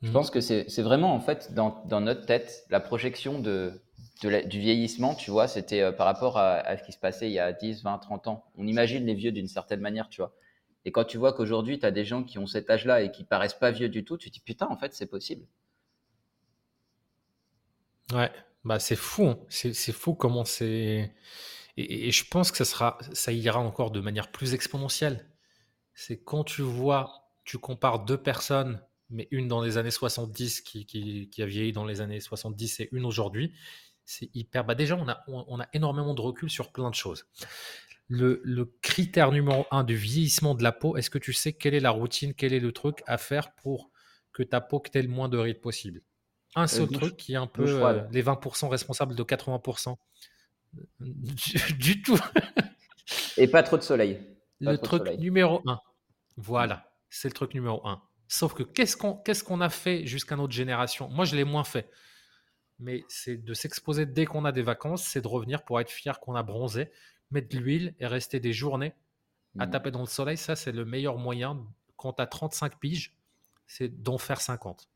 Je 0.01 0.07
mmh. 0.09 0.11
pense 0.13 0.31
que 0.31 0.41
c'est 0.41 0.81
vraiment, 0.81 1.13
en 1.13 1.19
fait, 1.19 1.53
dans, 1.53 1.83
dans, 1.85 2.01
notre 2.01 2.25
tête, 2.25 2.65
la 2.69 2.79
projection 2.79 3.39
de, 3.39 3.73
du 4.21 4.59
vieillissement, 4.59 5.15
tu 5.15 5.31
vois, 5.31 5.47
c'était 5.47 5.81
euh, 5.81 5.91
par 5.91 6.05
rapport 6.05 6.37
à, 6.37 6.77
ce 6.77 6.83
qui 6.83 6.91
se 6.91 6.99
passait 6.99 7.27
il 7.27 7.33
y 7.33 7.39
a 7.39 7.51
10, 7.53 7.83
20, 7.83 7.97
30 7.97 8.27
ans. 8.27 8.45
On 8.55 8.67
imagine 8.67 9.05
les 9.05 9.15
vieux 9.15 9.31
d'une 9.31 9.47
certaine 9.47 9.79
manière, 9.79 10.09
tu 10.09 10.21
vois. 10.21 10.33
Et 10.85 10.91
quand 10.91 11.05
tu 11.05 11.17
vois 11.17 11.33
qu'aujourd'hui, 11.33 11.79
tu 11.79 11.85
as 11.85 11.91
des 11.91 12.05
gens 12.05 12.23
qui 12.23 12.39
ont 12.39 12.47
cet 12.47 12.69
âge-là 12.69 13.01
et 13.01 13.11
qui 13.11 13.23
paraissent 13.23 13.53
pas 13.53 13.71
vieux 13.71 13.89
du 13.89 14.03
tout, 14.03 14.17
tu 14.17 14.29
te 14.29 14.33
dis 14.33 14.39
putain, 14.41 14.67
en 14.67 14.77
fait, 14.77 14.93
c'est 14.93 15.05
possible. 15.05 15.45
Ouais, 18.13 18.31
bah 18.63 18.79
c'est 18.79 18.95
fou. 18.95 19.27
Hein. 19.27 19.39
C'est, 19.49 19.91
fou 19.91 20.13
comment 20.13 20.43
c'est. 20.43 21.13
Et, 21.77 22.11
je 22.11 22.25
pense 22.27 22.51
que 22.51 22.57
ça, 22.57 22.65
sera, 22.65 22.97
ça 23.13 23.31
ira 23.31 23.59
encore 23.59 23.91
de 23.91 24.01
manière 24.01 24.31
plus 24.31 24.53
exponentielle. 24.53 25.27
C'est 25.93 26.21
quand 26.23 26.43
tu 26.43 26.61
vois, 26.61 27.29
tu 27.43 27.57
compares 27.57 28.05
deux 28.05 28.17
personnes, 28.17 28.81
mais 29.09 29.27
une 29.31 29.47
dans 29.47 29.61
les 29.61 29.77
années 29.77 29.91
70 29.91 30.61
qui, 30.61 30.85
qui, 30.85 31.29
qui 31.29 31.43
a 31.43 31.45
vieilli 31.45 31.71
dans 31.71 31.85
les 31.85 32.01
années 32.01 32.19
70 32.19 32.81
et 32.81 32.89
une 32.91 33.05
aujourd'hui, 33.05 33.53
c'est 34.05 34.29
hyper. 34.33 34.65
Bah 34.65 34.75
déjà, 34.75 34.95
on 34.95 35.07
a, 35.07 35.23
on 35.27 35.59
a 35.59 35.67
énormément 35.73 36.13
de 36.13 36.21
recul 36.21 36.49
sur 36.49 36.71
plein 36.71 36.89
de 36.89 36.95
choses 36.95 37.25
le, 38.11 38.73
critère 38.81 39.31
numéro 39.31 39.65
un 39.71 39.83
du 39.83 39.95
vieillissement 39.95 40.53
de 40.53 40.63
la 40.63 40.71
peau, 40.71 40.97
est-ce 40.97 41.09
que 41.09 41.17
tu 41.17 41.33
sais 41.33 41.53
quelle 41.53 41.73
est 41.73 41.79
la 41.79 41.91
routine, 41.91 42.33
quel 42.33 42.53
est 42.53 42.59
le 42.59 42.71
truc 42.71 43.01
à 43.07 43.17
faire 43.17 43.53
pour 43.55 43.89
que 44.33 44.43
ta 44.43 44.61
peau 44.61 44.83
ait 44.93 45.01
le 45.01 45.07
moins 45.07 45.29
de 45.29 45.37
rides 45.37 45.61
possible? 45.61 46.01
Un 46.55 46.67
seul 46.67 46.89
truc 46.89 47.15
qui 47.15 47.33
est 47.33 47.37
un 47.37 47.47
peu 47.47 47.65
euh, 47.65 48.01
les 48.11 48.21
20% 48.21 48.67
responsables 48.67 49.15
de 49.15 49.23
80%. 49.23 49.95
Du, 51.77 52.01
tout. 52.01 52.17
Et 53.35 53.49
pas 53.49 53.61
trop 53.61 53.75
de 53.75 53.81
soleil. 53.81 54.21
le 54.61 54.77
truc 54.77 55.05
numéro 55.19 55.61
un. 55.65 55.81
Voilà, 56.37 56.89
c'est 57.09 57.27
le 57.27 57.33
truc 57.33 57.53
numéro 57.53 57.85
un. 57.85 58.01
Sauf 58.29 58.53
que 58.53 58.63
qu'est-ce 58.63 58.95
qu'on 58.95 59.15
qu'est-ce 59.15 59.43
qu'on 59.43 59.59
a 59.59 59.67
fait 59.67 60.05
jusqu'à 60.05 60.37
notre 60.37 60.53
génération? 60.53 61.09
Moi, 61.09 61.25
je 61.25 61.35
l'ai 61.35 61.43
moins 61.43 61.65
fait. 61.65 61.89
Mais 62.81 63.05
c'est 63.07 63.37
de 63.37 63.53
s'exposer 63.53 64.05
dès 64.05 64.25
qu'on 64.25 64.43
a 64.43 64.51
des 64.51 64.63
vacances, 64.63 65.03
c'est 65.03 65.21
de 65.21 65.27
revenir 65.27 65.63
pour 65.63 65.79
être 65.79 65.89
fier 65.89 66.19
qu'on 66.19 66.35
a 66.35 66.43
bronzé, 66.43 66.91
mettre 67.29 67.49
de 67.49 67.57
l'huile 67.57 67.95
et 67.99 68.07
rester 68.07 68.39
des 68.39 68.53
journées 68.53 68.93
à 69.59 69.67
mmh. 69.67 69.69
taper 69.69 69.91
dans 69.91 70.01
le 70.01 70.07
soleil, 70.07 70.37
ça, 70.37 70.55
c'est 70.55 70.71
le 70.71 70.85
meilleur 70.85 71.17
moyen 71.17 71.65
quand 71.97 72.13
tu 72.13 72.21
as 72.21 72.27
35 72.27 72.79
piges, 72.79 73.13
c'est 73.67 74.01
d'en 74.01 74.17
faire 74.17 74.41
50. 74.41 74.89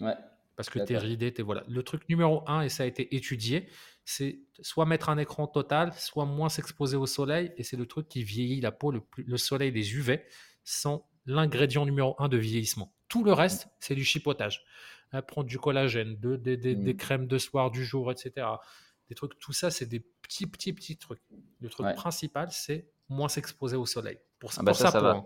Ouais. 0.00 0.14
Parce 0.54 0.68
que 0.68 0.78
tu 0.84 0.92
es 0.92 0.98
ridé, 0.98 1.32
es, 1.36 1.42
voilà. 1.42 1.64
Le 1.66 1.82
truc 1.82 2.08
numéro 2.08 2.44
un, 2.46 2.60
et 2.60 2.68
ça 2.68 2.82
a 2.82 2.86
été 2.86 3.16
étudié, 3.16 3.68
c'est 4.04 4.40
soit 4.60 4.84
mettre 4.84 5.08
un 5.08 5.18
écran 5.18 5.46
total, 5.46 5.92
soit 5.94 6.26
moins 6.26 6.50
s'exposer 6.50 6.96
au 6.96 7.06
soleil, 7.06 7.52
et 7.56 7.62
c'est 7.62 7.76
le 7.76 7.86
truc 7.86 8.06
qui 8.06 8.22
vieillit 8.22 8.60
la 8.60 8.70
peau, 8.70 8.90
le, 8.90 9.02
le 9.16 9.36
soleil, 9.38 9.72
les 9.72 9.94
UV, 9.94 10.22
sont 10.62 11.04
l'ingrédient 11.24 11.86
numéro 11.86 12.14
un 12.18 12.28
de 12.28 12.36
vieillissement. 12.36 12.92
Tout 13.12 13.24
le 13.24 13.32
reste, 13.32 13.68
c'est 13.78 13.94
du 13.94 14.04
chipotage. 14.04 14.64
prendre 15.28 15.46
du 15.46 15.58
collagène, 15.58 16.18
de, 16.18 16.36
des, 16.36 16.56
des, 16.56 16.74
mmh. 16.74 16.96
crèmes 16.96 17.26
de 17.26 17.36
soir, 17.38 17.70
du 17.70 17.84
jour, 17.84 18.10
etc 18.10 18.46
trucs. 19.14 19.38
Tout 19.38 19.52
ça, 19.52 19.70
c'est 19.70 19.86
des 19.86 20.00
petits, 20.00 20.46
petits, 20.46 20.72
petits 20.72 20.96
trucs. 20.96 21.20
Le 21.60 21.68
truc 21.68 21.94
principal, 21.94 22.48
c'est 22.50 22.88
moins 23.08 23.28
s'exposer 23.28 23.76
au 23.76 23.86
soleil. 23.86 24.18
Pour, 24.38 24.52
ah 24.56 24.62
bah 24.62 24.74
ça, 24.74 24.90
ça, 24.90 25.00
va. 25.00 25.22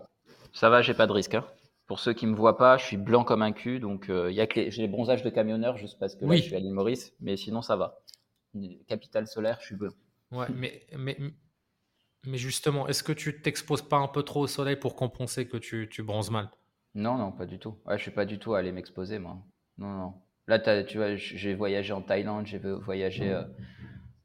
Ça 0.53 0.69
va, 0.69 0.81
j'ai 0.81 0.93
pas 0.93 1.07
de 1.07 1.11
risque. 1.11 1.35
Hein. 1.35 1.45
Pour 1.85 1.99
ceux 1.99 2.13
qui 2.13 2.27
me 2.27 2.35
voient 2.35 2.57
pas, 2.57 2.77
je 2.77 2.85
suis 2.85 2.97
blanc 2.97 3.23
comme 3.23 3.41
un 3.41 3.53
cul, 3.53 3.79
donc 3.79 4.09
euh, 4.09 4.29
il 4.29 4.35
y 4.35 4.41
a 4.41 4.47
que 4.47 4.69
j'ai 4.69 4.81
les 4.81 4.87
bronzages 4.87 5.23
de 5.23 5.29
camionneur 5.29 5.77
juste 5.77 5.97
parce 5.99 6.15
que 6.15 6.25
là, 6.25 6.35
je 6.35 6.41
suis 6.41 6.55
à 6.55 6.59
l'île 6.59 6.73
Maurice, 6.73 7.13
mais 7.21 7.37
sinon 7.37 7.61
ça 7.61 7.77
va. 7.77 8.01
Capitale 8.87 9.27
solaire, 9.27 9.57
je 9.61 9.67
suis 9.67 9.75
blanc. 9.75 9.91
Ouais, 10.31 10.47
mais, 10.53 10.85
mais, 10.97 11.17
mais 12.25 12.37
justement, 12.37 12.87
est-ce 12.87 13.03
que 13.03 13.13
tu 13.13 13.41
t'exposes 13.41 13.83
pas 13.83 13.97
un 13.97 14.09
peu 14.09 14.23
trop 14.23 14.41
au 14.41 14.47
soleil 14.47 14.75
pour 14.75 14.95
compenser 14.95 15.47
que 15.47 15.57
tu, 15.57 15.87
tu 15.89 16.03
bronzes 16.03 16.31
mal? 16.31 16.49
Non, 16.97 17.15
non, 17.15 17.31
pas 17.31 17.45
du 17.45 17.59
tout. 17.59 17.77
Ouais, 17.85 17.95
je 17.95 18.01
suis 18.01 18.11
pas 18.11 18.25
du 18.25 18.39
tout 18.39 18.55
à 18.55 18.59
aller 18.59 18.71
m'exposer, 18.71 19.19
moi. 19.19 19.37
Non, 19.77 19.93
non. 19.93 20.13
Là, 20.47 20.57
tu 20.83 20.97
vois, 20.97 21.15
j'ai 21.15 21.53
voyagé 21.53 21.93
en 21.93 22.01
Thaïlande, 22.01 22.47
j'ai 22.47 22.57
voyagé 22.57 23.31
euh, 23.31 23.43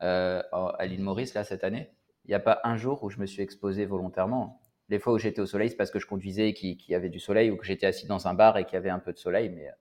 euh, 0.03 0.43
à 0.51 0.87
l'île 0.87 1.03
Maurice 1.03 1.35
là 1.35 1.45
cette 1.45 1.65
année. 1.65 1.91
Il 2.25 2.29
n'y 2.29 2.35
a 2.35 2.41
pas 2.41 2.61
un 2.65 2.79
jour 2.79 3.05
où 3.05 3.11
je 3.11 3.19
me 3.19 3.27
suis 3.27 3.43
exposé 3.43 3.85
volontairement. 3.85 4.63
Les 4.89 4.99
fois 4.99 5.13
où 5.13 5.19
j'étais 5.19 5.43
au 5.43 5.47
soleil, 5.47 5.69
c'est 5.69 5.77
parce 5.77 5.91
que 5.91 5.99
je 5.99 6.07
conduisais 6.07 6.49
et 6.49 6.55
qu'il 6.55 6.79
y 6.89 6.95
avait 6.95 7.11
du 7.11 7.21
soleil 7.21 7.51
ou 7.51 7.59
que 7.59 7.67
j'étais 7.67 7.87
assis 7.87 8.07
dans 8.07 8.27
un 8.27 8.33
bar 8.33 8.57
et 8.57 8.65
qu'il 8.65 8.75
y 8.75 8.77
avait 8.79 8.89
un 8.89 9.01
peu 9.01 9.13
de 9.13 9.19
soleil, 9.19 9.51
mais 9.51 9.69
euh, 9.69 9.73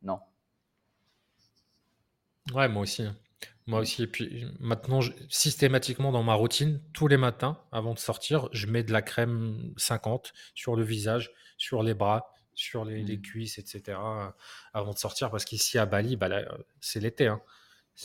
non. 0.00 0.18
Ouais, 2.54 2.68
moi 2.68 2.82
aussi. 2.82 3.02
Hein. 3.02 3.14
Moi 3.66 3.80
aussi. 3.80 4.04
Et 4.04 4.06
puis 4.06 4.46
maintenant, 4.58 5.00
systématiquement 5.28 6.12
dans 6.12 6.22
ma 6.22 6.32
routine, 6.32 6.80
tous 6.94 7.08
les 7.08 7.18
matins, 7.18 7.58
avant 7.72 7.92
de 7.92 7.98
sortir, 7.98 8.48
je 8.52 8.68
mets 8.68 8.84
de 8.84 8.92
la 8.92 9.02
crème 9.02 9.74
50 9.76 10.32
sur 10.54 10.76
le 10.76 10.82
visage, 10.82 11.30
sur 11.58 11.82
les 11.82 11.92
bras, 11.92 12.32
sur 12.58 12.84
les, 12.84 13.04
mmh. 13.04 13.22
cuisses, 13.22 13.58
etc. 13.58 13.98
avant 14.74 14.92
de 14.92 14.98
sortir. 14.98 15.30
Parce 15.30 15.44
qu'ici 15.44 15.78
à 15.78 15.86
Bali, 15.86 16.16
bah 16.16 16.28
c'est 16.80 17.00
l'été. 17.00 17.28
Hein. 17.28 17.40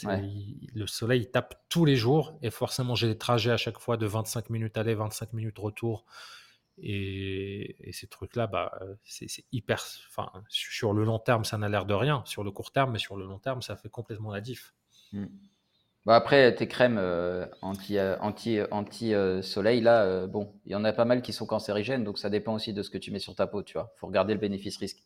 Le 0.03 0.85
soleil 0.85 1.29
tape 1.29 1.55
tous 1.69 1.85
les 1.85 1.95
jours 1.95 2.37
et 2.41 2.49
forcément 2.49 2.95
j'ai 2.95 3.07
des 3.07 3.17
trajets 3.17 3.51
à 3.51 3.57
chaque 3.57 3.77
fois 3.77 3.95
de 3.95 4.05
25 4.05 4.49
minutes 4.49 4.77
aller, 4.77 4.93
25 4.93 5.33
minutes 5.33 5.57
retour. 5.57 6.05
Et, 6.79 7.75
ces 7.91 8.07
trucs-là, 8.07 8.47
bah, 8.47 8.71
c'est 9.03 9.27
hyper. 9.51 9.83
Enfin, 10.09 10.31
sur 10.49 10.93
le 10.93 11.03
long 11.03 11.19
terme, 11.19 11.45
ça 11.45 11.57
n'a 11.57 11.69
l'air 11.69 11.85
de 11.85 11.93
rien. 11.93 12.23
Sur 12.25 12.43
le 12.43 12.51
court 12.51 12.71
terme, 12.71 12.93
mais 12.93 12.99
sur 12.99 13.15
le 13.15 13.25
long 13.25 13.37
terme, 13.37 13.61
ça 13.61 13.75
fait 13.75 13.89
complètement 13.89 14.31
la 14.31 14.41
diff. 14.41 14.73
Mmh. 15.11 15.25
Bah 16.05 16.15
après, 16.17 16.53
tes 16.53 16.67
crèmes 16.67 16.97
euh, 16.99 17.45
anti, 17.61 17.97
euh, 17.97 18.17
anti, 18.19 18.59
anti 18.71 19.13
euh, 19.13 19.41
soleil, 19.41 19.79
là, 19.79 20.27
bon, 20.27 20.53
il 20.65 20.73
y 20.73 20.75
en 20.75 20.83
a 20.83 20.91
pas 20.91 21.05
mal 21.05 21.21
qui 21.21 21.31
sont 21.31 21.45
cancérigènes, 21.45 22.03
donc 22.03 22.17
ça 22.17 22.29
dépend 22.29 22.53
aussi 22.53 22.73
de 22.73 22.83
ce 22.83 22.89
que 22.89 22.97
tu 22.97 23.11
mets 23.11 23.19
sur 23.19 23.35
ta 23.35 23.47
peau, 23.47 23.63
tu 23.63 23.73
vois. 23.73 23.93
faut 23.95 24.07
regarder 24.07 24.33
le 24.33 24.39
bénéfice-risque. 24.39 25.01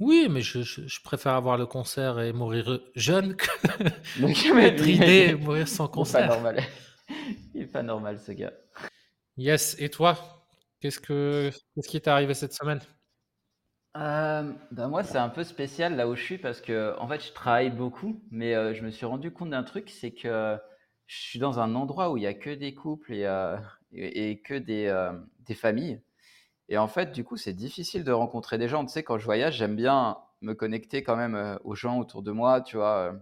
Oui, 0.00 0.28
mais 0.30 0.40
je, 0.40 1.02
préfère 1.04 1.34
avoir 1.34 1.56
le 1.56 1.66
cancer 1.66 2.18
et 2.20 2.32
mourir 2.32 2.80
jeune 2.96 3.36
que 3.36 3.46
être 4.58 4.82
ridé 4.82 5.28
et 5.28 5.34
mourir 5.34 5.68
sans 5.68 5.86
cancer. 5.86 6.22
Il 6.22 6.28
pas 6.28 6.34
normal. 6.34 6.62
Il 7.54 7.62
est 7.62 7.66
pas 7.66 7.82
normal, 7.82 8.18
ce 8.18 8.32
gars. 8.32 8.52
Yes, 9.36 9.76
et 9.78 9.88
toi 9.88 10.18
Qu'est-ce 10.80 10.98
que 10.98 11.50
qu'est-ce 11.74 11.88
qui 11.88 12.00
t'est 12.00 12.10
arrivé 12.10 12.32
cette 12.32 12.54
semaine? 12.54 12.80
Bah, 13.94 14.88
moi, 14.88 15.02
c'est 15.02 15.18
un 15.18 15.28
peu 15.28 15.44
spécial 15.44 15.96
là 15.96 16.08
où 16.08 16.14
je 16.14 16.22
suis 16.22 16.38
parce 16.38 16.60
que 16.60 16.96
en 16.98 17.08
fait, 17.08 17.24
je 17.24 17.32
travaille 17.32 17.70
beaucoup, 17.70 18.22
mais 18.30 18.54
euh, 18.54 18.74
je 18.74 18.82
me 18.84 18.90
suis 18.90 19.06
rendu 19.06 19.32
compte 19.32 19.50
d'un 19.50 19.64
truc, 19.64 19.90
c'est 19.90 20.12
que 20.12 20.58
je 21.06 21.16
suis 21.18 21.38
dans 21.38 21.58
un 21.58 21.74
endroit 21.74 22.10
où 22.10 22.16
il 22.16 22.22
y 22.22 22.26
a 22.26 22.34
que 22.34 22.50
des 22.50 22.74
couples 22.74 23.12
et, 23.14 23.24
euh, 23.24 23.56
que 23.92 24.54
des, 24.58 25.10
des 25.40 25.54
familles. 25.54 26.00
Et 26.68 26.78
en 26.78 26.88
fait, 26.88 27.12
du 27.12 27.24
coup, 27.24 27.36
c'est 27.36 27.54
difficile 27.54 28.04
de 28.04 28.12
rencontrer 28.12 28.58
des 28.58 28.68
gens. 28.68 28.84
Tu 28.84 28.92
sais, 28.92 29.02
quand 29.02 29.18
je 29.18 29.24
voyage, 29.24 29.56
j'aime 29.56 29.76
bien 29.76 30.18
me 30.40 30.54
connecter 30.54 31.02
quand 31.02 31.16
même 31.16 31.58
aux 31.64 31.74
gens 31.74 31.98
autour 31.98 32.22
de 32.22 32.30
moi, 32.32 32.60
tu 32.60 32.76
vois. 32.76 33.14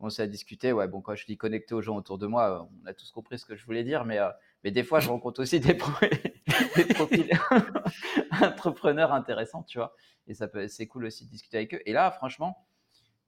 On 0.00 0.10
s'est 0.10 0.28
discuté, 0.28 0.72
ouais, 0.72 0.88
bon, 0.88 1.00
quand 1.02 1.14
je 1.14 1.26
dis 1.26 1.36
connecter 1.36 1.74
aux 1.74 1.82
gens 1.82 1.96
autour 1.96 2.18
de 2.18 2.26
moi, 2.26 2.68
on 2.82 2.86
a 2.86 2.94
tous 2.94 3.10
compris 3.10 3.38
ce 3.38 3.46
que 3.46 3.56
je 3.56 3.64
voulais 3.66 3.84
dire, 3.84 4.04
mais, 4.06 4.18
mais 4.64 4.70
des 4.70 4.84
fois, 4.84 5.00
je 5.00 5.08
rencontre 5.08 5.42
aussi 5.42 5.60
des, 5.60 5.74
profils 6.94 7.30
entrepreneurs 8.42 9.12
intéressants, 9.12 9.62
tu 9.62 9.78
vois. 9.78 9.94
Et 10.26 10.34
c'est 10.68 10.86
cool 10.86 11.04
aussi 11.06 11.24
de 11.24 11.30
discuter 11.30 11.58
avec 11.58 11.74
eux. 11.74 11.80
Et 11.86 11.92
là, 11.92 12.10
franchement, 12.10 12.66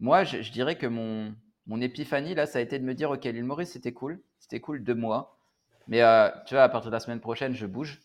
moi, 0.01 0.25
je, 0.25 0.51
dirais 0.51 0.77
que 0.77 0.87
mon, 0.87 1.35
mon 1.67 1.81
épiphanie, 1.81 2.35
là, 2.35 2.47
ça 2.47 2.59
a 2.59 2.63
été 2.63 2.79
de 2.79 2.85
me 2.85 2.95
dire, 2.95 3.11
OK, 3.11 3.25
l'île 3.25 3.45
Maurice, 3.45 3.73
c'était 3.73 3.93
cool. 3.93 4.21
C'était 4.39 4.61
cool 4.61 4.83
deux 4.83 4.95
mois. 4.95 5.39
Mais 5.87 6.03
euh, 6.03 6.29
tu 6.47 6.55
vois, 6.55 6.65
à 6.65 6.69
partir 6.69 6.91
de 6.91 6.97
la 6.97 7.01
semaine 7.01 7.21
prochaine, 7.21 7.55
je 7.55 7.67
bouge. 7.67 8.01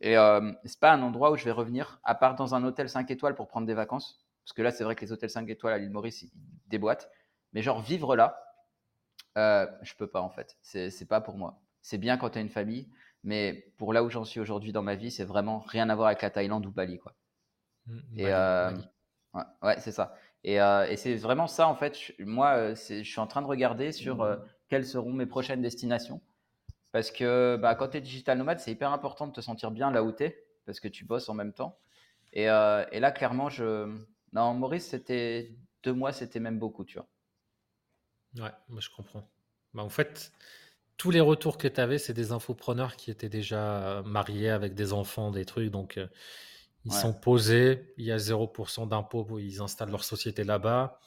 Et 0.00 0.16
euh, 0.16 0.52
c'est 0.64 0.80
pas 0.80 0.92
un 0.92 1.02
endroit 1.02 1.30
où 1.30 1.36
je 1.36 1.44
vais 1.44 1.50
revenir, 1.50 2.00
à 2.04 2.14
part 2.14 2.36
dans 2.36 2.54
un 2.54 2.64
hôtel 2.64 2.88
5 2.88 3.10
étoiles 3.10 3.34
pour 3.34 3.48
prendre 3.48 3.66
des 3.66 3.74
vacances. 3.74 4.24
Parce 4.44 4.52
que 4.52 4.62
là, 4.62 4.70
c'est 4.70 4.84
vrai 4.84 4.94
que 4.94 5.04
les 5.04 5.12
hôtels 5.12 5.30
5 5.30 5.48
étoiles 5.48 5.74
à 5.74 5.78
l'île 5.78 5.90
Maurice, 5.90 6.22
ils 6.22 6.30
déboîtent. 6.68 7.10
Mais 7.52 7.62
genre, 7.62 7.80
vivre 7.80 8.16
là, 8.16 8.40
euh, 9.36 9.66
je 9.82 9.94
peux 9.94 10.06
pas 10.06 10.20
en 10.20 10.30
fait. 10.30 10.56
C'est 10.62 11.08
pas 11.08 11.20
pour 11.20 11.36
moi. 11.36 11.60
C'est 11.82 11.98
bien 11.98 12.16
quand 12.16 12.30
tu 12.30 12.38
as 12.38 12.40
une 12.40 12.48
famille, 12.48 12.88
mais 13.24 13.72
pour 13.76 13.92
là 13.92 14.02
où 14.02 14.10
j'en 14.10 14.24
suis 14.24 14.40
aujourd'hui 14.40 14.72
dans 14.72 14.82
ma 14.82 14.94
vie, 14.94 15.10
c'est 15.10 15.24
vraiment 15.24 15.60
rien 15.60 15.88
à 15.88 15.94
voir 15.94 16.08
avec 16.08 16.22
la 16.22 16.30
Thaïlande 16.30 16.66
ou 16.66 16.70
Bali. 16.70 16.98
Quoi. 16.98 17.14
Mmh, 17.86 17.98
et 18.16 18.26
euh, 18.26 18.70
Ouais, 19.62 19.78
c'est 19.78 19.92
ça. 19.92 20.16
Et, 20.44 20.60
euh, 20.60 20.86
et 20.88 20.96
c'est 20.96 21.16
vraiment 21.16 21.46
ça, 21.46 21.68
en 21.68 21.74
fait. 21.74 21.96
moi, 22.18 22.54
euh, 22.56 22.74
je 22.74 23.02
suis 23.02 23.20
en 23.20 23.26
train 23.26 23.42
de 23.42 23.46
regarder 23.46 23.92
sur 23.92 24.22
euh, 24.22 24.36
quelles 24.68 24.86
seront 24.86 25.12
mes 25.12 25.26
prochaines 25.26 25.62
destinations. 25.62 26.20
Parce 26.92 27.10
que 27.10 27.56
bah, 27.60 27.74
quand 27.74 27.88
tu 27.88 27.98
es 27.98 28.00
digital 28.00 28.38
nomade, 28.38 28.60
c'est 28.60 28.70
hyper 28.70 28.92
important 28.92 29.26
de 29.26 29.32
te 29.32 29.40
sentir 29.40 29.70
bien 29.70 29.90
là 29.90 30.02
où 30.02 30.12
tu 30.12 30.24
es, 30.24 30.46
parce 30.64 30.80
que 30.80 30.88
tu 30.88 31.04
bosses 31.04 31.28
en 31.28 31.34
même 31.34 31.52
temps. 31.52 31.78
Et, 32.32 32.44
et 32.44 33.00
là, 33.00 33.10
clairement, 33.10 33.48
je. 33.48 33.94
Non, 34.32 34.54
Maurice, 34.54 34.86
c'était 34.86 35.54
deux 35.82 35.92
mois, 35.92 36.12
c'était 36.12 36.40
même 36.40 36.58
beaucoup, 36.58 36.84
tu 36.84 36.98
vois. 36.98 37.08
Ouais, 38.36 38.52
moi 38.68 38.80
je 38.80 38.90
comprends. 38.90 39.28
Bah, 39.74 39.82
en 39.82 39.88
fait, 39.88 40.32
tous 40.98 41.10
les 41.10 41.20
retours 41.20 41.56
que 41.56 41.68
tu 41.68 41.80
avais, 41.80 41.98
c'est 41.98 42.12
des 42.12 42.32
infopreneurs 42.32 42.96
qui 42.96 43.10
étaient 43.10 43.28
déjà 43.28 44.02
mariés 44.04 44.50
avec 44.50 44.74
des 44.74 44.92
enfants, 44.92 45.30
des 45.30 45.44
trucs. 45.46 45.70
Donc, 45.70 45.98
ils 46.84 46.92
sont 46.92 47.12
posés, 47.12 47.92
il 47.96 48.04
y 48.04 48.12
a 48.12 48.16
0% 48.16 48.88
d'impôts, 48.88 49.38
ils 49.38 49.60
installent 49.60 49.90
leur 49.90 50.04
société 50.04 50.44
là-bas. 50.44 51.00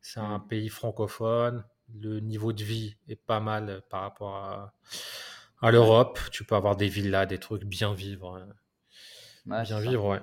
C'est 0.00 0.20
un 0.20 0.38
mmh. 0.38 0.48
pays 0.48 0.68
francophone. 0.68 1.64
le 1.94 2.20
niveau 2.20 2.52
de 2.52 2.62
vie 2.64 2.96
est 3.08 3.16
pas 3.16 3.40
mal 3.40 3.82
par 3.88 4.02
rapport 4.02 4.36
à, 4.36 4.74
à 5.60 5.70
l'Europe. 5.70 6.18
Tu 6.30 6.44
peux 6.44 6.54
avoir 6.54 6.76
des 6.76 6.88
villas, 6.88 7.26
des 7.26 7.38
trucs 7.38 7.64
bien 7.64 7.94
vivre. 7.94 8.46
Ouais, 9.46 9.62
bien 9.62 9.80
vivre, 9.80 10.06
ouais. 10.06 10.20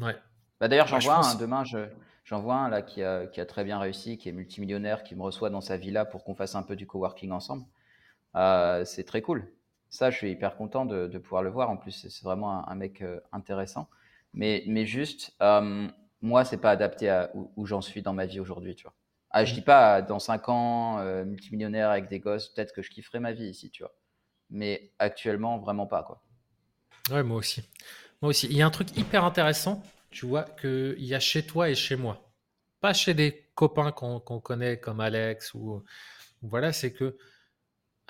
Ouais. 0.00 0.16
Bah, 0.60 0.68
D'ailleurs, 0.68 0.86
j'en 0.86 1.00
je 1.00 1.06
vois 1.06 1.16
un, 1.16 1.22
pense. 1.22 1.38
demain, 1.38 1.64
je, 1.64 1.88
j'en 2.24 2.40
vois 2.40 2.56
un 2.56 2.68
là 2.68 2.82
qui 2.82 3.02
a, 3.02 3.26
qui 3.26 3.40
a 3.40 3.46
très 3.46 3.64
bien 3.64 3.78
réussi, 3.78 4.18
qui 4.18 4.28
est 4.28 4.32
multimillionnaire, 4.32 5.02
qui 5.02 5.14
me 5.14 5.22
reçoit 5.22 5.50
dans 5.50 5.60
sa 5.60 5.76
villa 5.76 6.04
pour 6.04 6.24
qu'on 6.24 6.34
fasse 6.34 6.54
un 6.54 6.62
peu 6.62 6.76
du 6.76 6.86
coworking 6.86 7.32
ensemble. 7.32 7.64
Euh, 8.36 8.84
c'est 8.84 9.04
très 9.04 9.22
cool. 9.22 9.46
Ça, 9.90 10.10
je 10.10 10.16
suis 10.16 10.30
hyper 10.30 10.56
content 10.56 10.86
de, 10.86 11.06
de 11.06 11.18
pouvoir 11.18 11.42
le 11.42 11.50
voir. 11.50 11.70
En 11.70 11.76
plus, 11.76 11.92
c'est 12.08 12.24
vraiment 12.24 12.52
un, 12.68 12.72
un 12.72 12.74
mec 12.74 13.02
euh, 13.02 13.20
intéressant. 13.32 13.88
Mais, 14.34 14.64
mais 14.66 14.86
juste, 14.86 15.34
euh, 15.42 15.88
moi, 16.22 16.44
c'est 16.44 16.56
pas 16.58 16.70
adapté 16.70 17.10
à 17.10 17.30
où, 17.34 17.52
où 17.56 17.66
j'en 17.66 17.82
suis 17.82 18.02
dans 18.02 18.14
ma 18.14 18.26
vie 18.26 18.40
aujourd'hui, 18.40 18.74
tu 18.74 18.84
vois. 18.84 18.94
Ah, 19.30 19.44
je 19.44 19.52
Mm. 19.52 19.54
dis 19.54 19.62
pas 19.62 20.02
dans 20.02 20.18
5 20.18 20.48
ans, 20.48 20.98
euh, 21.00 21.24
multimillionnaire 21.24 21.90
avec 21.90 22.08
des 22.08 22.20
gosses, 22.20 22.48
peut-être 22.48 22.72
que 22.72 22.82
je 22.82 22.90
kifferai 22.90 23.20
ma 23.20 23.32
vie 23.32 23.46
ici, 23.48 23.70
tu 23.70 23.82
vois. 23.82 23.94
Mais 24.50 24.92
actuellement, 24.98 25.58
vraiment 25.58 25.86
pas, 25.86 26.02
quoi. 26.04 26.22
Ouais, 27.10 27.22
moi 27.22 27.38
aussi. 27.38 27.62
Moi 28.22 28.30
aussi. 28.30 28.46
Il 28.48 28.56
y 28.56 28.62
a 28.62 28.66
un 28.66 28.70
truc 28.70 28.96
hyper 28.96 29.24
intéressant, 29.24 29.82
tu 30.10 30.26
vois, 30.26 30.44
qu'il 30.60 30.96
y 31.04 31.14
a 31.14 31.20
chez 31.20 31.44
toi 31.46 31.70
et 31.70 31.74
chez 31.74 31.96
moi. 31.96 32.32
Pas 32.80 32.94
chez 32.94 33.14
des 33.14 33.48
copains 33.54 33.92
qu'on 33.92 34.20
qu'on 34.20 34.40
connaît 34.40 34.78
comme 34.80 35.00
Alex 35.00 35.54
ou 35.54 35.84
voilà, 36.42 36.72
c'est 36.72 36.92
que 36.92 37.16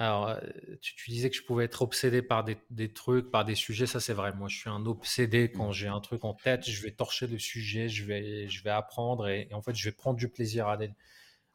alors 0.03 0.29
euh, 0.29 0.41
tu, 0.81 0.95
tu 0.97 1.11
disais 1.11 1.31
que 1.31 1.37
je 1.37 1.43
pouvais 1.43 1.65
être 1.65 1.83
obsédé 1.83 2.23
par 2.23 2.45
des, 2.45 2.57
des 2.71 2.93
trucs, 2.93 3.31
par 3.31 3.45
des 3.45 3.55
sujets, 3.55 3.87
ça 3.87 4.01
c'est 4.01 4.13
vrai. 4.13 4.33
Moi, 4.35 4.49
je 4.49 4.57
suis 4.59 4.71
un 4.71 4.85
obsédé 4.87 5.49
Mm. 5.49 5.57
quand 5.57 5.73
j'ai 5.73 5.89
un 5.89 6.01
truc 6.01 6.25
en 6.25 6.35
tête, 6.35 6.69
je 6.69 6.83
vais 6.83 6.91
torcher 6.93 7.27
le 7.27 7.39
sujet, 7.39 7.89
je 7.89 8.05
vais, 8.05 8.49
je 8.49 8.63
vais 8.65 8.71
apprendre 8.71 9.29
et, 9.29 9.49
et 9.51 9.55
en 9.55 9.63
fait, 9.63 9.75
je 9.75 9.85
vais 9.89 9.93
prendre 9.95 10.19
du 10.19 10.29
plaisir 10.29 10.69
à 10.69 10.75
aller, 10.75 10.89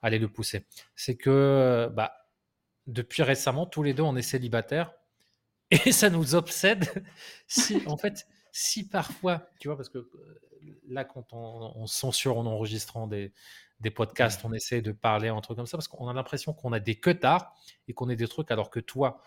à 0.02 0.08
aller 0.08 0.20
le 0.20 0.30
pousser. 0.30 0.66
C'est 0.96 1.18
que 1.18 1.90
bah, 1.94 2.14
depuis 2.88 3.24
récemment, 3.24 3.66
tous 3.66 3.84
les 3.84 3.94
deux, 3.94 4.04
on 4.04 4.16
est 4.16 4.22
célibataires 4.22 4.94
et 5.72 5.92
ça 5.92 6.10
nous 6.10 6.36
obsède 6.36 7.06
si, 7.48 7.82
en 7.88 7.98
fait, 7.98 8.28
si 8.52 8.88
parfois, 8.88 9.50
tu 9.60 9.68
vois, 9.68 9.78
parce 9.78 9.90
que 9.90 9.98
euh, 10.00 10.42
là, 10.88 11.04
quand 11.04 11.34
on, 11.34 11.74
on 11.76 11.88
censure 11.88 12.38
en 12.38 12.46
enregistrant 12.46 13.08
des, 13.08 13.34
des 13.80 13.92
podcasts, 13.92 14.44
on 14.44 14.54
essaie 14.54 14.82
de 14.82 14.92
parler 14.92 15.28
un 15.30 15.40
truc 15.42 15.58
comme 15.58 15.68
ça, 15.68 15.78
parce 15.78 15.88
qu'on 15.88 16.08
a 16.08 16.14
l'impression 16.14 16.54
qu'on 16.54 16.74
a 16.74 16.80
des 16.80 16.96
queutards 17.00 17.54
et 17.88 17.94
qu'on 17.94 18.10
est 18.10 18.16
des 18.16 18.28
trucs, 18.28 18.52
alors 18.52 18.70
que 18.70 18.80
toi 18.80 19.22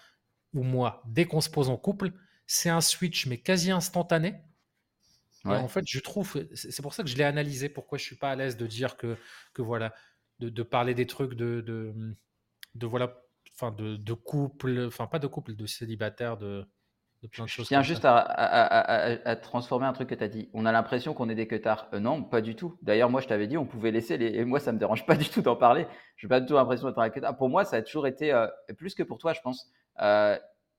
ou 0.53 0.63
moi, 0.65 1.03
dès 1.07 1.27
qu'on 1.27 1.41
se 1.41 1.51
pose 1.51 1.69
en 1.71 1.77
couple, 1.77 2.13
c'est 2.47 2.71
un 2.71 2.81
switch, 2.81 3.27
mais 3.27 3.39
quasi 3.39 3.71
instantané. 3.71 4.43
Ouais. 5.45 5.57
en 5.57 5.69
fait, 5.69 5.85
je 5.87 6.01
trouve, 6.01 6.47
c'est 6.55 6.71
c'est 6.71 6.83
pour 6.83 6.93
ça 6.93 7.03
que 7.03 7.09
je 7.09 7.17
l'ai 7.17 7.25
analysé, 7.25 7.69
pourquoi 7.71 7.97
je 7.97 8.05
suis 8.05 8.17
pas 8.17 8.31
à 8.31 8.37
l'aise 8.37 8.57
de 8.59 8.67
dire 8.67 8.97
que, 8.97 9.17
que 9.55 9.63
voilà, 9.63 9.95
de, 10.39 10.51
de 10.51 10.63
parler 10.63 10.95
des 10.95 11.07
trucs 11.07 11.35
de, 11.35 11.63
de, 11.63 11.95
de 12.75 12.87
voilà, 12.87 13.23
enfin, 13.55 13.71
de, 13.71 13.97
de 13.97 14.13
couple, 14.13 14.85
enfin, 14.87 15.07
pas 15.07 15.19
de 15.19 15.27
couple, 15.27 15.55
de 15.55 15.67
célibataire, 15.67 16.37
de, 16.37 16.69
de 17.23 17.29
plein 17.29 17.45
de 17.45 17.49
Je 17.51 17.55
choses 17.57 17.69
tiens 17.69 17.83
juste 17.83 18.05
à, 18.05 18.17
à- 18.17 18.45
à- 18.45 19.13
à- 19.13 19.29
à 19.31 19.37
transformer 19.37 19.87
un 19.87 19.93
truc 19.93 20.09
que 20.09 20.15
tu 20.15 20.25
as 20.25 20.29
dit. 20.29 20.49
On 20.55 20.65
a 20.65 20.73
l'impression 20.73 21.13
qu'on 21.13 21.29
est 21.29 21.35
des 21.35 21.47
queutards. 21.47 21.89
Euh, 21.93 22.01
non, 22.01 22.23
pas 22.23 22.41
du 22.41 22.57
tout. 22.57 22.79
D'ailleurs, 22.83 23.11
moi, 23.11 23.21
je 23.21 23.29
t'avais 23.29 23.47
dit, 23.47 23.59
on 23.59 23.67
pouvait 23.67 23.91
laisser 23.91 24.17
les. 24.17 24.29
Et 24.29 24.45
moi, 24.45 24.59
ça 24.61 24.73
me 24.73 24.79
dérange 24.79 25.05
pas 25.07 25.17
du 25.17 25.29
tout 25.29 25.43
d'en 25.43 25.57
parler. 25.57 25.87
Je 26.17 26.27
n'ai 26.27 26.29
pas 26.29 26.41
du 26.41 26.47
tout 26.47 26.55
l'impression 26.55 26.87
d'être 26.89 26.99
un 26.99 27.11
queutard. 27.11 27.37
Pour 27.37 27.51
moi, 27.51 27.65
ça 27.65 27.77
a 27.77 27.83
toujours 27.83 28.07
été, 28.07 28.33
euh, 28.33 28.47
plus 28.79 28.95
que 28.95 29.03
pour 29.03 29.19
toi, 29.19 29.33
je 29.35 29.41
pense. 29.41 29.71
euh, 30.01 30.39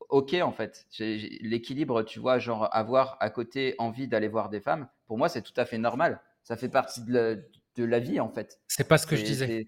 ok, 0.10 0.34
en 0.42 0.52
fait. 0.52 0.86
L'équilibre, 1.00 2.04
tu 2.04 2.20
vois, 2.20 2.40
genre 2.40 2.68
avoir 2.72 3.18
à 3.20 3.30
côté 3.30 3.76
envie 3.78 4.08
d'aller 4.08 4.28
voir 4.28 4.50
des 4.50 4.60
femmes, 4.62 4.88
pour 5.06 5.18
moi, 5.18 5.30
c'est 5.30 5.42
tout 5.42 5.54
à 5.58 5.66
fait 5.66 5.78
normal. 5.78 6.22
Ça 6.44 6.58
fait 6.58 6.70
partie 6.70 7.04
de 7.04 7.14
la, 7.14 7.36
de 7.76 7.84
la 7.86 8.00
vie, 8.00 8.20
en 8.20 8.30
fait. 8.30 8.60
C'est 8.68 8.88
pas 8.88 8.98
ce 8.98 9.06
que 9.06 9.16
je 9.16 9.24
disais. 9.24 9.66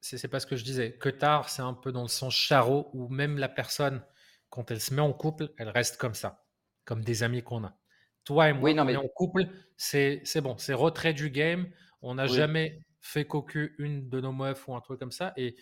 c'est- 0.00 0.28
pas 0.28 0.38
ce 0.38 0.46
que 0.46 0.56
je 0.56 0.64
disais. 0.64 0.92
Que 0.98 1.08
tard, 1.08 1.48
c'est 1.48 1.62
un 1.62 1.72
peu 1.72 1.90
dans 1.92 2.02
le 2.02 2.08
sens 2.08 2.34
charreau 2.34 2.90
où 2.92 3.08
même 3.08 3.38
la 3.38 3.48
personne, 3.48 4.02
quand 4.54 4.70
elle 4.70 4.80
se 4.80 4.94
met 4.94 5.02
en 5.02 5.12
couple, 5.12 5.52
elle 5.58 5.68
reste 5.68 5.96
comme 5.96 6.14
ça, 6.14 6.46
comme 6.84 7.02
des 7.04 7.24
amis 7.24 7.42
qu'on 7.42 7.64
a. 7.64 7.76
Toi 8.24 8.50
et 8.50 8.52
moi, 8.52 8.62
Oui, 8.62 8.74
non, 8.74 8.84
on 8.84 8.88
est 8.88 8.92
mais. 8.92 8.96
en 8.96 9.08
couple, 9.08 9.48
c'est 9.76 10.22
bon, 10.40 10.56
c'est 10.58 10.74
retrait 10.74 11.12
du 11.12 11.30
game. 11.30 11.68
On 12.02 12.14
n'a 12.14 12.28
Oui. 12.28 12.36
jamais 12.36 12.80
fait 13.00 13.26
cocu 13.26 13.74
une 13.78 14.08
de 14.08 14.20
nos 14.20 14.32
meufs 14.32 14.68
ou 14.68 14.74
un 14.76 14.80
truc 14.80 15.00
comme 15.00 15.10
ça. 15.12 15.32
Et, 15.36 15.56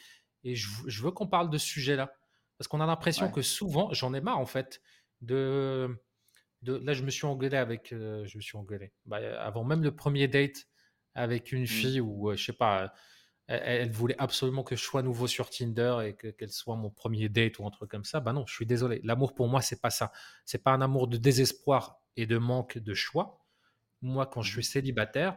et 0.44 0.54
je, 0.54 0.68
je 0.86 1.02
veux 1.02 1.10
qu'on 1.10 1.26
parle 1.26 1.48
de 1.50 1.58
ce 1.58 1.66
sujet-là. 1.66 2.12
Parce 2.58 2.68
qu'on 2.68 2.80
a 2.82 2.86
l'impression 2.86 3.26
Ouais. 3.26 3.32
que 3.32 3.42
souvent, 3.42 3.92
j'en 3.94 4.12
ai 4.14 4.20
marre 4.20 4.38
en 4.38 4.46
fait, 4.46 4.82
de, 5.22 5.88
de. 6.62 6.74
Là, 6.74 6.92
je 6.92 7.02
me 7.02 7.10
suis 7.10 7.26
engueulé 7.26 7.56
avec. 7.56 7.92
euh, 7.92 8.26
je 8.26 8.36
me 8.36 8.42
suis 8.42 8.58
engueulé. 8.58 8.92
Bah, 9.06 9.18
avant 9.40 9.64
même 9.64 9.82
le 9.82 9.94
premier 9.96 10.28
date 10.28 10.66
avec 11.14 11.52
une 11.52 11.62
Mm. 11.62 11.66
fille 11.66 12.00
ou 12.00 12.30
euh, 12.30 12.36
je 12.36 12.44
sais 12.44 12.52
pas 12.52 12.92
elle, 13.48 13.62
elle 13.82 13.90
voulait 13.90 14.16
absolument 14.18 14.62
que 14.64 14.76
je 14.76 14.82
sois 14.82 15.02
nouveau 15.02 15.26
sur 15.26 15.50
Tinder 15.50 15.98
et 16.06 16.14
que- 16.14 16.28
qu'elle 16.28 16.50
soit 16.50 16.76
mon 16.76 16.90
premier 16.90 17.28
date 17.28 17.58
ou 17.58 17.66
un 17.66 17.70
truc 17.70 17.90
comme 17.90 18.04
ça. 18.04 18.20
Bah 18.20 18.32
non, 18.32 18.46
je 18.46 18.54
suis 18.54 18.66
désolé. 18.66 19.00
L'amour 19.04 19.34
pour 19.34 19.48
moi, 19.48 19.60
c'est 19.62 19.80
pas 19.80 19.90
ça. 19.90 20.12
C'est 20.44 20.62
pas 20.62 20.72
un 20.72 20.80
amour 20.80 21.08
de 21.08 21.16
désespoir 21.16 22.00
et 22.16 22.26
de 22.26 22.38
manque 22.38 22.78
de 22.78 22.94
choix. 22.94 23.44
Moi, 24.02 24.26
quand 24.26 24.42
je 24.42 24.50
suis 24.50 24.58
Mhm. 24.60 24.62
célibataire, 24.64 25.36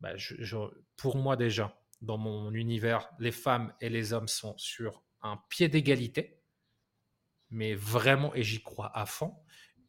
bah, 0.00 0.16
je- 0.16 0.36
je- 0.38 0.56
pour 0.96 1.16
moi 1.16 1.36
déjà, 1.36 1.78
dans 2.00 2.18
mon 2.18 2.52
univers, 2.52 3.10
les 3.18 3.32
femmes 3.32 3.72
et 3.80 3.88
les 3.88 4.12
hommes 4.12 4.28
sont 4.28 4.56
sur 4.58 5.02
un 5.22 5.38
pied 5.48 5.68
d'égalité, 5.68 6.40
mais 7.50 7.74
vraiment, 7.74 8.34
et 8.34 8.42
j'y 8.42 8.62
crois 8.62 8.90
à 8.96 9.06
fond. 9.06 9.34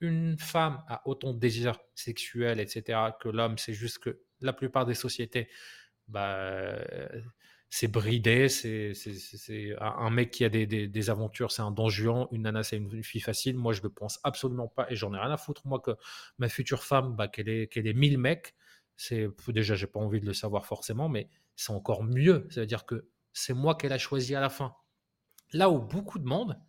Une 0.02 0.38
femme 0.38 0.84
a 0.88 1.02
autant 1.08 1.34
de 1.34 1.40
désir 1.40 1.80
sexuel, 1.96 2.60
etc., 2.60 3.18
que 3.20 3.30
l'homme. 3.30 3.58
C'est 3.58 3.74
juste 3.74 4.00
que 4.00 4.22
la 4.42 4.54
plupart 4.54 4.86
des 4.86 4.96
sociétés, 4.96 5.50
bah, 6.08 6.78
c'est 7.76 7.88
bridé. 7.88 8.50
C'est 8.50 8.94
un 9.80 10.10
mec 10.12 10.30
qui 10.30 10.46
a 10.46 10.50
des, 10.50 11.10
aventures, 11.10 11.52
c'est 11.52 11.64
un 11.64 11.72
don 11.72 11.90
juan. 11.90 12.28
Une 12.32 12.44
nana, 12.44 12.62
c'est 12.62 12.78
une, 12.78 13.04
fille 13.04 13.20
facile. 13.20 13.58
Moi, 13.58 13.74
je 13.74 13.80
ne 13.80 13.86
le 13.86 13.90
pense 13.90 14.20
absolument 14.24 14.68
pas 14.68 14.86
et 14.92 14.96
j'en 14.96 15.12
ai 15.16 15.18
rien 15.18 15.32
à 15.32 15.38
foutre. 15.38 15.66
Moi, 15.66 15.80
que 15.80 15.98
ma 16.38 16.50
future 16.50 16.84
femme, 16.84 17.16
bah, 17.16 17.28
qu'elle 17.28 17.50
ait, 17.50 17.68
qu'elle 17.68 17.88
ait 17.88 17.96
1000 17.96 18.20
mecs, 18.20 18.54
c'est 18.96 19.28
déjà, 19.48 19.74
j'ai 19.74 19.88
pas 19.88 20.00
envie 20.00 20.22
de 20.22 20.26
le 20.28 20.34
savoir 20.34 20.68
forcément, 20.68 21.10
mais 21.10 21.30
c'est 21.56 21.74
encore 21.74 22.04
mieux. 22.04 22.48
Ça 22.52 22.62
veut 22.62 22.68
dire 22.68 22.86
que 22.86 23.10
c'est 23.34 23.56
moi 23.56 23.74
qu'elle 23.74 23.94
a 23.94 23.98
choisi 23.98 24.36
à 24.36 24.40
la 24.40 24.50
fin. 24.50 24.76
Là 25.52 25.72
où 25.72 25.80
beaucoup 25.80 26.20
de 26.20 26.26
monde, 26.26 26.62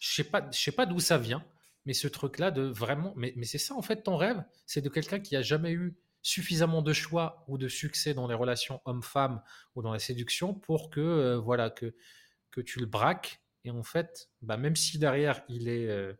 je 0.00 0.12
sais 0.12 0.24
pas, 0.24 0.50
sais 0.50 0.72
pas 0.72 0.86
d'où 0.86 0.98
ça 0.98 1.18
vient, 1.18 1.46
mais 1.84 1.92
ce 1.92 2.08
truc-là 2.08 2.50
de 2.50 2.62
vraiment, 2.62 3.12
mais, 3.16 3.32
mais 3.36 3.46
c'est 3.46 3.58
ça 3.58 3.74
en 3.74 3.82
fait 3.82 4.02
ton 4.02 4.16
rêve, 4.16 4.42
c'est 4.66 4.80
de 4.80 4.88
quelqu'un 4.88 5.20
qui 5.20 5.36
a 5.36 5.42
jamais 5.42 5.70
eu 5.70 5.96
suffisamment 6.22 6.82
de 6.82 6.92
choix 6.92 7.44
ou 7.48 7.58
de 7.58 7.68
succès 7.68 8.14
dans 8.14 8.26
les 8.28 8.34
relations 8.34 8.80
homme-femme 8.84 9.42
ou 9.74 9.82
dans 9.82 9.92
la 9.92 9.98
séduction 9.98 10.54
pour 10.54 10.90
que 10.90 11.00
euh, 11.00 11.38
voilà 11.38 11.70
que 11.70 11.94
que 12.50 12.60
tu 12.60 12.80
le 12.80 12.86
braques 12.86 13.40
et 13.64 13.70
en 13.70 13.82
fait, 13.82 14.30
bah, 14.42 14.56
même 14.56 14.76
si 14.76 14.98
derrière 14.98 15.42
il 15.48 15.68
est 15.68 15.88
euh, 15.88 16.14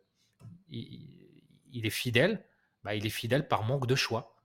il, 0.68 1.08
il 1.72 1.86
est 1.86 1.90
fidèle, 1.90 2.44
bah, 2.84 2.94
il 2.94 3.06
est 3.06 3.10
fidèle 3.10 3.48
par 3.48 3.64
manque 3.64 3.86
de 3.86 3.94
choix. 3.96 4.36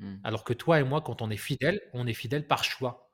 Mm. 0.00 0.16
Alors 0.24 0.44
que 0.44 0.52
toi 0.52 0.80
et 0.80 0.84
moi, 0.84 1.00
quand 1.02 1.22
on 1.22 1.30
est 1.30 1.36
fidèle, 1.36 1.80
on 1.92 2.06
est 2.06 2.14
fidèle 2.14 2.46
par 2.46 2.64
choix. 2.64 3.12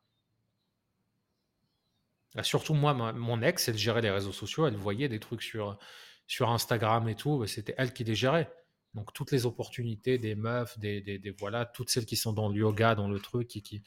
Surtout 2.42 2.74
moi, 2.74 2.92
ma- 2.94 3.12
mon 3.12 3.42
ex, 3.42 3.68
elle 3.68 3.78
gérait 3.78 4.02
les 4.02 4.10
réseaux 4.10 4.32
sociaux, 4.32 4.66
elle 4.66 4.76
voyait 4.76 5.08
des 5.08 5.18
trucs 5.20 5.42
sur, 5.42 5.78
sur 6.26 6.50
Instagram 6.50 7.08
et 7.08 7.14
tout, 7.16 7.38
bah, 7.38 7.46
c'était 7.46 7.74
elle 7.78 7.92
qui 7.92 8.04
les 8.04 8.14
gérait. 8.14 8.52
Donc 8.96 9.12
toutes 9.14 9.32
les 9.32 9.46
opportunités 9.46 10.18
des 10.18 10.34
meufs, 10.36 10.78
des, 10.80 11.02
des- 11.02 11.20
des- 11.20 11.32
voilà, 11.32 11.66
toutes 11.66 11.90
celles 11.90 12.06
qui 12.06 12.16
sont 12.16 12.34
dans 12.34 12.50
le 12.50 12.56
yoga, 12.56 12.96
dans 12.96 13.08
le 13.08 13.20
truc 13.20 13.56
et 13.56 13.62
qui, 13.62 13.84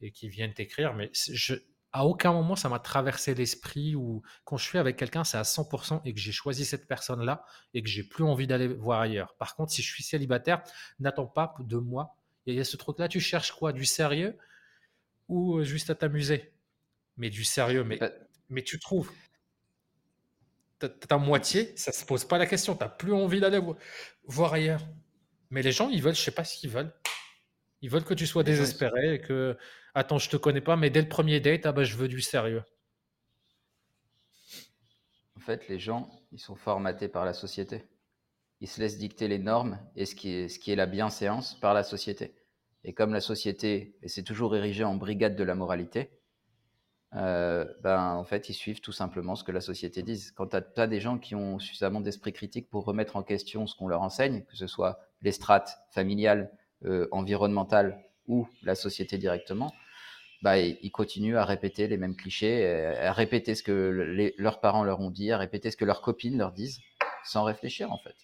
et 0.00 0.10
qui 0.10 0.28
viennent 0.28 0.54
t'écrire, 0.54 0.94
mais 0.94 1.10
je, 1.14 1.54
à 1.92 2.06
aucun 2.06 2.32
moment 2.32 2.56
ça 2.56 2.68
m'a 2.68 2.78
traversé 2.80 3.34
l'esprit 3.34 3.94
ou 3.94 4.22
quand 4.44 4.56
je 4.56 4.64
suis 4.64 4.78
avec 4.78 4.96
quelqu'un, 4.96 5.24
c'est 5.24 5.38
à 5.38 5.44
100% 5.44 6.02
et 6.04 6.12
que 6.14 6.20
j'ai 6.20 6.32
choisi 6.32 6.64
cette 6.64 6.86
personne-là 6.88 7.44
et 7.74 7.82
que 7.82 7.88
j'ai 7.88 8.02
plus 8.04 8.24
envie 8.24 8.46
d'aller 8.46 8.68
voir 8.68 9.00
ailleurs. 9.00 9.34
Par 9.36 9.54
contre, 9.56 9.72
si 9.72 9.82
je 9.82 9.88
suis 9.92 10.02
célibataire, 10.02 10.62
n'attends 11.00 11.26
pas 11.26 11.54
de 11.60 11.76
moi. 11.78 12.16
Il 12.46 12.50
y 12.50 12.52
a- 12.52 12.54
il 12.56 12.58
y 12.58 12.60
a 12.60 12.64
ce 12.64 12.76
truc-là, 12.76 13.08
tu 13.08 13.20
cherches 13.20 13.52
quoi? 13.52 13.72
Du 13.72 13.84
sérieux 13.84 14.36
ou 15.28 15.58
euh, 15.58 15.64
juste 15.64 15.90
à 15.90 15.94
t'amuser? 15.94 16.52
Mais 17.16 17.30
du 17.30 17.44
sérieux, 17.44 17.84
mais, 17.84 17.98
Bah, 17.98 18.10
mais 18.50 18.62
tu 18.62 18.78
trouves, 18.80 19.10
ta, 20.78 21.18
moitié, 21.18 21.76
ça 21.76 21.92
se 21.92 22.04
pose 22.04 22.24
pas 22.24 22.38
la 22.38 22.46
question, 22.46 22.74
t'as 22.74 22.88
plus 22.88 23.12
envie 23.12 23.40
d'aller 23.40 23.58
vo- 23.58 23.76
voir 24.24 24.52
ailleurs. 24.52 24.82
Mais 25.50 25.62
les 25.62 25.72
gens, 25.72 25.88
ils 25.88 26.02
veulent, 26.02 26.14
je 26.14 26.20
sais 26.20 26.30
pas 26.30 26.44
ce 26.44 26.56
qu'ils 26.58 26.70
veulent. 26.70 26.92
Ils 27.80 27.90
veulent 27.90 28.04
que 28.04 28.14
tu 28.14 28.26
sois 28.26 28.42
désespéré 28.42 29.14
et 29.14 29.20
que, 29.20 29.56
attends, 29.94 30.18
je 30.18 30.30
te 30.30 30.36
connais 30.36 30.60
pas, 30.60 30.76
mais 30.76 30.90
dès 30.90 31.02
le 31.02 31.08
premier 31.08 31.40
date, 31.40 31.66
ah 31.66 31.72
bah, 31.72 31.84
je 31.84 31.96
veux 31.96 32.08
du 32.08 32.20
sérieux. 32.20 32.62
En 35.36 35.40
fait, 35.40 35.68
les 35.68 35.78
gens, 35.78 36.10
ils 36.32 36.40
sont 36.40 36.56
formatés 36.56 37.08
par 37.08 37.24
la 37.24 37.34
société. 37.34 37.84
Ils 38.60 38.68
se 38.68 38.80
laissent 38.80 38.98
dicter 38.98 39.28
les 39.28 39.38
normes 39.38 39.78
et 39.96 40.06
ce 40.06 40.14
qui 40.14 40.30
est, 40.30 40.48
ce 40.48 40.58
qui 40.58 40.72
est 40.72 40.76
la 40.76 40.86
bienséance 40.86 41.60
par 41.60 41.74
la 41.74 41.82
société. 41.82 42.34
Et 42.82 42.94
comme 42.94 43.12
la 43.12 43.20
société, 43.20 43.96
et 44.02 44.08
c'est 44.08 44.22
toujours 44.22 44.56
érigé 44.56 44.84
en 44.84 44.94
brigade 44.94 45.36
de 45.36 45.44
la 45.44 45.54
moralité, 45.54 46.10
euh, 47.16 47.64
ben, 47.82 48.14
en 48.14 48.24
fait, 48.24 48.48
ils 48.48 48.54
suivent 48.54 48.80
tout 48.80 48.92
simplement 48.92 49.36
ce 49.36 49.44
que 49.44 49.52
la 49.52 49.60
société 49.60 50.02
dit. 50.02 50.20
Quand 50.34 50.48
tu 50.48 50.56
as, 50.80 50.86
des 50.86 51.00
gens 51.00 51.18
qui 51.18 51.34
ont 51.34 51.58
suffisamment 51.58 52.00
d'esprit 52.00 52.32
critique 52.32 52.68
pour 52.68 52.84
remettre 52.84 53.16
en 53.16 53.22
question 53.22 53.66
ce 53.66 53.76
qu'on 53.76 53.88
leur 53.88 54.02
enseigne, 54.02 54.44
que 54.44 54.56
ce 54.56 54.66
soit 54.66 54.98
les 55.22 55.32
strates 55.32 55.78
familiales, 55.90 56.50
euh, 56.84 57.08
environnementales 57.12 58.02
ou 58.26 58.48
la 58.62 58.74
société 58.74 59.16
directement, 59.16 59.72
bah, 60.42 60.58
ils 60.58 60.90
continuent 60.90 61.36
à 61.36 61.44
répéter 61.44 61.88
les 61.88 61.96
mêmes 61.96 62.16
clichés, 62.16 62.66
à 62.98 63.12
répéter 63.12 63.54
ce 63.54 63.62
que 63.62 64.32
leurs 64.36 64.60
parents 64.60 64.84
leur 64.84 65.00
ont 65.00 65.10
dit, 65.10 65.32
à 65.32 65.38
répéter 65.38 65.70
ce 65.70 65.76
que 65.76 65.86
leurs 65.86 66.02
copines 66.02 66.36
leur 66.36 66.52
disent, 66.52 66.80
sans 67.24 67.44
réfléchir 67.44 67.90
en 67.92 67.98
fait. 67.98 68.14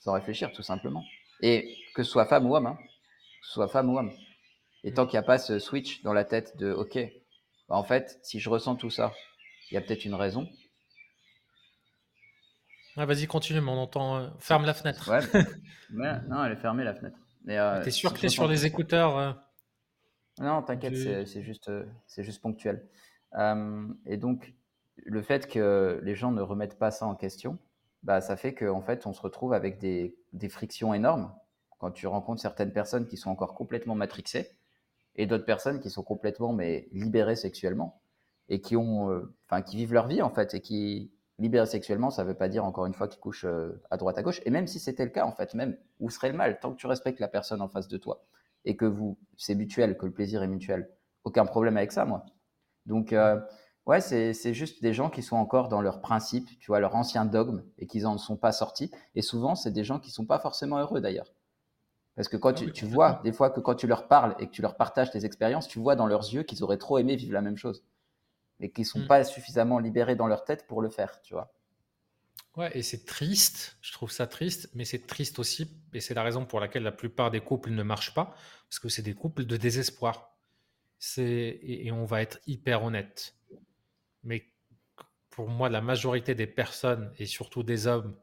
Sans 0.00 0.12
réfléchir 0.14 0.50
tout 0.52 0.62
simplement. 0.62 1.04
Et 1.42 1.76
que 1.94 2.02
ce 2.02 2.10
soit 2.10 2.26
femme 2.26 2.46
ou 2.50 2.56
homme, 2.56 2.66
hein, 2.66 2.78
que 2.78 3.46
ce 3.46 3.52
soit 3.52 3.68
femme 3.68 3.90
ou 3.90 3.98
homme. 3.98 4.12
Et 4.82 4.92
tant 4.92 5.06
qu'il 5.06 5.14
n'y 5.18 5.24
a 5.24 5.26
pas 5.26 5.38
ce 5.38 5.58
switch 5.58 6.02
dans 6.02 6.12
la 6.12 6.24
tête 6.24 6.56
de 6.56 6.72
OK, 6.72 6.98
bah, 7.70 7.76
en 7.76 7.84
fait, 7.84 8.18
si 8.22 8.40
je 8.40 8.50
ressens 8.50 8.74
tout 8.74 8.90
ça, 8.90 9.12
il 9.70 9.74
y 9.74 9.76
a 9.76 9.80
peut-être 9.80 10.04
une 10.04 10.14
raison. 10.14 10.48
Ah, 12.96 13.06
vas-y, 13.06 13.28
continue, 13.28 13.60
mais 13.60 13.70
on 13.70 13.78
entend. 13.78 14.16
Euh, 14.16 14.28
ferme 14.40 14.66
la 14.66 14.74
fenêtre. 14.74 15.08
Ouais. 15.08 15.20
non, 15.90 16.44
elle 16.44 16.52
est 16.52 16.56
fermée 16.56 16.82
la 16.82 16.94
fenêtre. 16.94 17.16
Euh, 17.48 17.82
T'es 17.82 17.92
sûr 17.92 18.12
que 18.12 18.18
t'es 18.18 18.28
sur 18.28 18.48
les 18.48 18.66
écouteurs 18.66 19.16
euh, 19.16 19.32
Non, 20.40 20.62
t'inquiète, 20.62 20.96
c'est 21.26 21.42
juste, 21.42 21.70
c'est 22.06 22.24
juste 22.24 22.42
ponctuel. 22.42 22.86
et 24.04 24.16
donc, 24.16 24.52
le 24.96 25.22
fait 25.22 25.46
que 25.48 26.00
les 26.02 26.16
gens 26.16 26.32
ne 26.32 26.42
remettent 26.42 26.78
pas 26.78 26.90
ça 26.90 27.06
en 27.06 27.14
question, 27.14 27.56
bah, 28.02 28.20
ça 28.20 28.36
fait 28.36 28.52
qu'en 28.52 28.82
fait, 28.82 29.06
on 29.06 29.12
se 29.12 29.22
retrouve 29.22 29.52
avec 29.54 29.78
des, 29.78 30.16
des 30.32 30.48
frictions 30.48 30.92
énormes 30.92 31.32
quand 31.78 31.92
tu 31.92 32.08
rencontres 32.08 32.42
certaines 32.42 32.72
personnes 32.72 33.06
qui 33.06 33.16
sont 33.16 33.30
encore 33.30 33.54
complètement 33.54 33.94
matrixées 33.94 34.50
et 35.16 35.26
d'autres 35.26 35.44
personnes 35.44 35.80
qui 35.80 35.90
sont 35.90 36.02
complètement 36.02 36.52
mais 36.52 36.88
libérées 36.92 37.36
sexuellement 37.36 38.00
et 38.48 38.60
qui 38.60 38.76
ont, 38.76 39.10
euh, 39.10 39.60
qui 39.66 39.76
vivent 39.76 39.92
leur 39.92 40.06
vie 40.06 40.22
en 40.22 40.30
fait 40.30 40.54
et 40.54 40.60
qui 40.60 41.12
libérées 41.40 41.66
sexuellement, 41.66 42.10
ça 42.10 42.22
veut 42.22 42.34
pas 42.34 42.48
dire 42.48 42.64
encore 42.64 42.86
une 42.86 42.94
fois 42.94 43.08
qu'ils 43.08 43.20
couchent 43.20 43.46
euh, 43.46 43.82
à 43.90 43.96
droite 43.96 44.18
à 44.18 44.22
gauche. 44.22 44.40
Et 44.44 44.50
même 44.50 44.66
si 44.66 44.78
c'était 44.78 45.04
le 45.04 45.10
cas 45.10 45.24
en 45.24 45.32
fait, 45.32 45.54
même 45.54 45.76
où 45.98 46.10
serait 46.10 46.30
le 46.30 46.36
mal, 46.36 46.60
tant 46.60 46.72
que 46.72 46.76
tu 46.76 46.86
respectes 46.86 47.18
la 47.18 47.28
personne 47.28 47.62
en 47.62 47.68
face 47.68 47.88
de 47.88 47.96
toi 47.96 48.24
et 48.64 48.76
que 48.76 48.84
vous, 48.84 49.18
c'est 49.38 49.54
mutuel, 49.54 49.96
que 49.96 50.06
le 50.06 50.12
plaisir 50.12 50.42
est 50.42 50.48
mutuel, 50.48 50.90
aucun 51.24 51.46
problème 51.46 51.76
avec 51.78 51.92
ça, 51.92 52.04
moi. 52.04 52.26
Donc 52.86 53.12
euh, 53.12 53.40
ouais, 53.86 54.00
c'est 54.00 54.54
juste 54.54 54.82
des 54.82 54.92
gens 54.92 55.10
qui 55.10 55.22
sont 55.22 55.36
encore 55.36 55.68
dans 55.68 55.80
leurs 55.80 56.00
principes, 56.02 56.48
tu 56.60 56.66
vois, 56.66 56.80
leur 56.80 56.94
ancien 56.94 57.24
dogme 57.24 57.64
et 57.78 57.86
qui 57.86 58.00
n'en 58.00 58.18
sont 58.18 58.36
pas 58.36 58.52
sortis. 58.52 58.90
Et 59.14 59.22
souvent, 59.22 59.54
c'est 59.54 59.72
des 59.72 59.84
gens 59.84 59.98
qui 59.98 60.10
sont 60.10 60.26
pas 60.26 60.38
forcément 60.38 60.78
heureux 60.78 61.00
d'ailleurs. 61.00 61.32
Parce 62.16 62.28
que 62.28 62.36
quand 62.36 62.60
ah 62.62 62.70
tu, 62.70 62.84
vois, 62.84 63.20
des 63.24 63.32
fois 63.32 63.50
que 63.50 63.60
quand 63.60 63.74
tu 63.74 63.86
leur 63.86 64.08
parles 64.08 64.34
et 64.38 64.46
que 64.46 64.52
tu 64.52 64.62
leur 64.62 64.76
partages 64.76 65.10
tes 65.10 65.24
expériences, 65.24 65.68
tu 65.68 65.78
vois 65.78 65.96
dans 65.96 66.06
leurs 66.06 66.32
yeux 66.32 66.42
qu'ils 66.42 66.62
auraient 66.62 66.78
trop 66.78 66.98
aimé 66.98 67.16
vivre 67.16 67.32
la 67.32 67.40
même 67.40 67.56
chose. 67.56 67.84
Et 68.58 68.70
qu'ils 68.70 68.82
ne 68.82 68.88
sont 68.88 68.98
mm. 69.00 69.06
pas 69.06 69.24
suffisamment 69.24 69.78
libérés 69.78 70.16
dans 70.16 70.26
leur 70.26 70.44
tête 70.44 70.66
pour 70.66 70.82
le 70.82 70.90
faire, 70.90 71.20
tu 71.22 71.34
vois. 71.34 71.52
Ouais, 72.56 72.76
et 72.76 72.82
c'est 72.82 73.04
triste, 73.06 73.78
je 73.80 73.92
trouve 73.92 74.10
ça 74.10 74.26
triste, 74.26 74.70
mais 74.74 74.84
c'est 74.84 75.06
triste 75.06 75.38
aussi, 75.38 75.70
et 75.94 76.00
c'est 76.00 76.14
la 76.14 76.24
raison 76.24 76.44
pour 76.44 76.58
laquelle 76.58 76.82
la 76.82 76.92
plupart 76.92 77.30
des 77.30 77.40
couples 77.40 77.70
ne 77.70 77.82
marchent 77.82 78.12
pas, 78.12 78.34
parce 78.68 78.80
que 78.80 78.88
c'est 78.88 79.02
des 79.02 79.14
couples 79.14 79.44
de 79.44 79.56
désespoir. 79.56 80.36
Et, 81.16 81.86
et 81.86 81.92
on 81.92 82.04
va 82.04 82.20
être 82.20 82.40
hyper 82.46 82.82
honnête. 82.82 83.36
Mais 84.24 84.52
pour 85.30 85.48
moi, 85.48 85.68
la 85.68 85.80
majorité 85.80 86.34
des 86.34 86.48
personnes, 86.48 87.12
et 87.18 87.24
surtout 87.24 87.62
des 87.62 87.86
hommes 87.86 88.18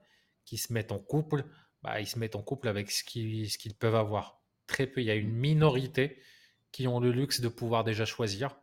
qui 0.45 0.57
se 0.57 0.71
mettent 0.73 0.91
en 0.91 0.99
couple, 0.99 1.45
bah, 1.87 2.01
ils 2.01 2.07
se 2.07 2.19
mettent 2.19 2.35
en 2.35 2.41
couple 2.41 2.67
avec 2.67 2.91
ce 2.91 3.01
qu'ils, 3.03 3.73
peuvent 3.79 3.95
avoir. 3.95 4.41
Très 4.67 4.87
peu. 4.87 4.99
Il 4.99 5.05
y 5.05 5.11
a 5.11 5.15
une 5.15 5.31
minorité 5.31 6.21
qui 6.73 6.85
ont 6.85 6.99
le 6.99 7.11
luxe 7.11 7.39
de 7.39 7.47
pouvoir 7.47 7.85
déjà 7.85 8.03
choisir. 8.03 8.57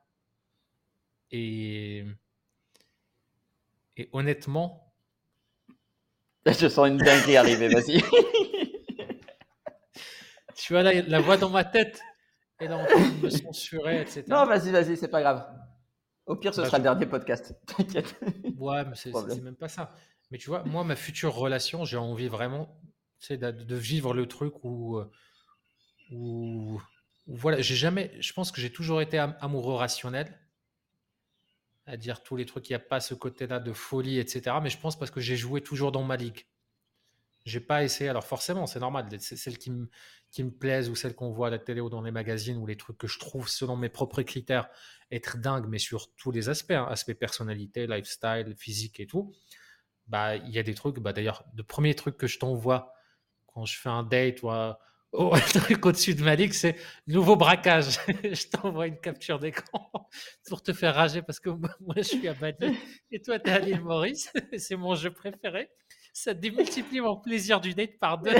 Et, 1.30 2.04
et 3.96 4.10
honnêtement. 4.12 4.92
Je 6.46 6.68
sens 6.68 6.86
une 6.86 6.98
dinguerie 6.98 7.38
arriver, 7.38 7.68
vas-y. 7.68 8.02
tu 10.54 10.74
vois 10.74 10.82
la, 10.82 11.00
la 11.00 11.20
voix 11.20 11.38
dans 11.38 11.48
ma 11.48 11.64
tête. 11.64 12.02
Et 12.60 12.68
là, 12.68 12.76
on 12.76 13.22
me 13.22 13.30
censurer, 13.30 14.02
etc. 14.02 14.24
Non, 14.28 14.44
vas-y, 14.44 14.70
vas-y, 14.70 14.98
c'est 14.98 15.08
pas 15.08 15.22
grave. 15.22 15.48
Au 16.26 16.36
pire, 16.36 16.52
ce 16.52 16.60
bah, 16.60 16.66
sera 16.66 16.76
le 16.76 16.82
dernier 16.82 17.06
podcast. 17.06 17.58
T'inquiète. 17.66 18.20
Ouais, 18.58 18.84
mais 18.84 18.94
c'est 18.96 19.42
même 19.42 19.56
pas 19.56 19.68
ça. 19.68 19.94
Mais 20.30 20.36
tu 20.36 20.50
vois, 20.50 20.62
moi, 20.64 20.84
ma 20.84 20.94
future 20.94 21.34
relation, 21.34 21.86
j'ai 21.86 21.96
envie 21.96 22.28
vraiment 22.28 22.78
de, 23.32 23.50
de, 23.50 23.76
vivre 23.76 24.14
le 24.14 24.26
truc 24.26 24.64
où, 24.64 24.98
euh, 24.98 25.10
où, 26.10 26.80
voilà, 27.26 27.60
j'ai 27.60 27.74
jamais, 27.74 28.12
je 28.20 28.32
pense 28.32 28.52
que 28.52 28.60
j'ai 28.60 28.70
toujours 28.70 29.00
été 29.00 29.18
amoureux 29.18 29.74
rationnel, 29.74 30.38
à 31.86 31.96
dire 31.96 32.22
tous 32.22 32.36
les 32.36 32.46
trucs, 32.46 32.68
il 32.68 32.72
n'y 32.72 32.76
a 32.76 32.80
pas 32.80 33.00
ce 33.00 33.14
côté-là 33.14 33.60
de 33.60 33.72
folie, 33.72 34.18
etc. 34.18 34.56
Mais 34.62 34.70
je 34.70 34.78
pense 34.78 34.98
parce 34.98 35.10
que 35.10 35.20
j'ai 35.20 35.36
joué 35.36 35.60
toujours 35.60 35.92
dans 35.92 36.02
ma 36.02 36.16
ligue. 36.16 36.46
J'ai 37.44 37.60
pas 37.60 37.84
essayé, 37.84 38.08
alors 38.08 38.24
forcément, 38.24 38.66
c'est 38.66 38.80
normal, 38.80 39.06
c'est 39.20 39.36
celles 39.36 39.58
qui 39.58 39.70
me, 39.70 39.90
qui 40.30 40.42
me 40.42 40.50
plaisent 40.50 40.88
ou 40.88 40.94
celles 40.94 41.14
qu'on 41.14 41.30
voit 41.30 41.48
à 41.48 41.50
la 41.50 41.58
télé 41.58 41.82
ou 41.82 41.90
dans 41.90 42.00
les 42.00 42.10
magazines 42.10 42.56
ou 42.56 42.64
les 42.64 42.76
trucs 42.76 42.96
que 42.96 43.06
je 43.06 43.18
trouve 43.18 43.48
selon 43.48 43.76
mes 43.76 43.90
propres 43.90 44.22
critères 44.22 44.68
être 45.10 45.36
dingue, 45.36 45.66
mais 45.68 45.78
sur 45.78 46.14
tous 46.14 46.30
les 46.30 46.48
aspects, 46.48 46.70
hein, 46.70 46.86
aspect 46.88 47.14
personnalité, 47.14 47.86
lifestyle, 47.86 48.54
physique 48.56 48.98
et 48.98 49.06
tout. 49.06 49.34
Bah, 50.06 50.36
il 50.36 50.50
y 50.50 50.58
a 50.58 50.62
des 50.62 50.74
trucs, 50.74 50.98
bah, 51.00 51.12
d'ailleurs, 51.12 51.44
le 51.54 51.62
premier 51.62 51.94
truc 51.94 52.16
que 52.16 52.26
je 52.26 52.38
t'envoie 52.38 52.93
quand 53.54 53.64
je 53.64 53.78
fais 53.78 53.88
un 53.88 54.02
date 54.02 54.42
ou 54.42 54.50
un, 54.50 54.76
truc 55.40 55.86
au-dessus 55.86 56.14
de 56.14 56.24
ma 56.24 56.34
ligue, 56.34 56.52
c'est 56.52 56.76
nouveau 57.06 57.36
braquage. 57.36 57.98
je 58.08 58.48
t'envoie 58.48 58.88
une 58.88 58.98
capture 58.98 59.38
d'écran 59.38 59.90
pour 60.48 60.62
te 60.62 60.72
faire 60.72 60.94
rager 60.94 61.22
parce 61.22 61.38
que 61.38 61.50
moi, 61.50 61.94
je 61.96 62.02
suis 62.02 62.28
à 62.28 62.34
Bali 62.34 62.76
et 63.12 63.22
toi, 63.22 63.38
tu 63.38 63.48
es 63.48 63.52
à 63.52 63.60
l'île 63.60 63.80
Maurice. 63.80 64.32
c'est 64.58 64.76
mon 64.76 64.94
jeu 64.94 65.12
préféré. 65.12 65.70
Ça 66.12 66.34
démultiplie 66.34 67.00
mon 67.00 67.16
plaisir 67.16 67.60
du 67.60 67.74
date 67.74 67.98
par 67.98 68.18
deux. 68.18 68.34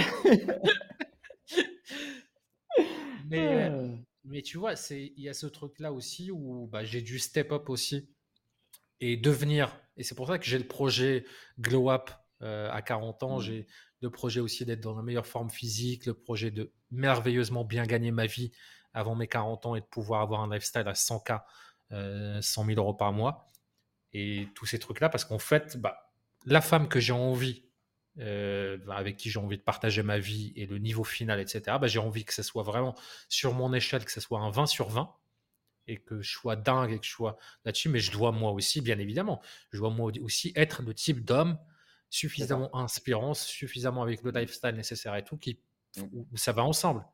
mais, 3.29 3.69
euh, 3.69 3.89
mais 4.25 4.43
tu 4.43 4.59
vois, 4.59 4.75
il 4.91 5.21
y 5.21 5.29
a 5.29 5.35
ce 5.35 5.47
truc-là 5.47 5.93
aussi 5.93 6.31
où 6.31 6.67
bah, 6.67 6.85
j'ai 6.85 7.03
dû 7.03 7.19
step 7.19 7.53
up 7.53 7.69
aussi 7.69 8.09
et 9.01 9.17
devenir. 9.17 9.77
Et 9.97 10.03
c'est 10.03 10.15
pour 10.15 10.29
ça 10.29 10.39
que 10.39 10.45
j'ai 10.45 10.59
le 10.59 10.67
projet 10.67 11.25
Glow 11.59 11.91
Up 11.91 12.11
euh, 12.43 12.71
à 12.71 12.83
40 12.83 13.23
ans. 13.23 13.41
Mmh. 13.41 13.65
Le 14.05 14.11
projet 14.11 14.41
aussi 14.41 14.67
d'être 14.67 14.83
dans 14.83 14.95
la 14.95 15.03
meilleure 15.03 15.27
forme 15.27 15.49
physique, 15.49 16.05
le 16.05 16.13
projet 16.13 16.51
de 16.51 16.71
merveilleusement 16.91 17.65
bien 17.65 17.85
gagner 17.87 18.11
ma 18.11 18.27
vie 18.27 18.53
avant 18.93 19.15
mes 19.15 19.27
40 19.27 19.65
ans 19.65 19.75
et 19.77 19.81
de 19.81 19.87
pouvoir 19.87 20.21
avoir 20.21 20.43
un 20.43 20.55
lifestyle 20.55 20.87
à 20.87 20.93
100K, 20.93 21.41
100 22.43 22.65
000 22.67 22.79
euros 22.79 22.93
par 22.93 23.15
mois. 23.15 23.51
Et 24.13 24.49
tous 24.55 24.67
ces 24.67 24.79
trucs-là, 24.79 25.09
parce 25.09 25.25
qu'en 25.25 25.39
fait, 25.39 25.79
bah, 25.79 26.13
la 26.45 26.61
femme 26.61 26.87
que 26.87 27.01
j'ai 27.01 27.15
envie, 27.15 27.65
euh, 28.19 28.77
avec 28.91 29.17
qui 29.17 29.31
j'ai 29.31 29.39
envie 29.41 29.57
de 29.57 29.63
partager 29.63 30.03
ma 30.03 30.19
vie 30.19 30.53
et 30.55 30.67
le 30.67 30.77
niveau 30.77 31.03
final, 31.03 31.41
etc., 31.41 31.79
bah, 31.81 31.87
j'ai 31.87 31.99
envie 31.99 32.27
que 32.27 32.35
ce 32.35 32.43
soit 32.43 32.63
vraiment 32.63 32.95
sur 33.31 33.55
mon 33.55 33.73
échelle, 33.73 34.05
que 34.05 34.13
ce 34.13 34.21
soit 34.21 34.39
un 34.39 34.51
20 34.51 34.67
sur 34.67 34.91
20 34.91 35.11
et 35.87 35.97
que 35.97 36.21
je 36.21 36.31
sois 36.31 36.57
dingue 36.57 36.93
et 36.93 36.99
que 36.99 37.07
je 37.07 37.11
sois 37.11 37.39
là-dessus, 37.65 37.89
mais 37.89 38.01
je 38.01 38.13
dois 38.13 38.33
moi 38.33 38.51
aussi, 38.53 38.83
bien 38.83 38.99
évidemment, 38.99 39.41
je 39.71 39.79
dois 39.79 39.89
moi 39.89 40.13
aussi 40.21 40.53
être 40.57 40.83
le 40.83 40.93
type 40.93 41.25
d'homme 41.25 41.59
suffisamment 42.15 42.75
inspirant, 42.77 43.35
suffisamment 43.35 44.03
avec 44.03 44.23
le 44.23 44.31
lifestyle 44.31 44.77
nécessaire 44.77 45.17
et 45.17 45.25
tout, 45.25 45.37
qui, 45.37 45.59
mmh. 45.97 46.03
où 46.33 46.37
ça 46.37 46.53
va 46.53 46.63
ensemble. 46.63 47.05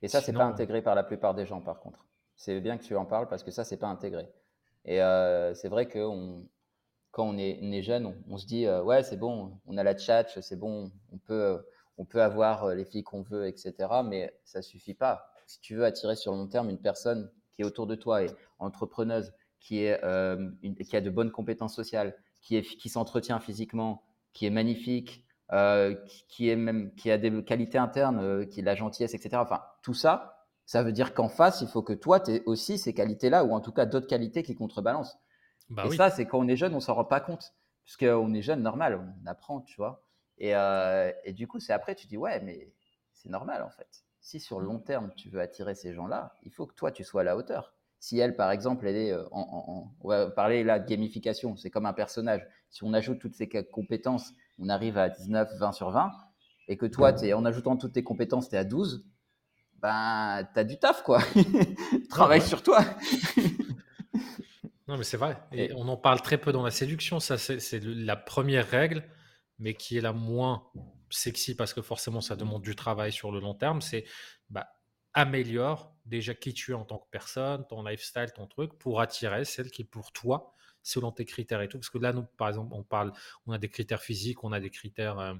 Et 0.00 0.06
ça, 0.06 0.20
c'est 0.20 0.32
pas 0.32 0.44
intégré 0.44 0.80
par 0.80 0.94
la 0.94 1.02
plupart 1.02 1.34
des 1.34 1.44
gens, 1.44 1.60
par 1.60 1.80
contre. 1.80 2.06
C'est 2.36 2.60
bien 2.60 2.78
que 2.78 2.84
tu 2.84 2.94
en 2.94 3.04
parles 3.04 3.28
parce 3.28 3.42
que 3.42 3.50
ça, 3.50 3.64
c'est 3.64 3.78
pas 3.78 3.88
intégré. 3.88 4.28
Et 4.84 5.02
euh, 5.02 5.54
c'est 5.54 5.68
vrai 5.68 5.88
que 5.88 5.98
on, 5.98 6.48
quand 7.10 7.24
on 7.24 7.36
est, 7.36 7.58
on 7.62 7.72
est 7.72 7.82
jeune, 7.82 8.14
on, 8.28 8.38
se 8.38 8.46
dit 8.46 8.66
euh, 8.66 8.82
ouais, 8.82 9.02
c'est 9.02 9.16
bon, 9.16 9.58
on 9.66 9.76
a 9.76 9.82
la 9.82 9.96
chat, 9.96 10.40
c'est 10.40 10.58
bon, 10.58 10.92
on 11.12 11.18
peut, 11.18 11.60
on 11.98 12.04
peut 12.04 12.22
avoir 12.22 12.64
euh, 12.64 12.74
les 12.76 12.84
filles 12.84 13.04
qu'on 13.04 13.22
veut, 13.22 13.48
etc. 13.48 13.74
Mais 14.04 14.32
ça 14.44 14.62
suffit 14.62 14.94
pas. 14.94 15.26
Si 15.48 15.60
tu 15.60 15.74
veux 15.74 15.84
attirer 15.84 16.14
sur 16.14 16.32
le 16.32 16.38
long 16.38 16.48
terme 16.48 16.70
une 16.70 16.80
personne 16.80 17.28
qui 17.50 17.62
est 17.62 17.64
autour 17.64 17.88
de 17.88 17.96
toi 17.96 18.22
et 18.22 18.30
entrepreneuse, 18.60 19.32
qui, 19.58 19.84
est, 19.84 20.00
qui 20.84 20.96
a 20.96 21.00
de 21.00 21.10
bonnes 21.10 21.30
compétences 21.30 21.74
sociales, 21.74 22.16
qui, 22.40 22.56
est, 22.56 22.62
qui 22.62 22.88
s'entretient 22.88 23.38
physiquement, 23.38 24.02
qui 24.32 24.46
est 24.46 24.50
magnifique, 24.50 25.24
euh, 25.52 25.94
qui, 26.28 26.48
est 26.48 26.56
même, 26.56 26.94
qui 26.94 27.10
a 27.10 27.18
des 27.18 27.44
qualités 27.44 27.78
internes, 27.78 28.20
euh, 28.20 28.46
qui 28.46 28.60
est 28.60 28.62
la 28.62 28.74
gentillesse, 28.74 29.14
etc. 29.14 29.36
Enfin, 29.36 29.62
tout 29.82 29.94
ça, 29.94 30.46
ça 30.64 30.82
veut 30.82 30.92
dire 30.92 31.12
qu'en 31.12 31.28
face, 31.28 31.60
il 31.60 31.68
faut 31.68 31.82
que 31.82 31.92
toi, 31.92 32.20
tu 32.20 32.30
aies 32.32 32.42
aussi 32.46 32.78
ces 32.78 32.94
qualités-là, 32.94 33.44
ou 33.44 33.52
en 33.52 33.60
tout 33.60 33.72
cas 33.72 33.84
d'autres 33.84 34.06
qualités 34.06 34.42
qui 34.42 34.54
contrebalancent. 34.54 35.18
Bah 35.68 35.84
et 35.86 35.94
ça, 35.94 36.10
c'est 36.10 36.26
quand 36.26 36.38
on 36.38 36.48
est 36.48 36.56
jeune, 36.56 36.74
on 36.74 36.80
s'en 36.80 36.94
rend 36.94 37.04
pas 37.04 37.20
compte. 37.20 37.54
Puisqu'on 37.84 38.32
est 38.32 38.42
jeune, 38.42 38.62
normal, 38.62 38.94
on 38.94 39.26
apprend, 39.26 39.60
tu 39.60 39.76
vois. 39.76 40.04
Et, 40.38 40.54
euh, 40.54 41.12
et 41.24 41.32
du 41.32 41.46
coup, 41.46 41.60
c'est 41.60 41.72
après, 41.72 41.94
tu 41.94 42.06
dis, 42.06 42.16
ouais, 42.16 42.40
mais 42.40 42.72
c'est 43.12 43.28
normal 43.28 43.62
en 43.62 43.70
fait. 43.70 44.04
Si 44.20 44.40
sur 44.40 44.60
le 44.60 44.66
long 44.66 44.78
terme, 44.78 45.12
tu 45.16 45.28
veux 45.28 45.40
attirer 45.40 45.74
ces 45.74 45.92
gens-là, 45.92 46.34
il 46.44 46.52
faut 46.52 46.66
que 46.66 46.74
toi, 46.74 46.92
tu 46.92 47.04
sois 47.04 47.22
à 47.22 47.24
la 47.24 47.36
hauteur. 47.36 47.74
Si 47.98 48.18
elle, 48.18 48.36
par 48.36 48.50
exemple, 48.50 48.86
elle 48.86 48.96
est 48.96 49.14
en, 49.32 49.92
on 50.00 50.08
va 50.08 50.30
parler 50.30 50.64
là 50.64 50.78
de 50.78 50.88
gamification, 50.88 51.56
c'est 51.56 51.70
comme 51.70 51.86
un 51.86 51.92
personnage 51.92 52.46
si 52.72 52.82
on 52.84 52.92
ajoute 52.94 53.20
toutes 53.20 53.34
ces 53.34 53.48
compétences, 53.48 54.32
on 54.58 54.68
arrive 54.68 54.98
à 54.98 55.10
19, 55.10 55.58
20 55.58 55.72
sur 55.72 55.90
20, 55.90 56.10
et 56.68 56.76
que 56.76 56.86
toi, 56.86 57.12
es, 57.22 57.34
en 57.34 57.44
ajoutant 57.44 57.76
toutes 57.76 57.92
tes 57.92 58.02
compétences, 58.02 58.48
tu 58.48 58.56
es 58.56 58.58
à 58.58 58.64
12, 58.64 59.06
ben, 59.80 60.48
tu 60.54 60.58
as 60.58 60.64
du 60.64 60.78
taf, 60.78 61.02
quoi. 61.02 61.20
Travaille 62.08 62.40
sur 62.40 62.62
toi. 62.62 62.82
non, 64.88 64.96
mais 64.96 65.04
c'est 65.04 65.18
vrai. 65.18 65.36
Et 65.52 65.70
on 65.76 65.86
en 65.88 65.98
parle 65.98 66.22
très 66.22 66.38
peu 66.38 66.50
dans 66.50 66.62
la 66.62 66.70
séduction. 66.70 67.20
Ça, 67.20 67.36
c'est 67.36 67.80
la 67.84 68.16
première 68.16 68.68
règle, 68.68 69.04
mais 69.58 69.74
qui 69.74 69.98
est 69.98 70.00
la 70.00 70.12
moins 70.12 70.64
sexy 71.10 71.54
parce 71.54 71.74
que 71.74 71.82
forcément, 71.82 72.22
ça 72.22 72.36
demande 72.36 72.62
du 72.62 72.74
travail 72.74 73.12
sur 73.12 73.32
le 73.32 73.40
long 73.40 73.54
terme. 73.54 73.82
C'est 73.82 74.04
bah, 74.48 74.68
améliore 75.12 75.94
déjà 76.06 76.32
qui 76.34 76.54
tu 76.54 76.70
es 76.70 76.74
en 76.74 76.84
tant 76.84 76.98
que 76.98 77.08
personne, 77.10 77.66
ton 77.68 77.82
lifestyle, 77.82 78.32
ton 78.34 78.46
truc, 78.46 78.78
pour 78.78 79.00
attirer 79.00 79.44
celle 79.44 79.70
qui, 79.70 79.84
pour 79.84 80.12
toi, 80.12 80.54
selon 80.82 81.12
tes 81.12 81.24
critères 81.24 81.60
et 81.62 81.68
tout. 81.68 81.78
Parce 81.78 81.90
que 81.90 81.98
là, 81.98 82.12
nous, 82.12 82.24
par 82.36 82.48
exemple, 82.48 82.72
on 82.74 82.82
parle, 82.82 83.12
on 83.46 83.52
a 83.52 83.58
des 83.58 83.68
critères 83.68 84.02
physiques, 84.02 84.44
on 84.44 84.52
a 84.52 84.60
des 84.60 84.70
critères 84.70 85.18
euh, 85.18 85.34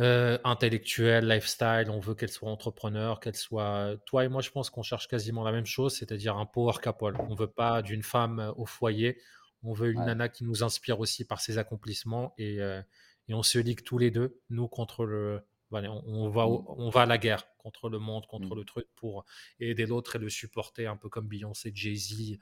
euh, 0.00 0.38
intellectuels, 0.44 1.26
lifestyle, 1.26 1.86
on 1.90 2.00
veut 2.00 2.14
qu'elle 2.14 2.30
soit 2.30 2.50
entrepreneur, 2.50 3.20
qu'elle 3.20 3.36
soit. 3.36 3.96
Toi 4.06 4.24
et 4.24 4.28
moi, 4.28 4.42
je 4.42 4.50
pense 4.50 4.70
qu'on 4.70 4.82
cherche 4.82 5.08
quasiment 5.08 5.44
la 5.44 5.52
même 5.52 5.66
chose, 5.66 5.96
c'est-à-dire 5.96 6.36
un 6.36 6.46
power 6.46 6.74
couple. 6.82 7.16
On 7.28 7.34
veut 7.34 7.50
pas 7.50 7.82
d'une 7.82 8.02
femme 8.02 8.52
au 8.56 8.66
foyer, 8.66 9.20
on 9.62 9.72
veut 9.72 9.90
une 9.90 10.04
nana 10.04 10.28
qui 10.28 10.44
nous 10.44 10.62
inspire 10.62 11.00
aussi 11.00 11.24
par 11.24 11.40
ses 11.40 11.58
accomplissements 11.58 12.34
et, 12.38 12.60
euh, 12.60 12.80
et 13.28 13.34
on 13.34 13.42
se 13.42 13.58
ligue 13.58 13.82
tous 13.82 13.98
les 13.98 14.10
deux, 14.10 14.40
nous 14.50 14.68
contre 14.68 15.04
le, 15.04 15.42
on, 15.70 16.28
va, 16.30 16.46
mmh. 16.46 16.64
on 16.68 16.90
va 16.90 17.02
à 17.02 17.06
la 17.06 17.18
guerre 17.18 17.46
contre 17.58 17.88
le 17.88 17.98
monde, 17.98 18.26
contre 18.26 18.54
mmh. 18.54 18.58
le 18.58 18.64
truc 18.64 18.86
pour 18.94 19.24
aider 19.60 19.86
l'autre 19.86 20.16
et 20.16 20.18
le 20.18 20.28
supporter, 20.28 20.86
un 20.86 20.96
peu 20.96 21.08
comme 21.08 21.28
Beyoncé, 21.28 21.70
Jay-Z, 21.74 22.38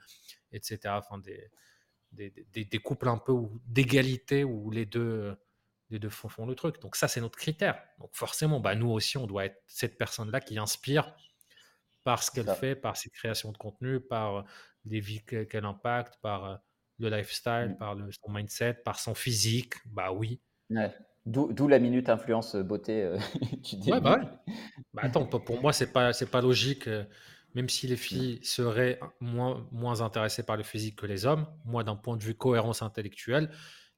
etc. 0.51 0.79
Enfin, 0.85 1.17
des, 1.17 1.49
des, 2.11 2.31
des, 2.53 2.79
couples 2.79 3.09
un 3.09 3.17
peu 3.17 3.33
d'égalité 3.67 4.43
où 4.43 4.71
les 4.71 4.85
deux, 4.85 5.35
les 5.89 5.99
deux 5.99 6.09
font, 6.09 6.29
font, 6.29 6.45
le 6.45 6.55
truc. 6.55 6.81
Donc, 6.81 6.95
ça, 6.95 7.07
c'est 7.07 7.21
notre 7.21 7.37
critère. 7.37 7.81
Donc, 7.99 8.09
forcément, 8.13 8.59
bah, 8.59 8.75
nous 8.75 8.89
aussi, 8.89 9.17
on 9.17 9.27
doit 9.27 9.45
être 9.45 9.61
cette 9.67 9.97
personne-là 9.97 10.41
qui 10.41 10.57
inspire 10.57 11.15
par 12.03 12.23
ce 12.23 12.31
qu'elle 12.31 12.49
fait, 12.55 12.75
par 12.75 12.95
ses 12.95 13.09
créations 13.09 13.51
de 13.51 13.57
contenu, 13.57 13.99
par 13.99 14.45
les 14.85 14.99
vies 14.99 15.23
qu'elle 15.23 15.65
impacte, 15.65 16.17
par 16.21 16.61
le 16.99 17.09
lifestyle, 17.09 17.71
mmh. 17.71 17.77
par 17.77 17.95
le, 17.95 18.09
son 18.11 18.31
mindset, 18.31 18.75
par 18.85 18.99
son 18.99 19.13
physique. 19.13 19.73
Bah 19.85 20.11
oui. 20.11 20.39
D'où 21.25 21.67
la 21.67 21.79
minute 21.79 22.09
influence 22.09 22.55
euh, 22.55 22.63
beauté 22.63 23.03
euh, 23.03 23.17
Ouais, 23.87 23.99
bah, 23.99 24.19
ouais. 24.19 24.53
bah 24.93 25.01
attends, 25.03 25.25
pour 25.25 25.61
moi, 25.61 25.73
c'est 25.73 25.91
pas, 25.91 26.11
pas 26.31 26.41
logique. 26.41 26.87
Euh, 27.57 27.61
même 27.61 27.69
si 27.69 27.87
les 27.87 27.95
filles 27.95 28.39
seraient 28.43 28.99
moins, 29.19 29.67
moins 29.71 30.01
intéressées 30.01 30.43
par 30.43 30.57
le 30.57 30.63
physique 30.63 30.97
que 30.97 31.05
les 31.05 31.25
hommes, 31.25 31.47
moi, 31.65 31.83
d'un 31.83 31.95
point 31.95 32.17
de 32.17 32.23
vue 32.23 32.35
cohérence 32.35 32.81
intellectuelle, 32.81 33.49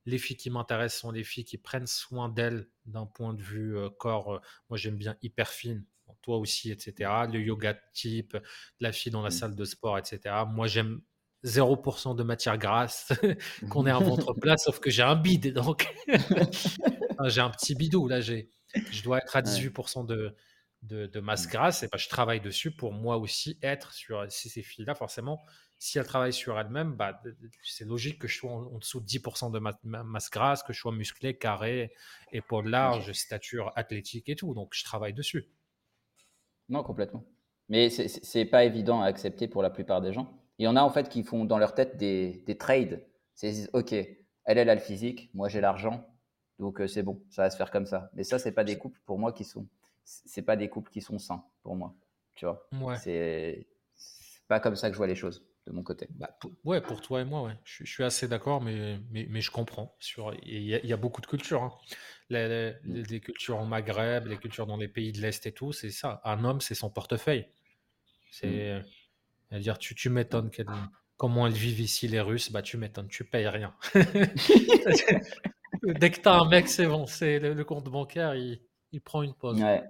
les 0.05 0.17
filles 0.17 0.37
qui 0.37 0.49
m'intéressent 0.49 1.01
sont 1.01 1.11
les 1.11 1.23
filles 1.23 1.45
qui 1.45 1.57
prennent 1.57 1.87
soin 1.87 2.29
d'elles 2.29 2.67
d'un 2.85 3.05
point 3.05 3.33
de 3.33 3.41
vue 3.41 3.75
corps. 3.99 4.41
moi, 4.69 4.77
j'aime 4.77 4.95
bien 4.95 5.15
hyper 5.21 5.49
fine, 5.49 5.85
toi 6.21 6.37
aussi, 6.37 6.71
etc. 6.71 7.11
Le 7.31 7.39
yoga 7.39 7.75
type, 7.93 8.37
la 8.79 8.91
fille 8.91 9.11
dans 9.11 9.21
la 9.21 9.27
mmh. 9.27 9.31
salle 9.31 9.55
de 9.55 9.65
sport, 9.65 9.97
etc. 9.97 10.35
Moi, 10.47 10.67
j'aime 10.67 11.01
0% 11.45 12.15
de 12.15 12.23
matière 12.23 12.57
grasse, 12.57 13.11
qu'on 13.69 13.85
ait 13.85 13.91
un 13.91 13.99
ventre 14.03 14.33
plat, 14.33 14.57
sauf 14.57 14.79
que 14.79 14.89
j'ai 14.89 15.03
un 15.03 15.15
bide. 15.15 15.53
Donc, 15.53 15.87
j'ai 17.25 17.41
un 17.41 17.49
petit 17.49 17.75
bidou. 17.75 18.07
Là, 18.07 18.21
j'ai, 18.21 18.49
je 18.91 19.03
dois 19.03 19.19
être 19.19 19.35
à 19.35 19.41
18% 19.41 20.05
de, 20.05 20.35
de, 20.83 21.19
masse 21.19 21.47
mmh. 21.47 21.49
grasse. 21.49 21.83
Et 21.83 21.87
ben, 21.87 21.97
je 21.97 22.09
travaille 22.09 22.41
dessus 22.41 22.71
pour 22.71 22.93
moi 22.93 23.17
aussi 23.17 23.57
être 23.61 23.93
sur 23.93 24.25
ces 24.29 24.61
filles-là. 24.61 24.95
Forcément, 24.95 25.41
si 25.77 25.97
elles 25.97 26.05
travaillent 26.05 26.33
sur 26.33 26.59
elles-mêmes, 26.59 26.95
bah, 26.95 27.21
c'est 27.63 27.85
logique 27.85 28.19
que 28.19 28.27
je 28.27 28.37
sois 28.37 28.51
en, 28.51 28.77
dessous 28.77 28.99
de 28.99 29.05
10% 29.05 29.51
de 29.51 29.59
masse 30.03 30.29
grasse, 30.29 30.63
que 30.63 30.73
je 30.73 30.79
sois 30.79 30.91
musclé, 30.91 31.37
carré, 31.37 31.93
épaules 32.31 32.69
larges, 32.69 33.11
stature 33.13 33.71
athlétique 33.75 34.29
et 34.29 34.35
tout. 34.35 34.53
Donc, 34.53 34.73
je 34.73 34.83
travaille 34.83 35.13
dessus. 35.13 35.49
Non, 36.69 36.83
complètement. 36.83 37.23
Mais 37.69 37.89
c'est 37.89 38.45
pas 38.45 38.63
évident 38.63 39.01
à 39.01 39.05
accepter 39.05 39.47
pour 39.47 39.61
la 39.61 39.69
plupart 39.69 40.01
des 40.01 40.11
gens. 40.11 40.33
Il 40.57 40.65
y 40.65 40.67
en 40.67 40.75
a 40.75 40.81
en 40.81 40.89
fait 40.89 41.07
qui 41.07 41.23
font 41.23 41.45
dans 41.45 41.57
leur 41.57 41.73
tête 41.73 41.97
des, 41.97 42.43
des 42.45 42.57
trades. 42.57 43.05
Ils 43.41 43.51
disent, 43.51 43.69
OK, 43.73 43.93
elle, 43.93 44.57
elle 44.57 44.69
a 44.69 44.75
le 44.75 44.81
physique, 44.81 45.29
moi 45.33 45.47
j'ai 45.47 45.61
l'argent, 45.61 46.05
donc 46.57 46.81
euh, 46.81 46.87
c'est 46.87 47.03
bon, 47.03 47.21
ça 47.29 47.43
va 47.43 47.49
se 47.49 47.57
faire 47.57 47.71
comme 47.71 47.85
ça. 47.85 48.09
Mais 48.13 48.23
ça, 48.23 48.37
c'est 48.37 48.51
pas 48.51 48.63
des 48.63 48.77
couples 48.77 48.99
pour 49.05 49.17
moi 49.17 49.31
qui 49.31 49.45
sont, 49.45 49.67
c'est 50.03 50.41
pas 50.41 50.55
des 50.55 50.69
couples 50.69 50.91
qui 50.91 51.01
sont 51.01 51.19
sains 51.19 51.43
pour 51.63 51.75
moi. 51.75 51.95
Tu 52.35 52.45
vois, 52.45 52.67
ouais. 52.71 52.95
c'est 52.97 53.67
pas 54.47 54.59
comme 54.59 54.75
ça 54.75 54.87
que 54.89 54.93
je 54.93 54.97
vois 54.97 55.07
les 55.07 55.15
choses 55.15 55.45
de 55.67 55.73
mon 55.73 55.83
côté. 55.83 56.07
Bah, 56.11 56.37
ouais, 56.63 56.81
pour 56.81 57.01
toi 57.01 57.21
et 57.21 57.25
moi, 57.25 57.43
ouais. 57.43 57.53
Je, 57.65 57.83
suis 57.83 58.03
assez 58.03 58.27
d'accord, 58.27 58.61
mais, 58.61 58.99
mais, 59.11 59.27
mais, 59.29 59.41
je 59.41 59.51
comprends. 59.51 59.95
Sur, 59.99 60.33
il 60.43 60.63
y, 60.63 60.93
a 60.93 60.97
beaucoup 60.97 61.21
de 61.21 61.27
cultures. 61.27 61.63
Hein. 61.63 61.73
Les, 62.29 62.73
mm. 62.83 63.19
cultures 63.19 63.57
en 63.57 63.65
Maghreb, 63.65 64.27
les 64.27 64.37
cultures 64.37 64.65
dans 64.65 64.77
les 64.77 64.87
pays 64.87 65.11
de 65.11 65.21
l'Est 65.21 65.45
et 65.45 65.51
tout, 65.51 65.73
c'est 65.73 65.91
ça. 65.91 66.21
Un 66.23 66.43
homme, 66.43 66.61
c'est 66.61 66.75
son 66.75 66.89
portefeuille. 66.89 67.45
C'est. 68.31 68.79
Mm. 68.79 68.85
C'est-à-dire, 69.49 69.77
tu, 69.79 69.95
tu 69.95 70.09
m'étonnes 70.09 70.51
comment 71.19 71.45
elles 71.47 71.53
vivent 71.53 71.81
ici, 71.81 72.07
les 72.07 72.21
Russes, 72.21 72.51
bah 72.51 72.61
tu 72.61 72.77
m'étonnes, 72.77 73.09
tu 73.09 73.25
payes 73.25 73.47
rien. 73.47 73.75
Dès 75.83 76.11
que 76.11 76.21
tu 76.21 76.29
as 76.29 76.33
un 76.33 76.47
mec, 76.47 76.67
c'est 76.67 76.87
bon, 76.87 77.05
c'est 77.05 77.39
le, 77.39 77.63
compte 77.63 77.89
bancaire, 77.89 78.35
il, 78.35 78.61
il, 78.91 79.01
prend 79.01 79.21
une 79.21 79.33
pause. 79.33 79.61
Ouais, 79.61 79.83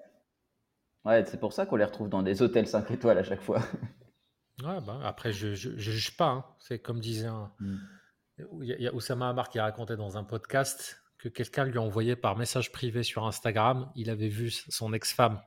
ouais 1.05 1.25
c'est 1.25 1.39
pour 1.39 1.53
ça 1.53 1.65
qu'on 1.65 1.75
les 1.75 1.85
retrouve 1.85 2.09
dans 2.09 2.23
des 2.23 2.41
hôtels 2.41 2.67
5 2.67 2.89
étoiles 2.91 3.17
à 3.17 3.23
chaque 3.23 3.41
fois. 3.41 3.61
Ouais, 4.63 4.81
bah, 4.85 4.99
après, 5.05 5.31
je 5.31 5.47
ne 5.47 5.77
juge 5.77 6.17
pas. 6.17 6.29
Hein. 6.29 6.45
C'est 6.59 6.79
comme 6.79 6.99
disait 6.99 7.27
un. 7.27 7.49
Mm. 7.59 7.77
Il 8.61 8.81
y 8.81 8.87
a 8.87 8.93
Oussama 8.93 9.29
Amar 9.29 9.49
qui 9.49 9.59
racontait 9.59 9.97
dans 9.97 10.17
un 10.17 10.23
podcast 10.23 11.01
que 11.17 11.27
quelqu'un 11.27 11.65
lui 11.65 11.77
a 11.77 11.81
envoyé 11.81 12.15
par 12.15 12.37
message 12.37 12.71
privé 12.71 13.03
sur 13.03 13.25
Instagram. 13.25 13.91
Il 13.95 14.09
avait 14.09 14.29
vu 14.29 14.49
son 14.49 14.93
ex-femme 14.93 15.41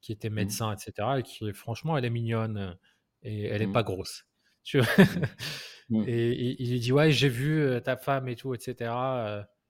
qui 0.00 0.12
était 0.12 0.30
mm. 0.30 0.34
médecin, 0.34 0.72
etc. 0.72 1.08
Et 1.18 1.22
qui, 1.22 1.52
franchement, 1.52 1.96
elle 1.96 2.04
est 2.04 2.10
mignonne 2.10 2.76
et 3.22 3.44
elle 3.44 3.60
n'est 3.60 3.66
mmh. 3.66 3.72
pas 3.72 3.82
grosse. 3.82 4.26
Tu 4.64 4.78
vois? 4.78 5.04
Et, 6.06 6.62
il 6.62 6.70
lui 6.70 6.78
dit 6.78 6.92
Ouais, 6.92 7.10
j'ai 7.10 7.28
vu 7.28 7.68
ta 7.82 7.96
femme 7.96 8.28
et 8.28 8.36
tout, 8.36 8.54
etc. 8.54 8.92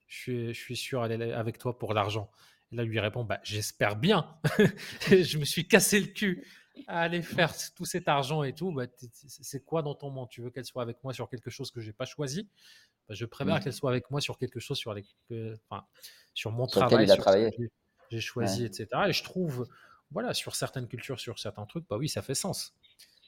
je, 0.07 0.17
suis, 0.17 0.53
je 0.53 0.59
suis 0.59 0.77
sûr, 0.77 1.03
elle 1.03 1.19
est 1.19 1.33
avec 1.33 1.57
toi 1.57 1.79
pour 1.79 1.95
l'argent. 1.95 2.29
Et 2.73 2.75
là, 2.75 2.83
lui 2.83 2.99
répond 2.99 3.23
bah, 3.23 3.39
J'espère 3.43 3.95
bien. 3.95 4.27
je 5.07 5.37
me 5.37 5.45
suis 5.45 5.67
cassé 5.67 5.99
le 5.99 6.07
cul 6.07 6.45
à 6.87 7.01
aller 7.01 7.21
faire 7.21 7.53
tout 7.75 7.85
cet 7.85 8.07
argent 8.07 8.43
et 8.43 8.53
tout. 8.53 8.71
Bah, 8.71 8.85
c'est 9.25 9.63
quoi 9.63 9.83
dans 9.83 9.95
ton 9.95 10.09
monde? 10.09 10.27
Tu 10.29 10.41
veux 10.41 10.49
qu'elle 10.49 10.65
soit 10.65 10.81
avec 10.81 11.03
moi 11.03 11.13
sur 11.13 11.29
quelque 11.29 11.49
chose 11.49 11.71
que 11.71 11.79
je 11.79 11.87
n'ai 11.87 11.93
pas 11.93 12.05
choisi? 12.05 12.49
Bah, 13.07 13.15
Je 13.15 13.25
préfère 13.25 13.57
mmh. 13.57 13.59
qu'elle 13.59 13.73
soit 13.73 13.91
avec 13.91 14.09
moi 14.09 14.21
sur 14.21 14.37
quelque 14.37 14.59
chose 14.59 14.77
sur, 14.77 14.93
les, 14.93 15.05
enfin, 15.69 15.85
sur 16.33 16.51
mon 16.51 16.65
travail, 16.65 17.07
sur 17.07 17.23
ce 17.23 17.57
que 17.57 17.69
j'ai 18.09 18.19
choisi, 18.19 18.65
etc. 18.65 18.87
Et 19.07 19.13
je 19.13 19.23
trouve, 19.23 19.67
voilà, 20.11 20.33
sur 20.33 20.55
certaines 20.55 20.87
cultures, 20.87 21.19
sur 21.19 21.37
certains 21.37 21.65
trucs, 21.65 21.87
bah 21.87 21.97
oui, 21.97 22.09
ça 22.09 22.21
fait 22.21 22.35
sens 22.35 22.73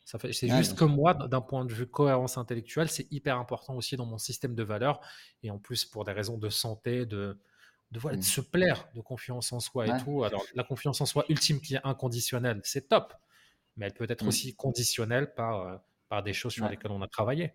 c'est 0.05 0.49
juste 0.49 0.77
que 0.77 0.85
moi, 0.85 1.13
d'un 1.13 1.41
point 1.41 1.65
de 1.65 1.73
vue 1.73 1.87
cohérence 1.87 2.37
intellectuelle, 2.37 2.89
c'est 2.89 3.11
hyper 3.11 3.37
important 3.37 3.75
aussi 3.75 3.97
dans 3.97 4.05
mon 4.05 4.19
système 4.19 4.53
de 4.53 4.63
valeurs. 4.63 5.01
Et 5.41 5.49
en 5.49 5.57
plus, 5.57 5.83
pour 5.83 6.05
des 6.05 6.11
raisons 6.11 6.37
de 6.37 6.49
santé, 6.49 7.05
de, 7.05 7.39
de, 7.91 7.99
voilà, 7.99 8.17
de 8.17 8.21
mmh. 8.21 8.25
se 8.25 8.41
plaire, 8.41 8.87
de 8.95 9.01
confiance 9.01 9.53
en 9.53 9.59
soi 9.59 9.87
et 9.87 10.03
tout. 10.03 10.23
Alors, 10.23 10.43
la 10.53 10.63
confiance 10.63 11.01
en 11.01 11.05
soi 11.05 11.25
ultime 11.29 11.61
qui 11.61 11.75
est 11.75 11.81
inconditionnelle, 11.83 12.61
c'est 12.63 12.89
top. 12.89 13.13
Mais 13.77 13.87
elle 13.87 13.93
peut 13.93 14.07
être 14.09 14.23
mmh. 14.23 14.27
aussi 14.27 14.55
conditionnelle 14.55 15.33
par, 15.33 15.61
euh, 15.61 15.77
par 16.09 16.23
des 16.23 16.33
choses 16.33 16.53
sur 16.53 16.67
lesquelles 16.67 16.91
on 16.91 17.01
a 17.01 17.07
travaillé. 17.07 17.53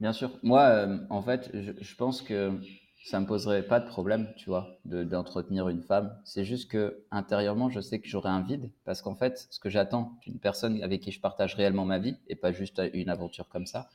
Bien 0.00 0.12
sûr. 0.12 0.38
Moi, 0.42 0.62
euh, 0.62 0.98
en 1.10 1.22
fait, 1.22 1.50
je 1.52 1.94
pense 1.94 2.22
que 2.22 2.60
ça 3.06 3.20
me 3.20 3.26
poserait 3.26 3.62
pas 3.62 3.78
de 3.78 3.86
problème, 3.86 4.32
tu 4.36 4.46
vois, 4.46 4.80
d'entretenir 4.84 5.68
une 5.68 5.80
femme. 5.80 6.18
C'est 6.24 6.44
juste 6.44 6.68
que 6.68 7.04
intérieurement, 7.12 7.70
je 7.70 7.80
sais 7.80 8.00
que 8.00 8.08
j'aurai 8.08 8.30
un 8.30 8.42
vide 8.42 8.72
parce 8.84 9.00
qu'en 9.00 9.14
fait, 9.14 9.46
ce 9.50 9.60
que 9.60 9.70
j'attends 9.70 10.18
d'une 10.22 10.40
personne 10.40 10.82
avec 10.82 11.02
qui 11.02 11.12
je 11.12 11.20
partage 11.20 11.54
réellement 11.54 11.84
ma 11.84 12.00
vie 12.00 12.16
et 12.26 12.34
pas 12.34 12.50
juste 12.50 12.82
une 12.94 13.08
aventure 13.08 13.48
comme 13.48 13.64
ça, 13.64 13.88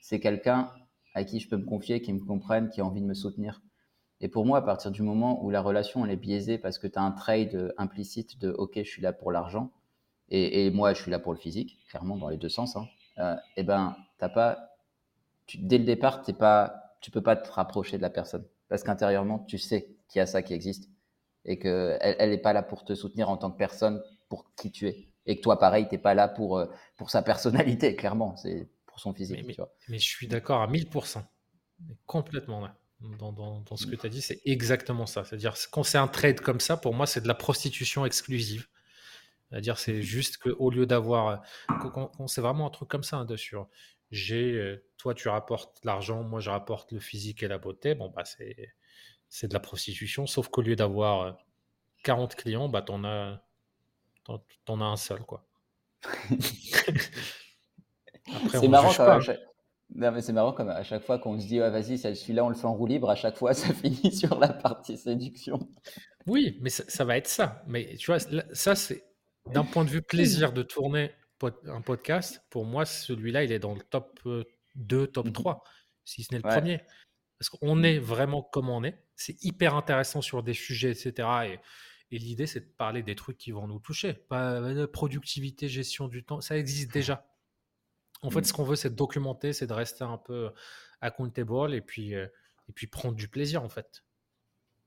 c'est 0.00 0.18
quelqu'un 0.18 0.72
à 1.14 1.22
qui 1.22 1.38
je 1.38 1.48
peux 1.48 1.56
me 1.56 1.64
confier, 1.64 2.02
qui 2.02 2.12
me 2.12 2.18
comprenne, 2.18 2.68
qui 2.68 2.80
a 2.80 2.84
envie 2.84 3.00
de 3.00 3.06
me 3.06 3.14
soutenir. 3.14 3.62
Et 4.20 4.28
pour 4.28 4.46
moi, 4.46 4.58
à 4.58 4.62
partir 4.62 4.90
du 4.90 5.02
moment 5.02 5.44
où 5.44 5.50
la 5.50 5.60
relation 5.60 6.04
elle 6.04 6.12
est 6.12 6.16
biaisée 6.16 6.58
parce 6.58 6.78
que 6.78 6.86
tu 6.86 6.98
as 6.98 7.02
un 7.02 7.12
trade 7.12 7.74
implicite 7.76 8.38
de 8.38 8.50
OK, 8.50 8.72
je 8.76 8.88
suis 8.88 9.02
là 9.02 9.12
pour 9.12 9.30
l'argent 9.30 9.70
et, 10.28 10.70
moi, 10.70 10.92
je 10.92 11.02
suis 11.02 11.10
là 11.10 11.20
pour 11.20 11.32
le 11.32 11.38
physique, 11.38 11.78
clairement 11.88 12.16
dans 12.16 12.28
les 12.28 12.36
deux 12.36 12.48
sens, 12.48 12.74
hein, 12.74 12.88
euh, 13.18 13.36
et 13.56 13.62
ben, 13.62 13.96
t'as 14.18 14.28
pas, 14.28 14.76
tu, 15.46 15.58
dès 15.58 15.78
le 15.78 15.84
départ, 15.84 16.22
t'es 16.22 16.32
pas, 16.32 16.96
tu 17.00 17.12
peux 17.12 17.22
pas 17.22 17.36
te 17.36 17.48
rapprocher 17.50 17.96
de 17.96 18.02
la 18.02 18.10
personne 18.10 18.44
parce 18.68 18.82
qu'intérieurement, 18.82 19.40
tu 19.40 19.58
sais 19.58 19.96
qu'il 20.08 20.18
y 20.18 20.22
a 20.22 20.26
ça 20.26 20.42
qui 20.42 20.52
existe 20.52 20.90
et 21.44 21.58
qu'elle 21.58 22.16
elle 22.18 22.30
n'est 22.30 22.38
pas 22.38 22.52
là 22.52 22.62
pour 22.62 22.84
te 22.84 22.94
soutenir 22.94 23.30
en 23.30 23.36
tant 23.36 23.50
que 23.50 23.56
personne 23.56 24.02
pour 24.28 24.52
qui 24.56 24.72
tu 24.72 24.88
es. 24.88 25.08
Et 25.26 25.36
que 25.36 25.42
toi, 25.42 25.58
pareil, 25.58 25.86
tu 25.88 25.94
n'es 25.94 26.00
pas 26.00 26.14
là 26.14 26.28
pour, 26.28 26.58
euh, 26.58 26.66
pour 26.96 27.10
sa 27.10 27.22
personnalité, 27.22 27.96
clairement, 27.96 28.36
c'est 28.36 28.68
pour 28.86 28.98
son 29.00 29.12
physique. 29.12 29.44
Mais, 29.46 29.54
tu 29.54 29.60
vois. 29.60 29.72
mais 29.88 29.98
je 29.98 30.08
suis 30.08 30.26
d'accord 30.26 30.62
à 30.62 30.66
1000%, 30.66 31.22
complètement 32.06 32.60
là. 32.60 32.76
Dans, 33.00 33.30
dans, 33.30 33.60
dans, 33.60 33.76
ce 33.76 33.86
que 33.86 33.94
tu 33.94 34.06
as 34.06 34.08
dit, 34.08 34.22
c'est 34.22 34.40
exactement 34.46 35.04
ça. 35.04 35.24
C'est-à-dire, 35.24 35.54
quand 35.70 35.82
c'est 35.82 35.98
un 35.98 36.08
trade 36.08 36.40
comme 36.40 36.60
ça, 36.60 36.78
pour 36.78 36.94
moi, 36.94 37.06
c'est 37.06 37.20
de 37.20 37.28
la 37.28 37.34
prostitution 37.34 38.06
exclusive. 38.06 38.68
C'est-à-dire, 39.50 39.78
c'est 39.78 40.02
juste 40.02 40.38
qu'au 40.38 40.70
lieu 40.70 40.86
d'avoir. 40.86 41.42
Quand, 41.92 42.26
c'est 42.26 42.40
vraiment 42.40 42.66
un 42.66 42.70
truc 42.70 42.88
comme 42.88 43.04
ça, 43.04 43.18
hein, 43.18 43.24
dessus 43.24 43.56
j'ai, 44.10 44.52
euh, 44.52 44.84
toi 44.98 45.14
tu 45.14 45.28
rapportes 45.28 45.78
l'argent, 45.84 46.22
moi 46.22 46.40
je 46.40 46.50
rapporte 46.50 46.92
le 46.92 47.00
physique 47.00 47.42
et 47.42 47.48
la 47.48 47.58
beauté, 47.58 47.94
bon 47.94 48.10
bah 48.10 48.24
c'est, 48.24 48.74
c'est 49.28 49.48
de 49.48 49.54
la 49.54 49.60
prostitution, 49.60 50.26
sauf 50.26 50.48
qu'au 50.48 50.62
lieu 50.62 50.76
d'avoir 50.76 51.38
40 52.04 52.32
euh, 52.32 52.36
clients, 52.36 52.68
bah 52.68 52.82
t'en 52.82 53.04
as, 53.04 53.42
t'en, 54.24 54.80
as 54.80 54.84
un 54.84 54.96
seul 54.96 55.24
quoi. 55.24 55.46
c'est 58.50 58.68
marrant 58.68 58.92
quand 58.94 59.20
Non, 59.96 60.12
mais 60.12 60.20
c'est 60.20 60.32
marrant 60.32 60.52
comme 60.52 60.68
à 60.68 60.82
chaque 60.82 61.02
fois 61.02 61.18
qu'on 61.18 61.40
se 61.40 61.46
dit 61.46 61.58
vas-y 61.58 61.98
celui-là 61.98 62.44
on 62.44 62.48
le 62.48 62.54
fait 62.54 62.66
en 62.66 62.74
roue 62.74 62.86
libre, 62.86 63.10
à 63.10 63.16
chaque 63.16 63.36
fois 63.36 63.54
ça 63.54 63.72
finit 63.72 64.14
sur 64.14 64.38
la 64.38 64.48
partie 64.48 64.96
séduction. 64.96 65.58
Oui, 66.26 66.58
mais 66.60 66.70
ça, 66.70 66.84
ça 66.88 67.04
va 67.04 67.16
être 67.16 67.28
ça. 67.28 67.62
Mais 67.66 67.96
tu 67.96 68.06
vois, 68.06 68.18
ça 68.52 68.74
c'est 68.74 69.04
d'un 69.52 69.64
point 69.64 69.84
de 69.84 69.90
vue 69.90 70.02
plaisir 70.02 70.52
de 70.52 70.62
tourner 70.62 71.12
un 71.66 71.80
podcast, 71.80 72.42
pour 72.50 72.64
moi, 72.64 72.84
celui-là, 72.84 73.44
il 73.44 73.52
est 73.52 73.58
dans 73.58 73.74
le 73.74 73.80
top 73.80 74.20
2, 74.74 74.96
euh, 74.96 75.06
top 75.06 75.32
3, 75.32 75.54
mhm. 75.54 75.60
si 76.04 76.22
ce 76.22 76.32
n'est 76.32 76.38
le 76.38 76.48
premier. 76.48 76.80
Parce 77.38 77.50
qu'on 77.50 77.82
est 77.82 77.98
vraiment 77.98 78.42
comme 78.42 78.70
on 78.70 78.82
est. 78.82 79.02
C'est 79.14 79.42
hyper 79.44 79.74
intéressant 79.74 80.22
sur 80.22 80.42
des 80.42 80.54
sujets, 80.54 80.90
etc. 80.90 81.28
Et, 81.44 82.16
et 82.16 82.18
l'idée, 82.18 82.46
c'est 82.46 82.60
de 82.60 82.74
parler 82.78 83.02
des 83.02 83.14
trucs 83.14 83.36
qui 83.36 83.50
vont 83.50 83.66
nous 83.66 83.78
toucher. 83.78 84.14
Pas 84.14 84.52
euh, 84.52 84.86
productivité, 84.86 85.68
gestion 85.68 86.08
du 86.08 86.24
temps, 86.24 86.40
ça 86.40 86.56
existe 86.56 86.92
déjà. 86.92 87.26
En 88.26 88.30
fait, 88.30 88.44
ce 88.44 88.52
qu'on 88.52 88.64
veut, 88.64 88.76
c'est 88.76 88.94
documenter, 88.94 89.52
c'est 89.52 89.66
de 89.66 89.72
rester 89.72 90.04
un 90.04 90.18
peu 90.18 90.50
accountable 91.00 91.74
et 91.74 91.80
puis, 91.80 92.14
euh, 92.14 92.26
et 92.68 92.72
puis 92.72 92.86
prendre 92.86 93.14
du 93.14 93.28
plaisir, 93.28 93.62
en 93.62 93.68
fait. 93.68 94.02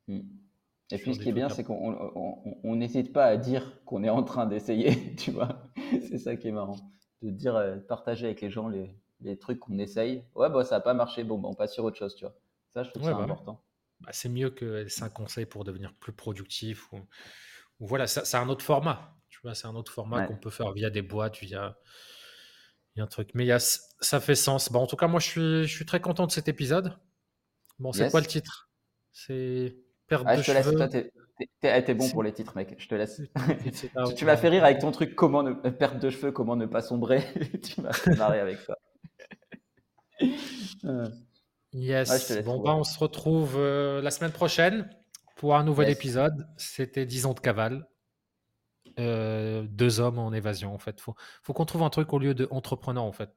Mmh. 0.07 0.19
Et 0.91 0.97
puis, 0.97 1.15
ce 1.15 1.19
qui 1.19 1.29
est 1.29 1.33
bien, 1.33 1.49
c'est 1.49 1.63
qu'on 1.63 2.75
n'hésite 2.75 3.13
pas 3.13 3.25
à 3.25 3.37
dire 3.37 3.81
qu'on 3.85 4.03
est 4.03 4.09
en 4.09 4.23
train 4.23 4.47
d'essayer, 4.47 5.15
tu 5.17 5.31
vois. 5.31 5.71
c'est 5.91 6.17
ça 6.17 6.35
qui 6.35 6.47
est 6.47 6.51
marrant. 6.51 6.77
De 7.21 7.29
dire, 7.29 7.55
euh, 7.55 7.77
partager 7.77 8.25
avec 8.25 8.41
les 8.41 8.49
gens 8.49 8.67
les, 8.67 8.95
les 9.21 9.37
trucs 9.37 9.59
qu'on 9.59 9.77
essaye. 9.77 10.23
Ouais, 10.35 10.49
bah, 10.49 10.63
ça 10.63 10.75
n'a 10.75 10.81
pas 10.81 10.93
marché, 10.93 11.23
bon, 11.23 11.37
bah, 11.37 11.49
on 11.49 11.53
passe 11.53 11.73
sur 11.73 11.83
autre 11.83 11.97
chose, 11.97 12.15
tu 12.15 12.25
vois. 12.25 12.35
Ça, 12.69 12.83
je 12.83 12.89
trouve 12.89 13.03
ça 13.03 13.13
bah 13.13 13.23
important. 13.23 13.63
Bah, 14.01 14.09
c'est 14.11 14.29
mieux 14.29 14.49
que 14.49 14.87
c'est 14.87 15.03
un 15.03 15.09
conseil 15.09 15.45
pour 15.45 15.63
devenir 15.63 15.93
plus 15.93 16.13
productif. 16.13 16.91
Ou, 16.91 16.97
ou 17.79 17.87
voilà, 17.87 18.07
c'est 18.07 18.37
un 18.37 18.49
autre 18.49 18.63
format. 18.65 19.15
Tu 19.29 19.39
vois, 19.43 19.53
c'est 19.53 19.67
un 19.67 19.75
autre 19.75 19.91
format 19.91 20.25
qu'on 20.25 20.37
peut 20.37 20.49
faire 20.49 20.71
via 20.71 20.89
des 20.89 21.01
boîtes, 21.01 21.37
via, 21.37 21.77
un 23.01 23.07
truc. 23.07 23.29
Mais 23.33 23.45
y 23.45 23.51
a, 23.51 23.59
ça 23.59 24.19
fait 24.19 24.35
sens. 24.35 24.71
Bon, 24.71 24.79
en 24.79 24.87
tout 24.87 24.95
cas, 24.95 25.07
moi, 25.07 25.19
je 25.19 25.27
suis, 25.27 25.67
je 25.67 25.75
suis 25.75 25.85
très 25.85 25.99
content 25.99 26.25
de 26.25 26.31
cet 26.31 26.47
épisode. 26.47 26.97
Bon, 27.79 27.93
c'est 27.93 28.09
quoi 28.09 28.19
le 28.19 28.27
titre? 28.27 28.69
C'est 29.11 29.75
Perte 30.09 30.23
ah, 30.27 30.35
de 30.35 30.41
je 30.41 30.51
te 30.51 30.57
cheveux. 30.57 30.77
Laisse, 30.77 31.85
t'es, 31.85 31.93
bon 31.93 32.09
pour 32.09 32.23
les 32.23 32.33
titres, 32.33 32.53
mec. 32.55 32.75
Je 32.77 32.87
te 32.87 32.95
laisse. 32.95 33.21
tu, 34.17 34.25
m'as 34.25 34.37
fait 34.37 34.49
rire 34.49 34.65
avec 34.65 34.79
ton 34.79 34.91
truc 34.91 35.15
comment 35.15 35.43
ne, 35.43 35.51
euh, 35.51 35.71
perte 35.71 35.99
de 35.99 36.09
cheveux, 36.09 36.31
comment 36.31 36.55
ne 36.55 36.65
pas 36.65 36.81
sombrer. 36.81 37.23
tu 37.63 37.79
m'as 37.81 37.93
fait 37.93 38.15
marrer 38.15 38.39
avec 38.39 38.57
ça. 38.59 38.75
Yes. 41.71 42.41
bon, 42.43 42.63
bah, 42.63 42.75
on 42.75 42.83
se 42.83 42.97
retrouve 42.97 43.53
euh, 43.55 44.01
la 44.01 44.09
semaine 44.09 44.31
prochaine 44.31 44.89
pour 45.35 45.55
un 45.55 45.63
nouvel 45.63 45.89
épisode. 45.89 46.47
C'était 46.57 47.05
10 47.05 47.27
ans 47.27 47.33
de 47.35 47.39
cavale. 47.39 47.85
Euh, 48.99 49.63
deux 49.69 49.99
hommes 49.99 50.19
en 50.19 50.33
évasion, 50.33 50.73
en 50.73 50.77
fait. 50.77 50.99
Faut, 50.99 51.15
faut 51.41 51.53
qu'on 51.53 51.65
trouve 51.65 51.83
un 51.83 51.89
truc 51.89 52.11
au 52.13 52.19
lieu 52.19 52.33
de 52.33 52.47
entrepreneur, 52.51 53.03
en 53.03 53.11
fait. 53.11 53.29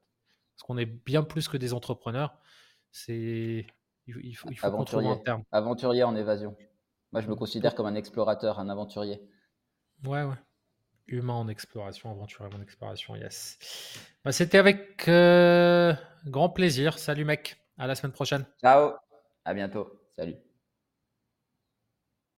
Parce 0.55 0.63
qu'on 0.67 0.77
est 0.77 0.85
bien 0.85 1.23
plus 1.23 1.47
que 1.47 1.57
des 1.57 1.73
entrepreneurs. 1.73 2.37
C'est 2.91 3.65
il, 4.07 4.33
faut, 4.35 4.49
il 4.49 4.55
faut 4.55 4.71
qu'on 4.71 4.83
trouve 4.83 5.07
un 5.07 5.17
terme. 5.17 5.43
Aventurier 5.51 6.03
en 6.03 6.15
évasion. 6.15 6.55
Moi, 7.11 7.21
je 7.21 7.27
me 7.27 7.35
considère 7.35 7.75
comme 7.75 7.85
un 7.85 7.95
explorateur, 7.95 8.59
un 8.59 8.69
aventurier. 8.69 9.21
Ouais, 10.05 10.23
ouais. 10.23 10.35
Humain 11.07 11.33
en 11.33 11.47
exploration, 11.47 12.11
aventurier 12.11 12.53
en 12.53 12.61
exploration, 12.61 13.15
yes. 13.15 13.57
Bah, 14.23 14.31
C'était 14.31 14.57
avec 14.57 15.07
euh, 15.07 15.93
grand 16.25 16.49
plaisir. 16.49 16.97
Salut, 16.97 17.25
mec. 17.25 17.57
À 17.77 17.87
la 17.87 17.95
semaine 17.95 18.13
prochaine. 18.13 18.45
Ciao. 18.61 18.93
À 19.45 19.53
bientôt. 19.53 19.99
Salut. 20.15 20.35